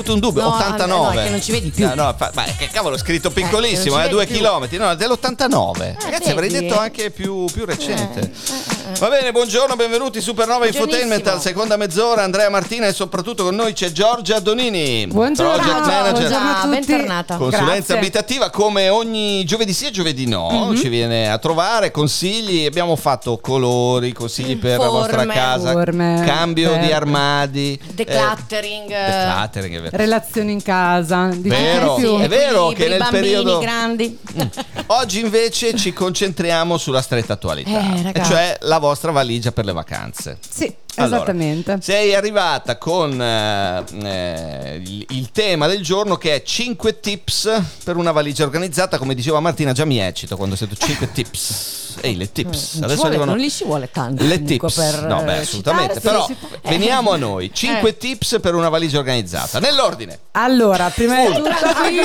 Ho 0.00 0.02
avuto 0.02 0.14
un 0.14 0.20
dubbio, 0.20 0.40
No, 0.42 0.54
89. 0.54 1.14
no, 1.14 1.20
è 1.20 1.24
che 1.24 1.30
non 1.30 1.42
ci 1.42 1.52
vedi 1.52 1.68
più. 1.68 1.86
No, 1.86 1.94
no, 1.94 2.14
fa- 2.16 2.30
ma 2.34 2.44
che 2.56 2.68
cavolo, 2.72 2.94
è 2.94 2.98
scritto 2.98 3.30
che 3.30 3.42
piccolissimo, 3.42 4.00
eh, 4.00 4.04
ci 4.04 4.08
due 4.08 4.24
più. 4.24 4.36
chilometri. 4.36 4.78
No, 4.78 4.90
è 4.90 4.96
dell'89. 4.96 5.82
Eh, 5.82 5.96
Ragazzi, 6.00 6.30
avrei 6.30 6.48
vedi? 6.48 6.66
detto 6.66 6.78
anche 6.78 7.10
più, 7.10 7.44
più 7.52 7.66
recente. 7.66 8.20
Eh, 8.20 8.24
eh, 8.24 8.92
eh. 8.94 8.98
Va 8.98 9.08
bene, 9.10 9.30
buongiorno, 9.30 9.76
benvenuti 9.76 10.22
Supernova 10.22 10.66
Infotainment 10.66 11.26
al 11.26 11.40
seconda 11.42 11.76
mezz'ora. 11.76 12.22
Andrea 12.22 12.48
Martina 12.48 12.86
e 12.86 12.94
soprattutto 12.94 13.44
con 13.44 13.54
noi 13.54 13.74
c'è 13.74 13.92
Giorgia 13.92 14.38
Donini. 14.38 15.06
Buongiorno, 15.06 15.52
Project 15.62 15.86
Manager. 15.86 16.12
buongiorno 16.28 16.50
a 16.50 16.54
tutti. 16.62 16.68
Bentornata. 16.86 17.36
Consulenza 17.36 17.74
Grazie. 17.74 17.96
abitativa 17.96 18.50
come 18.50 18.88
ogni 18.88 19.44
giovedì 19.44 19.74
sì 19.74 19.86
e 19.86 19.90
giovedì 19.90 20.26
no, 20.26 20.48
Mhm. 20.70 20.76
ci 20.76 20.88
viene 20.88 21.30
a 21.30 21.36
trovare 21.36 21.90
consigli, 21.90 22.64
abbiamo 22.64 22.96
fatto 22.96 23.36
colori, 23.38 24.12
consigli 24.14 24.56
per 24.56 24.78
la 24.78 24.88
vostra 24.88 25.18
Forme. 25.18 25.34
casa, 25.34 25.72
Forme, 25.72 26.22
cambio 26.24 26.72
di 26.72 26.86
per- 26.86 26.94
armadi, 26.94 27.78
Decluttering, 27.92 28.90
eh, 28.90 29.24
decluttering, 29.26 29.74
è 29.76 29.80
vero. 29.82 29.89
Relazioni 29.92 30.52
in 30.52 30.62
casa, 30.62 31.26
di 31.28 31.48
Vero, 31.48 31.94
di 31.96 32.02
più. 32.02 32.18
è 32.18 32.28
vero 32.28 32.70
equilibri, 32.70 32.74
che 32.82 32.88
nel 32.88 32.98
bambini, 32.98 33.22
periodo- 33.22 33.58
grandi. 33.58 34.18
Oggi 34.86 35.20
invece 35.20 35.74
ci 35.76 35.92
concentriamo 35.92 36.76
sulla 36.78 37.02
stretta 37.02 37.34
attualità, 37.34 37.70
Eh, 37.94 37.98
e 37.98 38.02
ragazzi. 38.02 38.30
cioè 38.30 38.56
la 38.62 38.78
vostra 38.78 39.10
valigia 39.10 39.52
per 39.52 39.64
le 39.64 39.72
vacanze. 39.72 40.38
Sì, 40.48 40.72
Allora, 40.96 41.16
esattamente. 41.16 41.78
sei 41.80 42.14
arrivata 42.14 42.76
con 42.78 43.20
eh, 43.20 43.84
eh, 44.02 44.74
il, 44.84 45.06
il 45.10 45.30
tema 45.32 45.66
del 45.66 45.82
giorno 45.82 46.16
che 46.16 46.34
è 46.36 46.42
5 46.42 47.00
tips 47.00 47.62
per 47.84 47.96
una 47.96 48.12
valigia 48.12 48.44
organizzata. 48.44 48.98
Come 48.98 49.14
diceva 49.14 49.40
Martina, 49.40 49.72
già 49.72 49.84
mi 49.84 49.98
eccito 49.98 50.36
quando 50.36 50.56
sento 50.56 50.74
5 50.76 51.10
tips. 51.12 51.89
Ehi, 52.02 52.16
le 52.16 52.32
tips. 52.32 52.70
Ci 52.72 52.78
Adesso 52.78 52.94
vuole- 52.94 53.08
arrivano 53.10 53.32
non 53.34 53.40
gli 53.44 53.50
ci 53.50 53.64
vuole 53.64 53.88
tanto 53.90 54.24
le 54.24 54.42
tips. 54.42 54.74
per, 54.74 55.02
no, 55.04 55.22
beh, 55.22 55.36
eh, 55.36 55.40
assolutamente. 55.40 55.94
citare, 55.94 56.16
Però. 56.16 56.28
Eh. 56.62 56.68
veniamo 56.70 57.10
a 57.12 57.16
noi. 57.16 57.50
5 57.52 57.88
Eh. 57.90 57.96
tips 57.96 58.38
per 58.40 58.54
una 58.54 58.68
valigia 58.68 58.98
organizzata. 58.98 59.58
Nell'ordine. 59.58 60.18
Allora, 60.32 60.88
prima 60.90 61.20
di 61.20 61.26
tutto, 61.34 61.50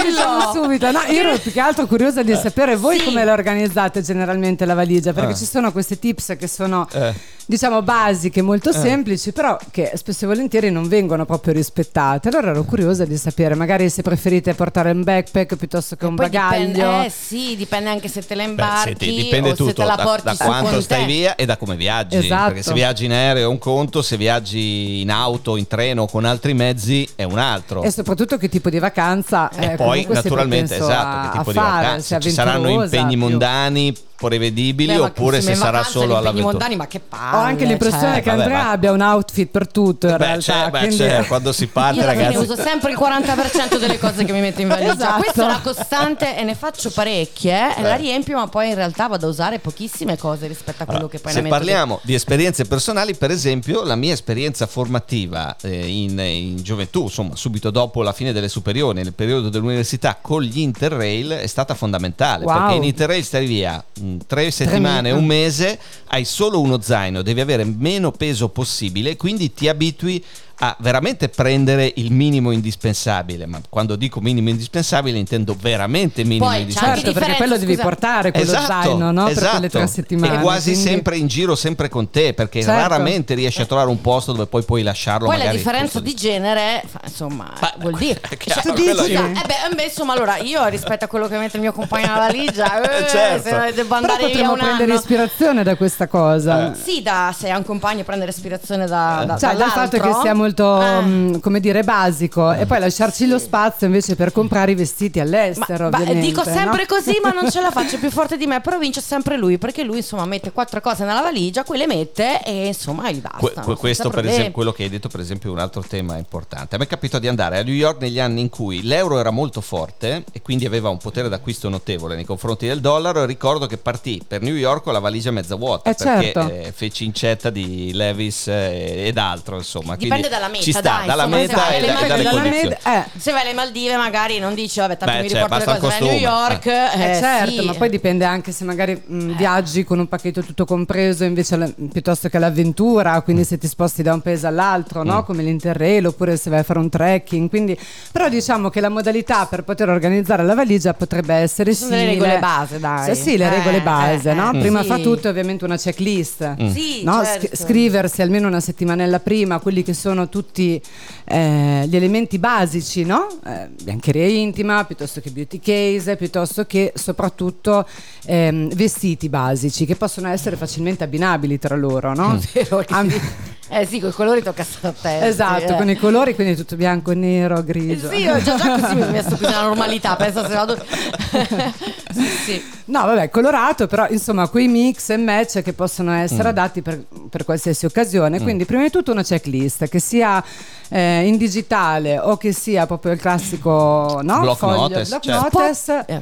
diciamo 0.04 0.52
subito. 0.54 0.92
No, 0.92 1.00
io 1.10 1.20
ero 1.20 1.38
più 1.38 1.52
che 1.52 1.60
altro 1.60 1.86
curiosa 1.86 2.24
di 2.24 2.36
sapere 2.36 2.76
voi 2.76 2.98
Sì. 3.00 3.06
come 3.06 3.24
la 3.24 3.34
organizzate 3.34 4.02
generalmente 4.02 4.66
la 4.66 4.74
valigia, 4.74 5.14
perché 5.14 5.32
Eh. 5.32 5.36
ci 5.36 5.46
sono 5.46 5.72
questi 5.72 6.00
tips 6.00 6.36
che 6.38 6.48
sono 6.48 6.88
Eh. 6.92 7.14
diciamo 7.46 7.82
basiche, 7.82 8.42
molto 8.42 8.72
semplici, 8.72 9.32
però 9.32 9.58
che 9.72 9.92
spesso 9.96 10.26
e 10.26 10.28
volentieri 10.28 10.72
non 10.72 10.88
vengono 10.88 11.26
proprio 11.26 11.54
rispettate. 11.54 12.30
Allora 12.30 12.50
ero 12.50 12.64
curiosa 12.64 13.06
di 13.06 13.18
sapere, 13.18 13.54
magari 13.56 13.90
se 13.90 14.02
preferite 14.02 14.54
portare 14.56 14.92
un 14.92 15.04
backpack 15.04 15.56
piuttosto 15.56 15.96
che 15.96 16.06
un 16.06 16.16
Poi 16.16 16.30
bagaglio. 16.30 16.66
dipende, 16.68 17.06
eh 17.06 17.10
sì, 17.12 17.56
dipende 17.56 17.90
anche 17.90 18.08
se 18.08 18.26
te 18.26 18.34
la 18.36 18.44
Beh, 18.44 18.50
imbarchi 18.50 18.88
senti, 19.06 19.16
dipende 19.24 19.50
o 19.50 19.56
se 19.56 19.64
tutto 19.64 19.84
la 19.86 19.96
da, 19.96 20.04
porti 20.04 20.24
da 20.24 20.46
quanto 20.46 20.82
stai 20.82 21.06
via 21.06 21.36
e 21.36 21.46
da 21.46 21.58
come 21.58 21.76
viaggi. 21.76 22.18
Esatto. 22.18 22.46
Perché 22.48 22.64
se 22.64 22.74
viaggi 22.74 23.06
in 23.06 23.12
aereo 23.12 23.44
è 23.44 23.48
un 23.48 23.58
conto, 23.58 24.02
se 24.02 24.18
viaggi 24.18 25.02
in 25.02 25.12
auto, 25.12 25.58
in 25.58 25.68
treno 25.68 26.04
o 26.04 26.08
con 26.08 26.26
altri 26.26 26.54
mezzi 26.54 27.08
è 27.16 27.24
un 27.24 27.38
altro. 27.38 27.84
E 27.84 27.92
soprattutto 27.92 28.38
che 28.38 28.50
tipo 28.50 28.70
di 28.70 28.80
vacanza 28.80 29.50
E 29.50 29.74
eh, 29.74 29.76
poi 29.76 30.06
naturalmente 30.10 30.76
esatto, 30.76 30.94
a, 30.94 31.32
che 31.32 31.38
tipo 31.38 31.52
di 31.52 31.58
fare, 31.58 32.02
se 32.02 32.20
Ci 32.20 32.32
saranno 32.32 32.70
impegni 32.70 33.10
più- 33.10 33.18
mondani 33.20 33.96
prevedibili 34.18 34.94
Beh, 34.94 35.00
oppure 35.00 35.42
se 35.42 35.56
sarà 35.56 35.78
vacanza 35.78 35.90
solo 36.00 36.16
all'avventura. 36.18 36.52
mondani, 36.52 36.76
ma 36.76 36.88
che 36.88 37.00
palle, 37.00 37.36
Ho 37.36 37.40
anche 37.40 37.66
l'impressione 37.66 38.14
cioè. 38.14 38.22
che 38.22 38.30
vabbè, 38.30 38.42
Andrea 38.44 38.64
ma- 38.64 38.72
abbia 38.72 38.92
un 38.92 39.02
outfit 39.02 39.50
per 39.50 39.68
tutto 39.68 40.08
in 40.08 40.18
Beh, 40.18 40.26
realtà. 40.26 40.54
c'è, 40.66 40.70
beh, 40.70 40.78
quindi- 40.80 40.98
c'è, 40.98 41.26
quando 41.26 41.52
si 41.52 41.68
parte 41.68 41.96
Io 42.00 42.04
alla 42.04 42.14
ragazzi 42.14 42.38
uso 42.38 42.56
sempre 42.56 42.92
il 42.92 42.98
40% 42.98 43.78
delle 43.78 44.00
cose 44.00 44.24
che 44.24 44.32
mi 44.32 44.40
metto 44.40 44.62
in 44.62 44.68
valigia. 44.68 44.94
Esatto. 44.94 45.22
Questa 45.22 45.42
è 45.42 45.46
una 45.46 45.62
costante 45.62 46.38
e 46.38 46.44
ne 46.44 46.56
faccio 46.56 46.90
parecchie 46.92 47.76
e 47.78 47.82
la 47.82 47.96
riempio, 47.96 48.38
ma 48.38 48.48
poi 48.48 48.70
in 48.70 48.76
realtà 48.76 49.08
vado 49.08 49.28
a 49.28 49.30
usare 49.30 49.60
pochissime 49.60 50.18
cose 50.18 50.48
rispetto 50.48 50.84
a 50.84 50.86
quello 50.86 51.00
Allora, 51.02 51.12
che 51.14 51.20
poi 51.20 51.32
se 51.32 51.38
ne 51.38 51.44
metto 51.44 51.56
parliamo 51.58 52.00
di 52.04 52.14
esperienze 52.14 52.66
personali, 52.66 53.16
per 53.16 53.32
esempio, 53.32 53.84
la 53.84 53.96
mia 53.96 54.14
esperienza 54.14 54.66
formativa 54.68 55.56
eh, 55.62 55.88
in, 55.88 56.18
in 56.20 56.58
gioventù, 56.62 57.04
insomma, 57.04 57.36
subito 57.36 57.70
dopo 57.72 58.02
la 58.02 58.14
fine 58.14 58.32
delle 58.32 58.48
superiori, 58.50 59.02
nel 59.02 59.14
periodo 59.14 59.50
dell'università 59.50 60.18
con 60.22 60.42
gli 60.42 60.60
Interrail 60.60 61.30
è 61.32 61.48
stata 61.48 61.74
fondamentale. 61.76 62.46
Wow. 62.46 62.58
Perché 62.58 62.74
in 62.76 62.84
Interrail 62.84 63.24
stai 63.24 63.46
via 63.46 63.84
mh, 64.00 64.15
tre 64.26 64.52
settimane, 64.52 65.12
un 65.12 65.26
mese, 65.26 65.80
hai 66.08 66.26
solo 66.26 66.62
uno 66.62 66.82
zaino, 66.82 67.22
devi 67.22 67.42
avere 67.42 67.64
meno 67.64 68.12
peso 68.12 68.50
possibile, 68.50 69.16
quindi 69.16 69.54
ti 69.54 69.68
abitui 69.68 70.24
a 70.58 70.76
veramente 70.80 71.30
prendere 71.30 71.92
il 71.96 72.12
minimo 72.12 72.52
indispensabile. 72.52 73.46
Ma 73.46 73.60
quando 73.70 73.96
dico 73.96 74.22
minimo 74.22 74.50
indispensabile 74.50 75.18
intendo 75.18 75.56
veramente 75.60 76.24
minimo 76.24 76.46
Poi 76.46 76.62
indispensabile. 76.62 77.02
Certo, 77.04 77.20
perché 77.20 77.28
differenza, 77.30 77.44
poi 77.44 77.48
lo 77.54 77.58
devi 77.60 77.74
scusa. 77.74 77.84
portare 77.88 78.32
quello 78.32 78.52
zaino 78.66 79.12
no? 79.12 79.26
per 79.26 79.50
quelle 79.50 79.70
tre 79.70 79.88
settimane. 79.88 80.36
E 80.36 80.40
quasi 80.42 80.72
quindi- 80.72 80.90
sempre 80.90 81.18
in 81.18 81.28
giro, 81.28 81.56
sempre 81.56 81.90
con 81.90 82.10
te, 82.10 82.34
perché 82.34 82.62
Certo. 82.62 82.80
raramente 82.80 83.34
riesci 83.34 83.62
a 83.62 83.66
trovare 83.66 83.90
un 83.90 84.00
posto 84.02 84.32
dove 84.32 84.46
poi 84.48 84.64
puoi 84.64 84.82
lasciarlo. 84.84 85.28
Poi 85.28 85.38
la 85.38 85.52
differenza 85.52 86.00
di 86.00 86.14
genere, 86.14 86.84
insomma, 87.04 87.52
Ma- 87.60 87.74
vuol 87.80 87.98
dire. 87.98 88.22
chiaro, 88.38 88.62
Cioè, 88.62 88.74
quello 88.74 89.02
scusa, 89.02 89.08
io- 89.12 89.26
eh 89.26 89.74
beh, 89.76 89.84
insomma, 89.84 90.14
allora 90.14 90.38
io 90.38 90.66
rispetto 90.68 91.06
a 91.06 91.08
quello 91.08 91.28
che 91.28 91.38
mette 91.38 91.58
il 91.58 91.62
mio 91.64 91.72
compagno 91.74 92.08
nella 92.08 92.18
valigia, 92.20 92.82
eh, 93.06 93.08
Certo. 93.10 93.50
se 93.50 93.74
devo 93.74 93.88
Però 93.88 93.96
andare 93.96 94.18
via 94.18 94.28
potremmo 94.28 94.52
un 94.54 94.58
prendere 94.60 94.84
anno. 94.92 95.00
ispirazione 95.00 95.64
da 95.64 95.76
questa 95.76 96.08
cosa. 96.08 96.74
Sì, 96.76 97.02
da, 97.02 97.34
se 97.38 97.50
hai 97.52 97.58
un 97.58 97.66
compagno 97.66 98.04
prendere 98.04 98.32
ispirazione 98.32 98.86
da, 98.88 99.24
da, 99.26 99.38
Cioè, 99.38 99.56
dal 99.56 99.70
fatto 99.70 100.00
che 100.00 100.14
sia 100.22 100.34
molto, 100.46 100.82
Eh. 100.82 101.02
mh, 101.02 101.40
come 101.40 101.60
dire, 101.60 101.84
basico 101.84 102.52
e 102.54 102.66
poi 102.66 102.80
lasciarci 102.80 103.26
lo 103.28 103.40
spazio 103.40 103.88
invece 103.88 104.16
per 104.16 104.32
comprare 104.32 104.72
i 104.72 104.76
vestiti 104.76 105.20
all'estero, 105.20 105.90
Ma- 105.90 105.98
ovviamente. 105.98 106.26
dico 106.28 106.44
sempre 106.44 106.86
no? 106.88 106.96
così, 106.96 107.20
ma 107.22 107.32
non 107.32 107.50
ce 107.50 107.62
la 107.62 107.72
faccio 107.72 107.98
più 107.98 108.10
forte 108.12 108.38
di 108.38 108.46
me. 108.46 108.62
Però 108.62 108.78
vince 108.78 109.02
sempre 109.02 109.38
lui 109.38 109.58
perché 109.58 109.84
lui, 109.84 109.98
insomma, 109.98 110.26
mette 110.26 110.52
quattro 110.52 110.80
cose 110.82 111.04
nella 111.04 111.22
valigia, 111.22 111.64
quelle 111.64 111.88
mette 111.88 112.44
e 112.44 112.68
insomma 112.68 113.10
gli 113.12 113.20
basta. 113.20 113.38
Que- 113.40 113.54
que- 113.64 113.76
questo, 113.76 114.10
per 114.10 114.26
esempio, 114.26 114.52
quello 114.52 114.72
che 114.72 114.84
hai 114.84 114.90
detto, 114.90 115.10
per 115.10 115.20
esempio, 115.20 115.50
è 115.50 115.54
un 115.54 115.60
altro 115.60 115.84
tema 115.88 116.18
importante. 116.18 116.76
A 116.76 116.78
me 116.78 116.86
è 116.86 116.88
capitato 116.88 117.20
di 117.20 117.28
andare 117.28 117.58
a 117.60 117.64
New 117.64 117.74
York 117.74 118.00
negli 118.02 118.20
anni 118.20 118.42
in 118.42 118.50
cui 118.50 118.84
l'euro 118.84 119.20
era 119.20 119.32
molto 119.32 119.62
forte 119.62 120.24
e 120.32 120.42
quindi 120.42 120.66
aveva 120.66 120.90
un 120.90 120.98
potere 120.98 121.30
d'acquisto 121.30 121.70
notevole 121.70 122.16
nei 122.16 122.26
confronti 122.26 122.68
del 122.68 122.80
dollaro. 122.82 123.24
E 123.24 123.26
ricordo 123.26 123.66
che 123.66 123.78
partì 123.78 124.22
per 124.26 124.42
New 124.42 124.56
York 124.56 124.84
con 124.84 124.94
la 124.94 125.00
valigia 125.00 125.32
mezza 125.32 125.56
vuota 125.56 125.90
Eh, 125.90 125.96
perché 125.96 126.32
certo. 126.34 126.50
eh, 126.54 126.72
feci 126.76 127.06
incetta 127.06 127.50
di 127.50 127.92
Levis 127.94 128.48
eh, 128.48 129.06
ed 129.08 129.18
altro. 129.18 129.58
Insomma, 129.58 129.96
Dipende 129.96 130.28
Quindi 130.28 130.35
dalla 130.36 130.48
meta, 130.48 130.64
Ci 130.64 130.72
sta, 130.72 130.82
dai, 130.82 131.06
dalla 131.08 131.24
insomma, 131.26 131.36
se 131.36 131.48
meta 131.48 131.56
vai 131.56 131.76
e, 131.78 131.86
da- 131.86 132.00
e 132.00 132.08
dalle 132.08 132.24
Dalla 132.24 132.42
condizioni. 132.42 132.68
med- 132.84 132.96
eh. 132.96 133.20
Se 133.20 133.32
vai 133.32 133.42
alle 133.42 133.54
Maldive, 133.54 133.96
magari 133.98 134.40
non 134.40 134.54
dici, 134.54 134.80
vabbè, 134.80 134.98
tanto 134.98 135.14
Beh, 135.16 135.22
mi 135.24 135.30
cioè, 135.30 135.42
riporto 135.44 135.72
le 135.72 135.78
cose 135.80 135.96
il 135.98 136.00
vai 136.04 136.10
a 136.10 136.12
New 136.12 136.22
York. 136.22 136.66
Eh, 136.68 137.12
eh, 137.12 137.16
certo, 137.20 137.52
sì. 137.62 137.66
ma 137.66 137.74
poi 137.74 137.90
dipende 137.90 138.26
anche 138.26 138.52
se 138.52 138.64
magari 138.64 139.02
mh, 139.06 139.36
viaggi 139.36 139.84
con 139.84 140.00
un 140.00 140.08
pacchetto 140.08 140.42
tutto 140.44 140.66
compreso 140.66 141.24
invece 141.24 141.56
la- 141.58 141.70
piuttosto 141.92 142.30
che 142.30 142.40
l'avventura, 142.40 143.20
quindi 143.22 143.44
se 143.44 143.58
ti 143.58 143.68
sposti 143.68 144.02
da 144.04 144.14
un 144.14 144.22
paese 144.22 144.48
all'altro, 144.48 145.04
no? 145.04 145.22
Mm. 145.22 145.24
come 145.26 145.44
l'Interrail, 145.44 146.06
oppure 146.08 146.38
se 146.38 146.50
vai 146.50 146.60
a 146.60 146.64
fare 146.64 146.80
un 146.80 146.90
trekking. 146.90 147.50
Quindi, 147.50 147.78
però 148.12 148.30
diciamo 148.30 148.70
che 148.70 148.80
la 148.82 148.90
modalità 148.90 149.46
per 149.46 149.64
poter 149.64 149.90
organizzare 149.90 150.44
la 150.44 150.54
valigia 150.56 150.94
potrebbe 150.94 151.34
essere 151.36 151.72
Ci 151.74 151.78
sono 151.80 151.92
simile. 151.92 152.10
regole 152.12 152.40
base, 152.40 152.80
dai. 152.80 153.16
Sì, 153.16 153.22
sì, 153.22 153.38
le 153.38 153.46
Eh, 153.46 153.50
regole 153.50 153.82
base, 153.82 154.32
eh, 154.32 154.34
no? 154.34 154.52
eh. 154.54 154.60
Prima 154.60 154.82
Sì. 154.82 154.88
fa 154.88 154.98
tutto 154.98 155.30
ovviamente 155.30 155.66
una 155.66 155.78
checklist. 155.78 156.56
Mm. 156.62 156.70
Sì, 156.72 157.04
no? 157.04 157.24
certo. 157.24 157.48
Sc- 157.48 157.64
scriversi 157.64 158.22
almeno 158.22 158.48
una 158.48 158.60
settimanella 158.60 159.20
prima 159.20 159.60
quelli 159.60 159.84
che 159.84 159.94
sono 159.94 160.25
sono 160.26 160.30
tutti 160.30 160.82
eh, 161.26 161.86
gli 161.88 161.96
elementi 161.96 162.40
basici, 162.40 163.04
no? 163.04 163.28
Eh, 163.46 163.70
biancheria 163.82 164.28
intima, 164.28 164.84
piuttosto 164.86 165.22
che 165.22 165.30
beauty 165.30 165.60
case, 165.60 166.16
piuttosto 166.16 166.66
che 166.66 166.92
soprattutto 166.96 167.88
ehm, 168.26 168.74
vestiti 168.74 169.30
basici 169.30 169.86
che 169.86 169.96
possono 169.96 170.28
essere 170.28 170.56
facilmente 170.56 171.04
abbinabili 171.04 171.60
tra 171.60 171.76
loro, 171.76 172.14
no? 172.14 172.40
Vero, 172.54 172.84
Am- 172.90 173.10
sì. 173.10 173.22
Eh 173.68 173.86
sì, 173.86 174.00
con 174.00 174.10
i 174.10 174.14
colori 174.14 174.44
tocca 174.44 174.64
stare 174.64 174.88
attenti. 174.96 175.26
Esatto, 175.26 175.74
eh. 175.74 175.76
con 175.76 175.90
i 175.90 175.96
colori, 175.96 176.36
quindi 176.36 176.56
tutto 176.56 176.76
bianco, 176.76 177.14
nero, 177.14 177.64
grigio. 177.64 178.10
Sì, 178.10 178.18
io 178.18 178.42
già, 178.42 178.56
già 178.56 178.80
così 178.80 178.96
mi 178.96 179.02
ho 179.02 179.10
messo 179.12 179.30
così 179.30 179.44
la 179.44 179.64
normalità, 179.64 180.16
pensa 180.16 180.48
se 180.48 180.54
vado... 180.54 180.78
sì, 182.14 182.28
sì. 182.46 182.64
No, 182.86 183.06
vabbè, 183.06 183.30
colorato, 183.30 183.88
però 183.88 184.08
insomma 184.10 184.48
quei 184.48 184.68
mix 184.68 185.10
e 185.10 185.18
match 185.18 185.64
che 185.64 185.74
possono 185.74 186.14
essere 186.14 186.50
adatti 186.50 186.84
per, 186.84 187.04
per 187.30 187.44
qualsiasi 187.44 187.86
occasione. 187.86 188.40
Quindi, 188.40 188.66
prima 188.66 188.84
di 188.84 188.92
tutto, 188.92 189.12
una 189.12 189.24
checklist 189.24 189.88
che 189.88 190.00
sia 190.00 190.44
eh, 190.90 191.26
in 191.26 191.38
digitale 191.38 192.20
o 192.20 192.38
che 192.38 192.52
sia 192.52 192.86
proprio 192.86 193.14
il 193.14 193.20
classico 193.20 194.20
no? 194.22 194.40
Block 194.42 194.58
foglio, 194.58 194.78
notice, 194.82 195.08
block 195.10 195.24
certo. 195.24 195.60
notice, 195.60 196.06
Eh, 196.06 196.22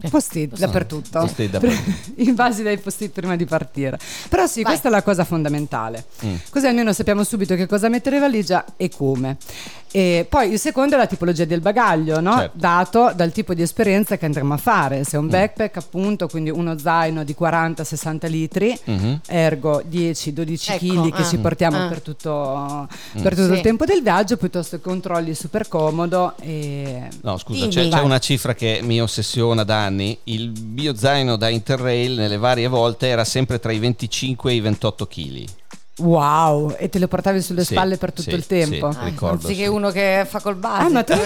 post-it. 0.00 0.06
Eh. 0.06 0.08
Post-it 0.10 0.58
dappertutto, 0.58 1.18
Post-it 1.20 1.50
dappertutto. 1.50 2.12
in 2.22 2.34
base 2.34 2.62
dai 2.62 2.78
post-it 2.78 3.10
prima 3.12 3.36
di 3.36 3.44
partire. 3.44 3.98
Però 4.28 4.46
sì, 4.46 4.62
Vai. 4.62 4.72
questa 4.72 4.88
è 4.88 4.90
la 4.90 5.02
cosa 5.02 5.24
fondamentale. 5.24 6.04
Mm. 6.24 6.34
Così 6.50 6.66
almeno 6.66 6.92
sappiamo 6.92 7.24
subito 7.24 7.54
che 7.54 7.66
cosa 7.66 7.88
mettere 7.88 8.16
in 8.16 8.22
valigia 8.22 8.64
e 8.76 8.88
come. 8.88 9.36
E 9.90 10.26
poi 10.28 10.52
il 10.52 10.58
secondo 10.58 10.94
è 10.94 10.98
la 10.98 11.06
tipologia 11.06 11.44
del 11.44 11.60
bagaglio, 11.60 12.20
no? 12.20 12.36
Certo. 12.38 12.56
dato 12.58 13.12
dal 13.14 13.32
tipo 13.32 13.54
di 13.54 13.62
esperienza 13.62 14.16
che 14.18 14.26
andremo 14.26 14.54
a 14.54 14.56
fare. 14.58 15.04
Se 15.04 15.16
è 15.16 15.18
un 15.18 15.26
Mm. 15.26 15.30
backpack, 15.30 15.76
appunto, 15.78 16.28
quindi 16.28 16.50
uno 16.50 16.78
zaino 16.78 17.24
di 17.24 17.34
40-60 17.34 18.26
litri, 18.28 18.78
Mhm. 18.84 19.20
ergo 19.26 19.82
10-12 19.86 20.72
Ecco, 20.72 20.84
kg 21.08 21.14
che 21.14 21.22
ah. 21.22 21.24
ci 21.26 21.38
portiamo 21.38 21.84
Ah. 21.84 21.88
per 21.88 22.00
tutto, 22.02 22.88
per 23.22 23.34
tutto 23.34 23.46
Sì. 23.48 23.52
il 23.54 23.60
tempo 23.60 23.84
del 23.84 24.02
viaggio, 24.02 24.36
piuttosto 24.36 24.76
che 24.76 24.82
controlli 24.82 25.34
super 25.34 25.68
comodo. 25.68 26.34
E... 26.40 27.08
No, 27.22 27.36
scusa, 27.38 27.68
c'è, 27.68 27.88
c'è 27.88 28.00
una 28.00 28.18
cifra 28.18 28.54
che 28.54 28.80
mi 28.82 29.00
ossessiona 29.00 29.64
da 29.64 29.84
anni. 29.84 30.16
Il 30.24 30.52
mio 30.74 30.94
zaino 30.94 31.36
da 31.36 31.48
Interrail 31.48 32.12
nelle 32.16 32.36
varie 32.36 32.68
volte 32.68 33.06
era 33.08 33.24
sempre 33.24 33.58
tra 33.58 33.72
i 33.72 33.78
25 33.78 34.50
e 34.52 34.54
i 34.56 34.60
28 34.60 35.06
kg. 35.06 35.44
Wow, 35.98 36.74
e 36.78 36.88
te 36.88 36.98
lo 36.98 37.08
portavi 37.08 37.40
sulle 37.42 37.64
Sì, 37.64 37.74
spalle 37.74 37.96
per 37.96 38.12
tutto 38.12 38.30
sì, 38.30 38.36
il 38.36 38.46
tempo. 38.46 38.92
sì. 38.92 38.98
Ricordo, 39.02 39.34
Anziché 39.46 39.62
sì. 39.64 39.68
uno 39.68 39.90
che 39.90 40.24
fa 40.28 40.40
col 40.40 40.54
base. 40.54 40.84
Ah, 40.84 40.88
ma 40.90 41.02
tu- 41.02 41.12
sì, 41.14 41.20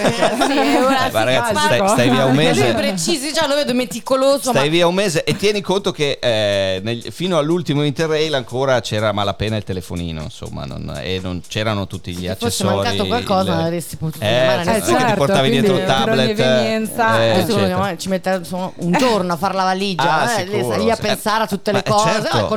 ora 0.77 1.07
Eh, 1.07 1.11
ma 1.11 1.23
ragazzi, 1.23 1.55
stai, 1.55 1.87
stai 1.89 2.09
via 2.09 2.25
un 2.25 2.33
Lui 2.33 2.43
è 2.45 2.47
mese. 2.49 2.73
preciso, 2.73 3.31
già 3.31 3.47
lo 3.47 3.55
vedo 3.55 3.73
meticoloso. 3.73 4.49
Stai 4.49 4.65
ma... 4.65 4.69
via 4.71 4.87
un 4.87 4.95
mese 4.95 5.23
e 5.23 5.35
tieni 5.35 5.61
conto 5.61 5.91
che 5.91 6.17
eh, 6.21 6.79
nel- 6.83 7.03
fino 7.11 7.37
all'ultimo 7.37 7.83
Interrail 7.83 8.33
ancora 8.33 8.79
c'era 8.81 9.11
malapena 9.11 9.57
il 9.57 9.63
telefonino, 9.63 10.21
insomma, 10.23 10.65
non- 10.65 10.99
e 11.01 11.19
non 11.21 11.41
c'erano 11.47 11.85
tutti 11.85 12.11
gli 12.11 12.25
Se 12.25 12.35
fosse 12.35 12.63
accessori. 12.63 12.75
mancato 12.75 13.05
qualcosa, 13.05 13.53
il- 13.53 13.59
avresti 13.65 13.95
potuto 13.97 14.23
eh, 14.25 14.27
chiamare 14.27 14.63
cioè, 14.63 14.73
Eh, 14.73 14.79
che 14.79 14.85
ti 14.85 14.91
certo, 14.91 15.15
portavi 15.15 15.49
quindi 15.49 15.59
dietro 15.59 15.77
il 15.77 15.85
tablet. 15.85 16.29
evenienza, 16.39 17.21
eh, 17.23 17.39
eh, 17.39 17.45
vogliamo- 17.45 17.97
ci 17.97 18.09
mette 18.09 18.29
insomma, 18.39 18.71
un 18.77 18.91
giorno 18.93 19.33
a 19.33 19.37
fare 19.37 19.53
la 19.53 19.63
valigia, 19.63 20.21
Ah, 20.21 20.39
eh, 20.41 20.47
sicuro, 20.49 20.77
lì 20.77 20.89
a 20.89 20.95
sì. 20.95 21.01
pensare 21.01 21.43
a 21.43 21.47
tutte 21.47 21.71
le 21.71 21.79
eh, 21.83 21.89
cose, 21.89 22.09
certo, 22.23 22.55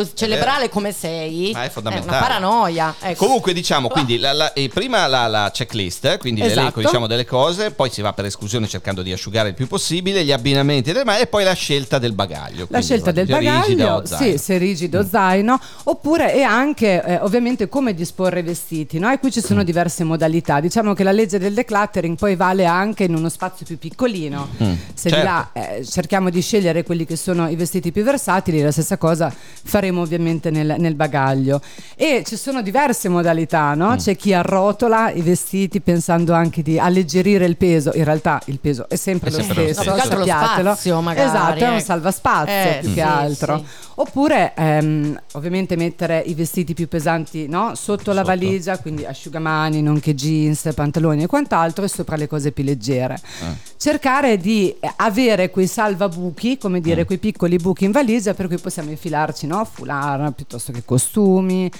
eh, 0.00 0.08
cerebrale 0.14 0.58
vero. 0.62 0.68
come 0.72 0.90
sei, 0.92 1.43
Ma 1.52 1.62
è 1.64 1.66
è 1.66 1.70
fondamentale. 1.70 2.10
una 2.16 2.20
paranoia. 2.20 2.94
ecco. 3.00 3.24
Comunque 3.26 3.52
diciamo, 3.52 3.88
quindi 3.88 4.18
la- 4.18 4.32
la- 4.32 4.52
eh, 4.52 4.68
prima 4.72 5.06
la, 5.06 5.26
la 5.26 5.50
checklist, 5.52 6.04
eh, 6.06 6.18
quindi 6.18 6.40
Esatto. 6.40 6.54
l'elenco 6.56 6.80
diciamo, 6.80 7.06
delle 7.06 7.24
cose, 7.24 7.70
poi 7.70 7.90
si 7.90 8.00
va 8.02 8.12
per 8.12 8.26
esclusione 8.26 8.66
cercando 8.68 9.02
di 9.02 9.12
asciugare 9.12 9.48
il 9.50 9.54
più 9.54 9.66
possibile, 9.66 10.24
gli 10.24 10.32
abbinamenti 10.32 10.90
e 10.90 11.26
poi 11.26 11.44
la 11.44 11.52
scelta 11.52 11.98
del 11.98 12.12
bagaglio. 12.12 12.60
La 12.62 12.66
quindi 12.78 12.86
scelta 12.86 13.10
del 13.12 13.26
rigida 13.26 13.92
bagaglio, 14.00 14.06
sì, 14.06 14.38
se 14.38 14.58
rigido 14.58 15.00
o 15.00 15.06
zaino, 15.06 15.58
oppure 15.84 16.34
e 16.34 16.42
anche 16.42 17.02
eh, 17.04 17.16
ovviamente 17.20 17.68
come 17.68 17.94
disporre 17.94 18.40
i 18.40 18.42
vestiti, 18.42 18.98
no? 18.98 19.10
E 19.10 19.18
qui 19.18 19.30
ci 19.32 19.40
sono 19.40 19.60
Mm. 19.60 19.64
diverse 19.64 20.04
modalità. 20.04 20.60
Diciamo 20.60 20.94
che 20.94 21.02
la 21.04 21.12
legge 21.12 21.38
del 21.38 21.54
decluttering 21.54 22.16
poi 22.16 22.36
vale 22.36 22.64
anche 22.64 23.04
in 23.04 23.14
uno 23.14 23.28
spazio 23.28 23.64
più 23.66 23.78
piccolino. 23.78 24.48
Mm, 24.62 24.72
Se 24.94 25.08
di 25.08 25.14
certo. 25.14 25.24
là 25.24 25.50
eh, 25.52 25.84
cerchiamo 25.84 26.30
di 26.30 26.40
scegliere 26.40 26.82
quelli 26.82 27.04
che 27.06 27.16
sono 27.16 27.48
i 27.48 27.56
vestiti 27.56 27.92
più 27.92 28.02
versatili, 28.02 28.60
la 28.62 28.70
stessa 28.72 28.96
cosa 28.96 29.32
faremo 29.64 30.00
ovviamente 30.02 30.50
nel, 30.50 30.74
nel 30.78 30.94
bagaglio. 30.94 31.33
E 31.96 32.22
ci 32.26 32.36
sono 32.36 32.62
diverse 32.62 33.08
modalità, 33.08 33.74
no? 33.74 33.90
Mm. 33.92 33.96
C'è 33.96 34.16
chi 34.16 34.32
arrotola 34.32 35.10
i 35.10 35.20
vestiti 35.22 35.80
pensando 35.80 36.32
anche 36.32 36.62
di 36.62 36.78
alleggerire 36.78 37.44
il 37.46 37.56
peso, 37.56 37.92
in 37.94 38.04
realtà 38.04 38.40
il 38.46 38.58
peso 38.60 38.86
è 38.88 38.96
sempre 38.96 39.28
È 39.30 39.32
lo 39.32 39.38
sempre 39.38 39.54
lo 39.66 39.72
stesso, 39.72 39.90
stesso. 39.92 40.08
Sappiatelo. 40.08 40.68
spazio, 40.70 41.00
magari, 41.00 41.28
Esatto, 41.28 41.64
è 41.64 41.68
un 41.68 41.80
salvaspazio 41.80 42.54
Eh, 42.54 42.78
più 42.80 42.88
sì, 42.88 42.94
che 42.94 43.00
altro. 43.02 43.58
sì. 43.58 43.64
Oppure 43.96 44.52
ehm, 44.56 45.20
ovviamente 45.32 45.76
mettere 45.76 46.18
i 46.26 46.34
vestiti 46.34 46.74
più 46.74 46.88
pesanti 46.88 47.46
no? 47.46 47.74
sotto 47.76 48.10
la 48.12 48.22
Sotto. 48.22 48.26
valigia, 48.28 48.78
quindi 48.78 49.04
asciugamani, 49.06 49.82
nonché 49.82 50.14
jeans, 50.14 50.68
pantaloni 50.74 51.22
e 51.22 51.26
quant'altro, 51.26 51.84
e 51.84 51.88
sopra 51.88 52.16
le 52.16 52.26
cose 52.26 52.50
più 52.50 52.64
leggere. 52.64 53.14
Eh. 53.14 53.72
Cercare 53.88 54.38
di 54.38 54.74
eh, 54.80 54.90
avere 54.96 55.50
quei 55.50 55.66
salvabuchi, 55.66 56.56
come 56.56 56.80
dire, 56.80 57.02
Mm. 57.02 57.04
quei 57.04 57.18
piccoli 57.18 57.56
buchi 57.58 57.84
in 57.84 57.90
valigia, 57.90 58.32
per 58.32 58.46
cui 58.48 58.56
possiamo 58.56 58.88
infilarci 58.88 59.46
no? 59.46 59.62
foulard 59.70 60.32
piuttosto 60.32 60.72
che 60.72 60.82
costumi. 60.86 61.70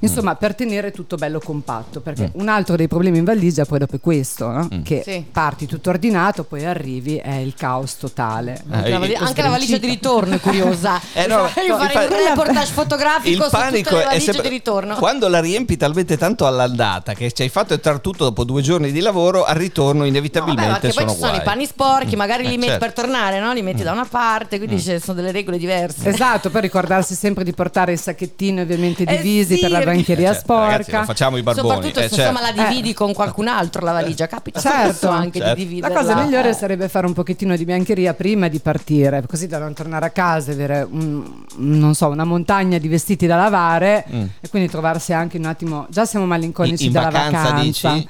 Insomma, 0.00 0.34
per 0.34 0.54
tenere 0.54 0.90
tutto 0.90 1.16
bello 1.16 1.38
compatto, 1.42 2.00
perché 2.02 2.30
un 2.34 2.48
altro 2.48 2.76
dei 2.76 2.86
problemi 2.86 3.16
in 3.16 3.24
valigia 3.24 3.64
poi 3.64 3.78
dopo 3.78 3.96
è 3.96 4.00
questo, 4.00 4.48
no? 4.50 4.68
Mm. 4.74 4.82
che 4.82 5.00
Sì. 5.02 5.24
parti 5.32 5.64
tutto 5.64 5.88
ordinato, 5.88 6.44
poi 6.44 6.66
arrivi, 6.66 7.16
è 7.16 7.36
il 7.36 7.54
caos 7.54 7.96
totale. 7.96 8.62
Anche, 8.68 8.90
la, 8.90 8.96
Eh, 8.96 8.98
vali- 8.98 9.12
io- 9.12 9.18
anche 9.20 9.40
la 9.40 9.48
valigia 9.48 9.78
di 9.78 9.86
ritorno 9.86 10.34
è 10.34 10.40
curiosa. 10.40 11.00
Eh, 11.14 11.26
no, 11.26 11.48
Io 11.64 11.72
no, 11.72 11.78
farei 11.78 12.04
infatti- 12.04 12.12
un 12.12 12.28
reportage 12.28 12.72
fotografico 12.72 13.28
Il 13.28 13.36
su 13.36 13.42
tutte 13.44 13.56
panico 13.56 13.94
le 13.96 14.00
è 14.02 14.04
valigie 14.04 14.24
sempre 14.32 14.48
di 14.50 14.54
ritorno. 14.56 14.96
quando 14.96 15.28
la 15.28 15.40
riempi 15.40 15.78
talmente 15.78 16.18
tanto 16.18 16.46
all'andata 16.46 17.14
che 17.14 17.32
ci 17.32 17.40
hai 17.40 17.48
fatto 17.48 17.72
entrare 17.72 18.02
tutto 18.02 18.24
dopo 18.24 18.44
due 18.44 18.60
giorni 18.60 18.92
di 18.92 19.00
lavoro, 19.00 19.44
al 19.44 19.54
ritorno 19.56 20.00
No, 20.00 20.06
inevitabilmente 20.06 20.70
vabbè, 20.72 20.90
sono 20.92 21.08
ci 21.12 21.16
sono 21.16 21.30
guai. 21.30 21.42
Panni 21.50 21.66
sporchi, 21.66 22.16
magari 22.16 22.44
Eh, 22.44 22.48
li 22.48 22.56
metti 22.56 22.70
certo. 22.70 22.84
per 22.84 22.92
tornare, 22.94 23.40
no? 23.40 23.52
Li 23.52 23.62
metti 23.62 23.82
da 23.82 23.92
una 23.92 24.04
parte, 24.04 24.58
quindi 24.58 24.80
ci 24.80 24.98
sono 24.98 25.14
delle 25.16 25.32
regole 25.32 25.58
diverse. 25.58 26.08
Esatto, 26.08 26.50
poi 26.50 26.60
ricordarsi 26.60 27.14
sempre 27.14 27.44
di 27.44 27.52
portare 27.52 27.92
i 27.92 27.96
sacchettini 27.96 28.60
ovviamente 28.60 29.04
Eh 29.04 29.16
divisi 29.16 29.54
sì, 29.54 29.60
per 29.60 29.70
la 29.70 29.80
bancheria 29.80 30.30
Eh, 30.30 30.34
certo, 30.34 30.52
ragazzi, 30.54 30.82
sporca. 30.82 30.98
lo 31.00 31.04
facciamo 31.06 31.36
i 31.36 31.42
barboni. 31.42 31.68
Soprattutto 31.68 32.00
eh, 32.00 32.08
se 32.08 32.14
certo. 32.16 32.30
insomma 32.32 32.52
la 32.52 32.68
dividi 32.68 32.92
con 32.94 33.12
qualcun 33.12 33.48
altro 33.48 33.84
la 33.84 33.92
valigia, 33.92 34.26
capita 34.26 34.60
Certo, 34.60 35.08
anche 35.08 35.38
certo. 35.38 35.54
di 35.54 35.60
La 35.62 35.68
dividerla. 35.68 35.98
cosa 36.00 36.14
migliore 36.22 36.48
Eh. 36.50 36.52
sarebbe 36.54 36.88
fare 36.88 37.06
un 37.06 37.12
pochettino 37.12 37.56
di 37.56 37.64
biancheria 37.64 38.12
prima 38.14 38.48
di 38.48 38.58
partire, 38.58 39.22
così 39.26 39.46
da 39.46 39.58
non 39.58 39.72
tornare 39.74 40.06
a 40.06 40.10
casa 40.10 40.50
e 40.50 40.54
avere 40.54 40.86
un- 40.90 41.44
non 41.56 41.94
so, 41.94 42.08
una 42.08 42.24
montagna 42.24 42.78
di 42.78 42.88
vestiti 42.88 43.26
da 43.26 43.36
lavare 43.36 44.04
Mm. 44.12 44.22
e 44.40 44.48
quindi 44.48 44.68
trovarsi 44.68 45.12
anche 45.12 45.36
un 45.38 45.44
attimo. 45.44 45.86
Già 45.90 46.04
siamo 46.04 46.26
malinconici 46.26 46.82
In- 46.82 46.88
in 46.88 46.92
dalla 46.94 47.10
vacanza, 47.10 47.38
vacanza. 47.50 47.62
dici? 47.92 48.08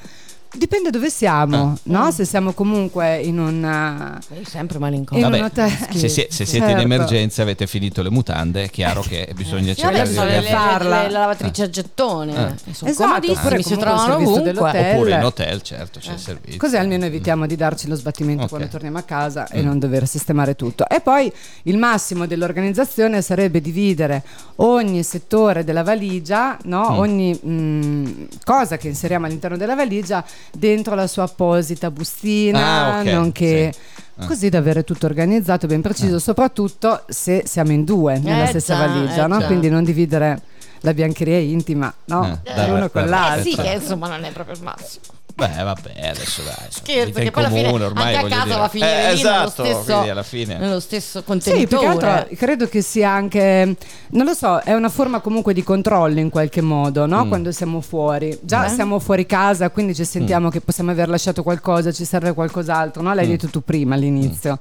Dipende 0.57 0.91
dove 0.91 1.11
siamo, 1.11 1.77
no? 1.85 2.11
Se 2.11 2.25
siamo 2.25 2.53
comunque 2.53 3.19
in 3.19 3.39
un 3.39 4.19
Sei 4.27 4.45
sempre 4.45 4.79
malinconia. 4.79 5.27
in 5.27 5.51
Vabbè, 5.53 5.69
se, 5.93 6.09
sie- 6.09 6.29
se 6.31 6.45
siete 6.47 6.65
in 6.71 6.79
Certo. 6.79 6.83
emergenza 6.83 7.41
e 7.41 7.45
avete 7.45 7.67
finito 7.67 8.03
le 8.03 8.11
mutande, 8.11 8.65
è 8.65 8.71
chiaro 8.71 9.03
che 9.03 9.31
bisogna 9.35 9.75
Sì, 9.75 9.83
adesso 9.83 10.15
cercare 10.15 10.39
di 10.39 10.45
le, 10.45 10.51
farla. 10.51 10.97
le- 11.03 11.07
le 11.07 11.11
lavatrici 11.13 11.63
a 11.63 11.71
gettone 11.71 12.33
Eh. 12.67 12.73
sono 12.73 12.91
Esatto, 12.91 13.07
comodissime, 13.09 13.41
oppure 13.41 13.63
si 13.63 13.77
trovano 13.77 14.15
ovunque. 14.17 14.91
Oppure 14.93 15.11
in 15.15 15.25
hotel, 15.25 15.63
certo, 15.63 15.99
c'è 16.01 16.13
il 16.13 16.19
servizio. 16.19 16.59
Così 16.59 16.77
almeno 16.77 17.05
evitiamo 17.05 17.47
di 17.47 17.57
darci 17.57 17.87
lo 17.89 17.95
sbattimento 17.95 18.43
Ok. 18.45 18.49
quando 18.49 18.69
torniamo 18.69 18.99
a 18.99 19.03
casa 19.03 19.47
e 19.49 19.61
non 19.63 19.79
dover 19.79 20.07
sistemare 20.09 20.57
tutto. 20.57 20.89
E 20.89 21.01
poi 21.01 21.31
il 21.65 21.77
massimo 21.79 22.27
dell'organizzazione 22.27 23.21
sarebbe 23.23 23.61
dividere 23.61 24.23
ogni 24.57 25.03
settore 25.03 25.65
della 25.65 25.83
valigia, 25.83 26.57
no? 26.65 26.93
Mm. 26.93 26.99
ogni 26.99 27.33
mh, 27.35 28.29
cosa 28.45 28.77
che 28.77 28.89
inseriamo 28.89 29.27
all'interno 29.27 29.57
della 29.57 29.75
valigia 29.75 30.25
dentro 30.53 30.95
la 30.95 31.07
sua 31.07 31.25
apposita 31.25 31.91
bustina, 31.91 32.95
Ah, 32.97 33.01
ok, 33.01 33.07
nonché 33.07 33.73
sì. 33.73 33.79
Ah. 34.19 34.27
così 34.27 34.49
da 34.49 34.59
avere 34.59 34.83
tutto 34.85 35.07
organizzato, 35.07 35.67
ben 35.67 35.83
preciso, 35.83 36.19
soprattutto 36.19 37.03
se 37.09 37.43
siamo 37.47 37.73
in 37.73 37.85
due 37.85 38.19
nella 38.19 38.45
Eh 38.45 38.49
stessa 38.49 38.75
già, 38.77 38.87
valigia, 38.87 39.25
eh 39.25 39.29
no? 39.29 39.41
quindi 39.43 39.69
non 39.69 39.85
dividere 39.85 40.41
la 40.81 40.95
biancheria 40.95 41.39
intima, 41.39 41.93
no? 42.07 42.41
Eh, 42.45 42.67
L'uno 42.67 42.79
dai, 42.81 42.91
con 42.91 43.07
l'altro. 43.09 43.41
Eh 43.41 43.55
sì, 43.55 43.57
che 43.61 43.73
insomma 43.73 44.09
non 44.09 44.25
è 44.25 44.31
proprio 44.33 44.55
il 44.57 44.63
massimo. 44.63 45.05
Beh, 45.37 45.63
vabbè, 45.65 46.09
adesso 46.09 46.41
dai. 46.41 46.55
Scherzo, 46.71 47.21
che 47.21 47.31
poi 47.31 47.45
alla 47.45 47.55
fine 47.55 47.69
ormai, 47.85 48.15
anche 48.17 48.27
a 48.27 48.29
casa 48.31 48.45
dire. 48.45 48.57
va 48.57 48.65
a 48.65 48.69
finire 48.69 48.91
Eh, 48.91 48.97
lì 48.97 49.03
nello 49.03 49.13
esatto, 49.45 49.51
stesso, 49.65 49.83
quindi 49.85 50.09
alla 50.09 50.23
fine. 50.23 50.57
nello 50.57 50.81
stesso 50.81 51.19
Sì, 51.19 51.25
più 51.25 51.35
che 51.45 51.67
contenitore. 51.67 52.07
altro 52.11 52.37
credo 52.37 52.69
che 52.69 52.81
sia 52.81 53.11
anche, 53.11 53.77
non 54.13 54.25
lo 54.25 54.33
so, 54.33 54.59
è 54.61 54.73
una 54.73 54.89
forma 54.89 55.21
comunque 55.21 55.53
di 55.53 55.63
controllo 55.63 56.21
in 56.21 56.31
qualche 56.31 56.63
modo, 56.63 57.05
no? 57.05 57.27
Mm. 57.27 57.29
Quando 57.29 57.53
siamo 57.53 57.83
fuori. 57.83 58.39
Già 58.41 58.63
Beh. 58.63 58.69
siamo 58.71 58.99
fuori 58.99 59.27
casa, 59.27 59.69
quindi 59.69 59.95
ci 59.95 60.01
Mm. 60.03 60.05
sentiamo 60.07 60.49
che 60.49 60.63
possiamo 60.63 60.91
aver 60.93 61.11
lasciato 61.11 61.43
qualcosa, 61.43 61.93
ci 61.93 62.07
serve 62.07 62.33
qualcos'altro, 62.33 63.03
no? 63.03 63.13
L'hai 63.13 63.27
Mm. 63.27 63.31
detto 63.31 63.49
tu 63.49 63.63
prima 63.63 63.95
all'inizio. 63.95 64.59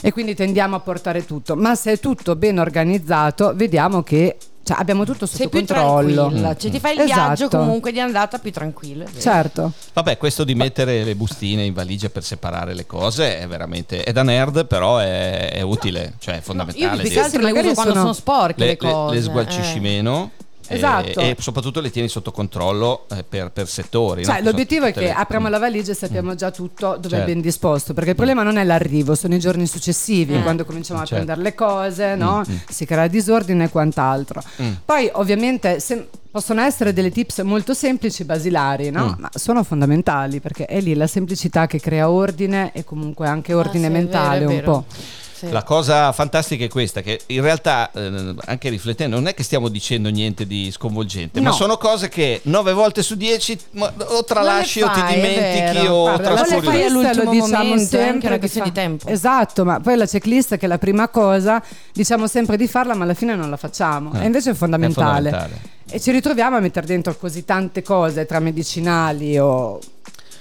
E 0.00 0.12
quindi 0.12 0.36
tendiamo 0.36 0.76
a 0.76 0.80
portare 0.80 1.26
tutto. 1.26 1.56
Ma 1.56 1.74
se 1.74 1.90
è 1.92 1.98
tutto 1.98 2.36
ben 2.36 2.60
organizzato, 2.60 3.52
vediamo 3.56 4.04
che 4.04 4.36
cioè, 4.64 4.76
abbiamo 4.78 5.04
tutto 5.04 5.26
sotto 5.26 5.36
Sei 5.36 5.48
più 5.48 5.58
controllo. 5.64 6.14
tranquilla, 6.14 6.56
cioè 6.56 6.70
ti 6.70 6.80
fai 6.80 6.94
il 6.94 7.00
Esatto. 7.00 7.20
viaggio 7.20 7.48
comunque 7.48 7.92
di 7.92 8.00
andata 8.00 8.38
più 8.38 8.50
tranquillo. 8.50 9.04
Certo. 9.18 9.72
Vabbè, 9.92 10.16
questo 10.16 10.42
di 10.42 10.54
mettere 10.54 11.04
le 11.04 11.14
bustine 11.14 11.64
in 11.64 11.72
valigia 11.74 12.08
per 12.08 12.24
separare 12.24 12.74
le 12.74 12.86
cose 12.86 13.38
è 13.38 13.46
veramente. 13.46 14.02
è 14.02 14.12
da 14.12 14.22
nerd, 14.22 14.66
però 14.66 14.98
è, 14.98 15.50
è 15.52 15.60
utile, 15.60 16.14
cioè 16.18 16.34
è 16.34 16.36
Io 16.38 16.42
fondamentale. 16.42 17.00
più 17.00 17.08
Di- 17.08 17.14
che 17.14 17.20
altro 17.20 17.38
le 17.40 17.44
magari 17.46 17.66
uso 17.66 17.74
quando 17.74 17.92
sono- 17.92 18.04
sono 18.04 18.14
sporche 18.14 18.60
le, 18.60 18.64
le, 18.66 18.70
le- 18.72 18.76
cose. 18.92 19.14
le 19.14 19.22
sgualcisci 19.22 19.76
eh. 19.76 19.80
meno. 19.80 20.30
E- 20.66 20.74
Esatto. 20.76 21.20
E, 21.20 21.36
soprattutto 21.38 21.80
le 21.80 21.90
tieni 21.90 22.08
sotto 22.08 22.30
controllo 22.32 23.06
eh, 23.10 23.24
per, 23.24 23.50
per 23.50 23.68
settori. 23.68 24.24
Cioè, 24.24 24.40
no? 24.40 24.50
l'obiettivo 24.50 24.86
è 24.86 24.92
che 24.92 25.00
le- 25.00 25.12
apriamo 25.12 25.48
la 25.48 25.58
valigia 25.58 25.92
e 25.92 25.94
sappiamo 25.94 26.34
già 26.34 26.50
tutto 26.50 26.96
dove 26.96 27.08
Certo. 27.08 27.24
è 27.30 27.32
ben 27.32 27.40
disposto. 27.40 27.92
Perché 27.94 28.10
il 28.10 28.16
problema 28.16 28.42
non 28.42 28.56
è 28.56 28.64
l'arrivo, 28.64 29.14
sono 29.14 29.34
i 29.34 29.38
giorni 29.38 29.66
successivi, 29.66 30.40
quando 30.42 30.64
cominciamo 30.64 31.00
a 31.00 31.04
Certo. 31.04 31.24
prendere 31.24 31.42
le 31.48 31.54
cose, 31.54 32.14
no? 32.14 32.42
si 32.68 32.84
crea 32.86 33.06
disordine 33.06 33.64
e 33.64 33.68
quant'altro. 33.68 34.42
Mm. 34.62 34.72
Poi, 34.84 35.10
ovviamente, 35.12 35.80
se- 35.80 36.08
possono 36.30 36.62
essere 36.62 36.92
delle 36.92 37.12
tips 37.12 37.38
molto 37.40 37.74
semplici, 37.74 38.24
basilari, 38.24 38.90
no? 38.90 39.14
Mm. 39.16 39.20
ma 39.20 39.30
sono 39.34 39.62
fondamentali 39.62 40.40
perché 40.40 40.64
è 40.66 40.80
lì 40.80 40.94
la 40.94 41.06
semplicità 41.06 41.68
che 41.68 41.78
crea 41.78 42.10
ordine 42.10 42.72
e 42.72 42.82
comunque 42.82 43.28
anche 43.28 43.54
ordine 43.54 43.86
Ah, 43.86 43.90
sì, 43.90 43.94
mentale 43.94 44.38
vero, 44.46 44.52
un 44.54 44.62
po'. 44.62 44.84
Sì. 45.46 45.52
La 45.52 45.62
cosa 45.62 46.12
fantastica 46.12 46.64
è 46.64 46.68
questa, 46.68 47.00
che 47.00 47.20
in 47.26 47.40
realtà, 47.42 47.90
eh, 47.92 48.34
anche 48.46 48.68
riflettendo, 48.68 49.16
non 49.16 49.26
è 49.28 49.34
che 49.34 49.42
stiamo 49.42 49.68
dicendo 49.68 50.08
niente 50.08 50.46
di 50.46 50.70
sconvolgente, 50.70 51.40
ma 51.40 51.50
No. 51.50 51.54
sono 51.54 51.76
cose 51.76 52.08
che 52.08 52.40
9 52.44 52.72
volte 52.72 53.02
su 53.02 53.14
10 53.16 53.58
ma- 53.72 53.92
o 54.06 54.24
tralasci 54.24 54.80
o 54.82 54.88
ti 54.90 55.00
fai, 55.00 55.14
dimentichi 55.14 55.86
o 55.86 56.16
trascuri. 56.18 56.60
fai 56.60 56.80
checklist 56.80 56.84
all'ultimo 56.86 57.24
lo 57.24 57.30
diciamo 57.30 57.46
momento, 57.64 57.96
è 57.96 58.00
anche 58.00 58.10
sempre 58.10 58.28
una 58.28 58.38
questione 58.38 58.66
di 58.68 58.72
tempo. 58.74 59.08
Esatto, 59.08 59.64
ma 59.64 59.80
poi 59.80 59.96
la 59.96 60.06
checklist 60.06 60.56
che 60.56 60.64
è 60.64 60.68
la 60.68 60.78
prima 60.78 61.08
cosa, 61.08 61.62
diciamo 61.92 62.26
sempre 62.26 62.56
di 62.56 62.66
farla, 62.66 62.94
ma 62.94 63.04
alla 63.04 63.14
fine 63.14 63.34
non 63.34 63.50
la 63.50 63.56
facciamo. 63.56 64.12
Eh, 64.14 64.22
e 64.22 64.26
invece 64.26 64.50
è 64.50 64.54
fondamentale. 64.54 65.28
è 65.28 65.32
fondamentale. 65.32 65.72
E 65.90 66.00
ci 66.00 66.10
ritroviamo 66.10 66.56
a 66.56 66.60
mettere 66.60 66.86
dentro 66.86 67.14
così 67.14 67.44
tante 67.44 67.82
cose 67.82 68.24
tra 68.26 68.40
medicinali 68.40 69.38
o 69.38 69.78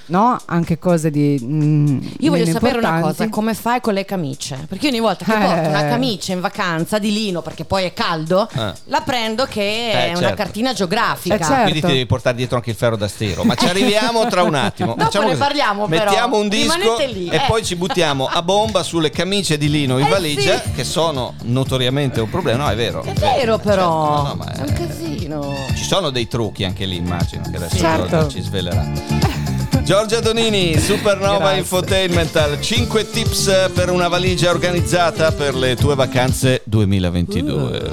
no? 0.08 0.38
anche 0.46 0.78
cose 0.80 1.10
di 1.10 1.40
mm, 1.42 2.00
Io 2.20 2.32
voglio 2.32 2.46
sapere 2.52 2.78
una 2.78 3.00
cosa, 3.00 3.28
come 3.30 3.54
fai 3.54 3.82
con 3.82 3.94
le 3.94 4.06
camicie? 4.06 4.66
Perché 4.68 4.88
ogni 4.90 5.00
volta 5.00 5.26
che 5.26 5.34
Eh. 5.34 5.38
porto 5.46 5.70
una 5.70 5.86
camicia 5.86 6.34
in 6.34 6.42
vacanza 6.42 7.00
di 7.00 7.12
lino, 7.12 7.42
perché 7.42 7.66
poi 7.66 7.86
è 7.86 7.94
caldo, 7.94 8.48
Eh. 8.54 8.74
la 8.86 9.02
prendo 9.02 9.46
che 9.46 9.92
è 9.92 10.06
Eh, 10.06 10.10
una 10.10 10.20
certo. 10.20 10.36
cartina 10.36 10.74
geografica. 10.74 11.36
Eh, 11.36 11.40
certo. 11.40 11.62
Quindi 11.64 11.82
ti 11.82 11.88
devi 11.88 12.06
portare 12.06 12.36
dietro 12.36 12.58
anche 12.58 12.70
il 12.72 12.76
ferro 12.76 12.96
da 12.96 13.08
stiro. 13.08 13.44
Ma 13.44 13.56
ci 13.56 13.66
arriviamo 13.68 14.26
tra 14.28 14.44
un 14.44 14.56
attimo. 14.56 14.96
Dopo 14.98 15.22
ne 15.24 15.36
parliamo, 15.36 15.88
però. 15.88 16.06
Mettiamo 16.06 16.38
un 16.38 16.48
disco 16.50 16.98
lì, 17.08 17.28
e 17.30 17.36
eh. 17.36 17.42
poi 17.48 17.64
ci 17.64 17.76
buttiamo 17.76 18.26
a 18.28 18.42
bomba 18.42 18.84
sulle 18.84 19.10
camicie 19.10 19.58
di 19.58 19.70
lino 19.70 19.98
in 19.98 20.06
Eh, 20.06 20.10
valigia, 20.10 20.62
sì. 20.62 20.72
che 20.72 20.84
sono 20.84 21.34
notoriamente 21.44 22.20
un 22.22 22.30
problema. 22.30 22.64
No, 22.66 22.70
è 22.70 22.76
vero. 22.76 23.04
È 23.04 23.14
vero 23.14 23.58
però, 23.58 24.24
Certo, 24.24 24.24
no, 24.24 24.28
no, 24.28 24.36
ma 24.36 24.52
è 24.52 24.58
è- 24.58 24.62
un 24.62 24.74
casino. 24.74 25.56
Ci 25.76 25.84
sono 25.84 26.10
dei 26.10 26.28
trucchi 26.28 26.64
anche 26.64 26.86
lì, 26.86 26.96
immagino, 26.98 27.44
che 27.50 27.56
adesso 27.58 27.78
Certo. 27.78 28.28
Ci 28.30 28.42
svelerà. 28.42 29.42
Giorgia 29.84 30.22
Donini, 30.22 30.80
Supernova 30.80 31.40
Grazie. 31.40 31.58
Infotainmental, 31.58 32.62
5 32.62 33.10
tips 33.10 33.72
per 33.74 33.90
una 33.90 34.08
valigia 34.08 34.50
organizzata 34.50 35.34
per 35.34 35.56
le 35.56 35.76
tue 35.76 35.94
vacanze 35.94 36.62
2022. 36.64 37.92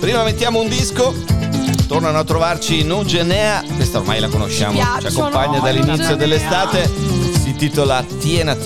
Prima 0.00 0.24
mettiamo 0.24 0.60
un 0.60 0.68
disco. 0.68 1.14
Tornano 1.86 2.18
a 2.18 2.24
trovarci 2.24 2.82
Nugenea, 2.82 3.62
questa 3.76 3.98
ormai 3.98 4.18
la 4.18 4.28
conosciamo, 4.28 4.80
Ci 5.00 5.06
accompagna 5.06 5.60
dall'inizio 5.60 6.16
dell'estate, 6.16 6.90
si 7.42 7.54
titola 7.54 8.04
Tiena 8.18 8.56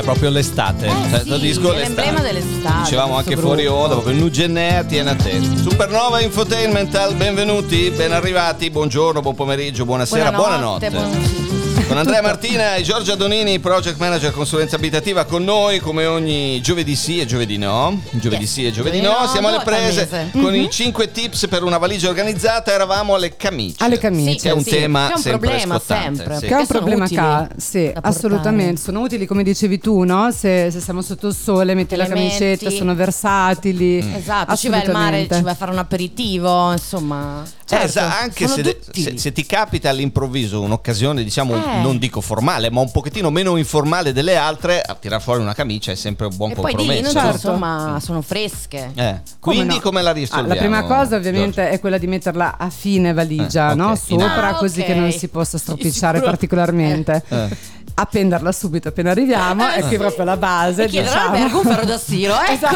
È 0.00 0.02
proprio 0.02 0.30
l'estate. 0.30 0.86
Eh, 0.86 1.10
Cioè, 1.10 1.20
sì, 1.24 1.38
disco 1.40 1.72
è 1.72 1.76
l'estate. 1.78 1.94
l'emblema 2.02 2.20
dell'estate, 2.20 2.82
Dicevamo 2.82 3.16
anche 3.16 3.36
fuori 3.36 3.64
gruppo. 3.64 3.78
onda, 3.78 3.94
proprio 3.94 4.14
Nugenea, 4.18 4.84
tiene 4.84 5.10
a 5.10 5.14
te. 5.14 5.40
Supernova 5.56 6.20
Infotainmental, 6.20 7.14
benvenuti, 7.14 7.90
ben 7.90 8.12
arrivati, 8.12 8.70
buongiorno, 8.70 9.20
buon 9.20 9.34
pomeriggio, 9.34 9.84
buonasera, 9.84 10.32
buonanotte. 10.32 10.90
buonanotte. 10.90 11.59
Con 11.90 11.98
Andrea 11.98 12.22
Martina 12.22 12.76
e 12.76 12.82
Giorgia 12.82 13.16
Donini, 13.16 13.58
project 13.58 13.98
manager 13.98 14.30
consulenza 14.30 14.76
abitativa 14.76 15.24
con 15.24 15.42
noi 15.42 15.80
come 15.80 16.06
ogni 16.06 16.60
giovedì 16.60 16.94
sì 16.94 17.18
e 17.18 17.26
giovedì 17.26 17.56
no. 17.58 18.00
Giovedì 18.12 18.42
Yes. 18.42 18.52
sì 18.52 18.64
e 18.64 18.70
giovedì 18.70 18.98
Giovedì 19.00 19.12
no. 19.18 19.22
no, 19.22 19.26
Siamo 19.26 19.48
alle 19.48 19.60
prese 19.64 20.08
mese. 20.08 20.30
con 20.40 20.54
i 20.54 20.70
5 20.70 21.10
tips 21.10 21.48
per 21.48 21.64
una 21.64 21.78
valigia 21.78 22.08
organizzata. 22.08 22.72
Eravamo 22.72 23.16
alle 23.16 23.34
camicie. 23.36 23.82
Alle 23.82 23.98
camicie. 23.98 24.38
Che 24.42 24.48
è 24.50 24.52
un 24.52 24.62
Sì, 24.62 24.70
tema 24.70 25.06
che 25.08 25.12
è 25.12 25.16
un 25.16 25.22
sempre 25.22 25.48
problema 25.48 25.78
scottante, 25.80 26.16
sempre, 26.18 26.34
sì. 26.38 26.46
Che 26.46 26.52
è 26.54 26.58
un 26.60 26.66
sono 26.66 26.78
problema 26.78 27.08
ca- 27.08 27.48
sì, 27.56 27.92
assolutamente. 28.00 28.80
Sono 28.80 29.00
utili 29.00 29.26
come 29.26 29.42
dicevi 29.42 29.80
tu, 29.80 30.04
no? 30.04 30.30
Se, 30.30 30.70
se 30.70 30.78
siamo 30.80 31.02
sotto 31.02 31.26
il 31.26 31.34
sole, 31.34 31.74
metti 31.74 31.88
Te 31.88 31.96
la 31.96 32.06
camicetta, 32.06 32.70
sono 32.70 32.94
versatili. 32.94 34.00
Mm. 34.00 34.14
Esatto, 34.14 34.54
ci 34.54 34.68
vai 34.68 34.82
al 34.86 34.92
mare, 34.92 35.22
ci 35.28 35.42
vai 35.42 35.52
a 35.52 35.56
fare 35.56 35.72
un 35.72 35.78
aperitivo, 35.78 36.70
insomma. 36.70 37.42
Eh, 37.42 37.58
Certo, 37.70 37.86
esatto, 37.86 38.22
anche 38.22 38.48
se, 38.48 38.78
se- 38.92 39.16
se 39.16 39.32
ti 39.32 39.46
capita 39.46 39.90
all'improvviso 39.90 40.60
un'occasione, 40.60 41.22
diciamo, 41.22 41.54
Eh. 41.54 41.79
Non 41.82 41.98
dico 41.98 42.20
formale, 42.20 42.70
ma 42.70 42.80
un 42.80 42.90
pochettino 42.90 43.30
meno 43.30 43.56
informale 43.56 44.12
delle 44.12 44.36
altre, 44.36 44.80
a 44.80 44.94
tirar 44.94 45.20
fuori 45.20 45.40
una 45.42 45.54
camicia 45.54 45.92
è 45.92 45.94
sempre 45.94 46.26
un 46.26 46.36
buon 46.36 46.50
E 46.50 46.54
poi 46.54 46.70
di 46.72 46.76
compromesso. 46.76 47.02
non 47.02 47.12
Certo. 47.12 47.30
insomma, 47.36 47.98
sono 48.00 48.22
fresche. 48.22 48.90
Eh, 48.94 49.20
Come 49.38 49.56
Quindi 49.56 49.74
no? 49.74 49.80
come 49.80 50.02
la 50.02 50.10
Ah, 50.10 50.12
risolviamo? 50.12 50.48
la 50.48 50.56
prima 50.56 50.82
cosa 50.84 51.16
ovviamente 51.16 51.60
Giorgio? 51.62 51.74
è 51.76 51.80
quella 51.80 51.98
di 51.98 52.06
metterla 52.06 52.56
a 52.58 52.70
fine 52.70 53.12
valigia, 53.12 53.72
Eh, 53.72 53.74
no? 53.74 53.90
ok. 53.90 53.98
Sopra, 53.98 54.48
Ah, 54.48 54.54
così 54.54 54.82
che 54.82 54.94
non 54.94 55.10
si 55.12 55.28
possa 55.28 55.56
Sì, 55.58 55.64
stropicciare 55.64 56.14
sicuro. 56.16 56.30
particolarmente. 56.30 57.22
Eh. 57.28 57.78
Appenderla 57.92 58.52
subito 58.52 58.88
appena 58.88 59.10
arriviamo, 59.10 59.68
Eh, 59.68 59.74
è 59.74 59.80
qui 59.80 59.90
sì. 59.90 59.96
proprio 59.98 60.24
la 60.24 60.36
base. 60.36 60.84
E 60.84 60.86
chiedere 60.88 61.12
diciamo. 61.12 61.34
all'albergo 61.34 61.58
un 61.58 61.64
ferro 61.64 61.84
da 61.84 61.98
stiro, 61.98 62.34
ecco. 62.48 62.66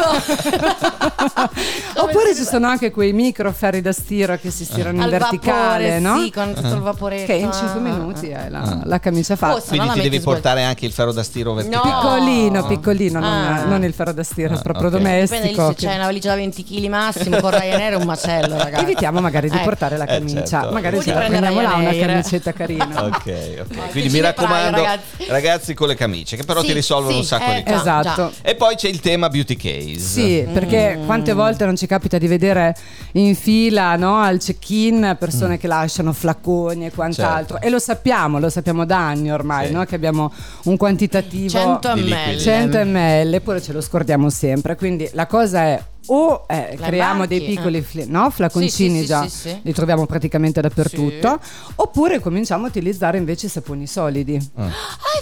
Oppure 2.15 2.35
ci 2.35 2.43
sono 2.43 2.67
anche 2.67 2.91
quei 2.91 3.11
micro 3.13 3.51
ferri 3.51 3.81
da 3.81 3.91
stiro 3.91 4.37
che 4.37 4.49
si 4.51 4.63
stirano 4.65 4.97
in 4.97 5.03
Al 5.03 5.09
verticale, 5.09 5.99
vapore, 5.99 5.99
no? 5.99 6.19
sì, 6.23 6.31
con 6.31 6.53
tutto 6.53 6.73
il 6.73 6.79
vaporetto. 6.81 7.25
Che 7.25 7.33
in 7.33 7.51
5 7.51 7.67
Ah, 7.75 7.79
minuti 7.79 8.31
ah. 8.33 8.41
hai 8.43 8.49
la, 8.49 8.81
la 8.83 8.99
camicia 8.99 9.35
fatta. 9.35 9.55
Oh, 9.55 9.59
se 9.59 9.67
Quindi 9.75 9.89
ti 9.93 10.01
devi 10.01 10.19
portare 10.21 10.63
anche 10.63 10.85
il 10.85 10.91
ferro 10.91 11.11
da 11.11 11.23
stiro 11.23 11.53
verticale. 11.53 11.85
No. 11.89 11.99
Piccolino, 11.99 12.65
piccolino, 12.65 13.19
non, 13.19 13.29
Ah. 13.29 13.63
non 13.65 13.83
il 13.83 13.93
ferro 13.93 14.13
da 14.13 14.23
stiro, 14.23 14.53
Ah, 14.55 14.61
proprio 14.61 14.87
ok. 14.89 14.97
Dipende 14.97 15.19
lì 15.21 15.27
domestico. 15.27 15.67
se 15.69 15.73
che- 15.75 15.85
c'hai 15.87 15.95
una 15.95 16.05
valigia 16.05 16.29
da 16.29 16.35
20 16.35 16.63
kg 16.63 16.85
massimo 16.87 17.39
con 17.39 17.49
Ryanair 17.51 17.93
è 17.93 17.95
un 17.95 18.03
macello, 18.05 18.57
ragazzi. 18.57 18.83
Evitiamo 18.83 19.19
magari 19.19 19.49
di 19.49 19.55
Ecco. 19.55 19.63
portare 19.65 19.97
la 19.97 20.05
Eh, 20.05 20.17
camicia, 20.17 20.43
certo. 20.45 20.71
magari 20.71 20.97
prendere 20.97 21.27
prendiamo 21.27 21.61
là 21.61 21.73
una 21.75 21.93
camicetta 21.93 22.53
carina. 22.53 22.83
Ok, 23.05 23.33
ok. 23.61 23.91
Quindi 23.91 24.09
mi 24.11 24.19
raccomando, 24.21 24.77
ragazzi. 24.77 25.25
ragazzi. 25.27 25.73
con 25.73 25.87
le 25.87 25.95
camicie, 25.95 26.35
che 26.37 26.43
però 26.43 26.61
Sì, 26.61 26.67
ti 26.67 26.73
risolvono 26.73 27.11
sì, 27.13 27.17
un 27.19 27.23
sacco 27.25 27.51
eh, 27.51 27.55
di 27.55 27.63
cose. 27.63 27.75
Esatto. 27.75 28.15
già. 28.15 28.49
E 28.49 28.55
poi 28.55 28.75
c'è 28.75 28.87
il 28.87 28.99
tema 28.99 29.29
beauty 29.29 29.55
case. 29.55 29.99
Sì, 29.99 30.47
perché 30.51 30.95
Mm. 30.97 31.05
quante 31.05 31.33
volte 31.33 31.65
non 31.65 31.75
ci 31.75 31.85
capita 31.87 32.03
di 32.17 32.27
vedere 32.27 32.75
in 33.13 33.35
fila 33.35 33.95
no, 33.95 34.17
al 34.21 34.39
check-in 34.39 35.11
Mm. 35.13 35.17
persone 35.19 35.57
che 35.57 35.67
lasciano 35.67 36.13
flacconi 36.13 36.85
e 36.85 36.91
quant'altro. 36.91 37.59
E 37.61 37.69
lo 37.69 37.79
sappiamo, 37.79 38.39
lo 38.39 38.49
sappiamo 38.49 38.85
da 38.85 38.97
anni 39.07 39.31
ormai, 39.31 39.63
Certo. 39.65 39.71
Sì. 39.73 39.79
no, 39.79 39.85
che 39.85 39.95
abbiamo 39.95 40.31
un 40.63 40.77
quantitativo 40.77 41.49
100 41.49 41.93
Di 41.93 42.01
ml. 42.01 42.07
liquidi. 42.07 42.39
100 42.39 42.85
ml, 42.85 43.33
eppure 43.33 43.61
ce 43.61 43.73
lo 43.73 43.81
scordiamo 43.81 44.29
sempre. 44.29 44.75
Quindi 44.75 45.09
la 45.13 45.27
cosa 45.27 45.61
è 45.63 45.81
o 46.07 46.45
eh, 46.47 46.77
creiamo 46.79 47.25
dei 47.25 47.39
bacchi, 47.39 47.55
piccoli 47.55 47.77
eh. 47.77 47.81
fli- 47.81 48.05
no, 48.07 48.29
flaconcini 48.29 48.95
Sì, 48.95 48.99
sì, 49.01 49.05
già, 49.05 49.21
sì, 49.23 49.29
sì. 49.29 49.59
li 49.63 49.73
troviamo 49.73 50.05
praticamente 50.05 50.61
dappertutto, 50.61 51.39
oppure 51.75 52.19
cominciamo 52.19 52.65
a 52.65 52.67
utilizzare 52.69 53.17
invece 53.17 53.45
i 53.47 53.49
saponi 53.49 53.87
solidi. 53.87 54.37
Ah, 54.55 54.69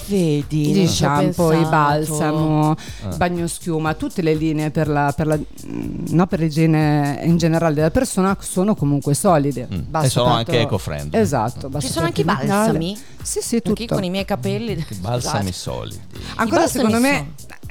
vedi. 0.08 0.72
Di 0.72 0.74
non 0.74 0.88
ci 0.88 1.04
ho 1.04 1.08
shampoo, 1.08 1.52
i 1.52 1.56
pensato. 1.56 1.70
balsamo, 1.70 2.76
bagnoschiuma, 3.18 3.94
tutte 3.94 4.22
le 4.22 4.34
linee 4.34 4.70
per, 4.72 4.88
la, 4.88 5.14
per, 5.16 5.28
la, 5.28 5.38
mm, 5.38 6.06
no, 6.10 6.28
per 6.28 6.40
l'igiene 6.40 7.22
in 7.24 7.38
generale 7.38 7.74
della 7.76 7.92
persona 7.92 8.36
sono 8.40 8.76
comunque 8.76 9.14
solide. 9.14 9.68
Mm. 9.74 9.80
Basta 9.90 10.08
E 10.08 10.10
sono 10.10 10.26
tanto- 10.34 10.52
anche 10.52 10.62
eco-friendly. 10.62 11.20
Esatto. 11.20 11.70
basta 11.70 11.88
Ci 11.88 11.94
sono 11.94 12.06
anche 12.08 12.22
i 12.22 12.26
balsami? 12.26 12.98
Sì, 13.22 13.40
sì, 13.42 13.62
tutto. 13.62 13.86
con 13.86 14.04
i 14.04 14.10
miei 14.10 14.26
capelli. 14.26 14.86
Balsami 15.00 15.52
Scusate. 15.52 15.52
solidi. 15.54 16.00
Ancora 16.36 16.62
balsami 16.62 16.86
secondo 16.92 17.00
me 17.00 17.18
eh, 17.20 17.26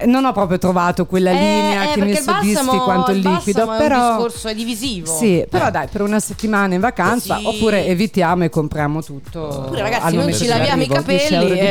non 0.06 0.24
ho 0.24 0.32
proprio 0.32 0.58
trovato 0.58 1.06
quella 1.06 1.30
Eh, 1.30 1.34
linea 1.34 1.90
eh, 1.90 1.94
che 1.94 2.00
mi 2.02 2.10
il 2.10 2.18
soddisfi 2.18 2.76
quanto 2.78 3.10
il 3.10 3.18
il 3.18 3.28
liquido, 3.28 3.66
però 3.66 4.16
discorso, 4.16 4.48
è 4.48 4.54
divisivo. 4.54 5.14
Sì, 5.16 5.44
però 5.48 5.70
dai, 5.70 5.86
per 5.88 6.00
una 6.02 6.20
settimana 6.20 6.74
in 6.74 6.80
vacanza 6.80 7.38
Sì. 7.38 7.44
oppure 7.46 7.86
evitiamo 7.86 8.44
e 8.44 8.48
compriamo 8.50 9.02
tutto. 9.02 9.40
Oppure 9.42 9.80
ragazzi, 9.82 10.14
noi 10.16 10.34
ci 10.34 10.46
laviamo 10.46 10.82
i 10.82 10.86
dell'arrivo, 10.86 11.18
10 11.18 11.34
euro 11.34 11.48
capelli 11.48 11.62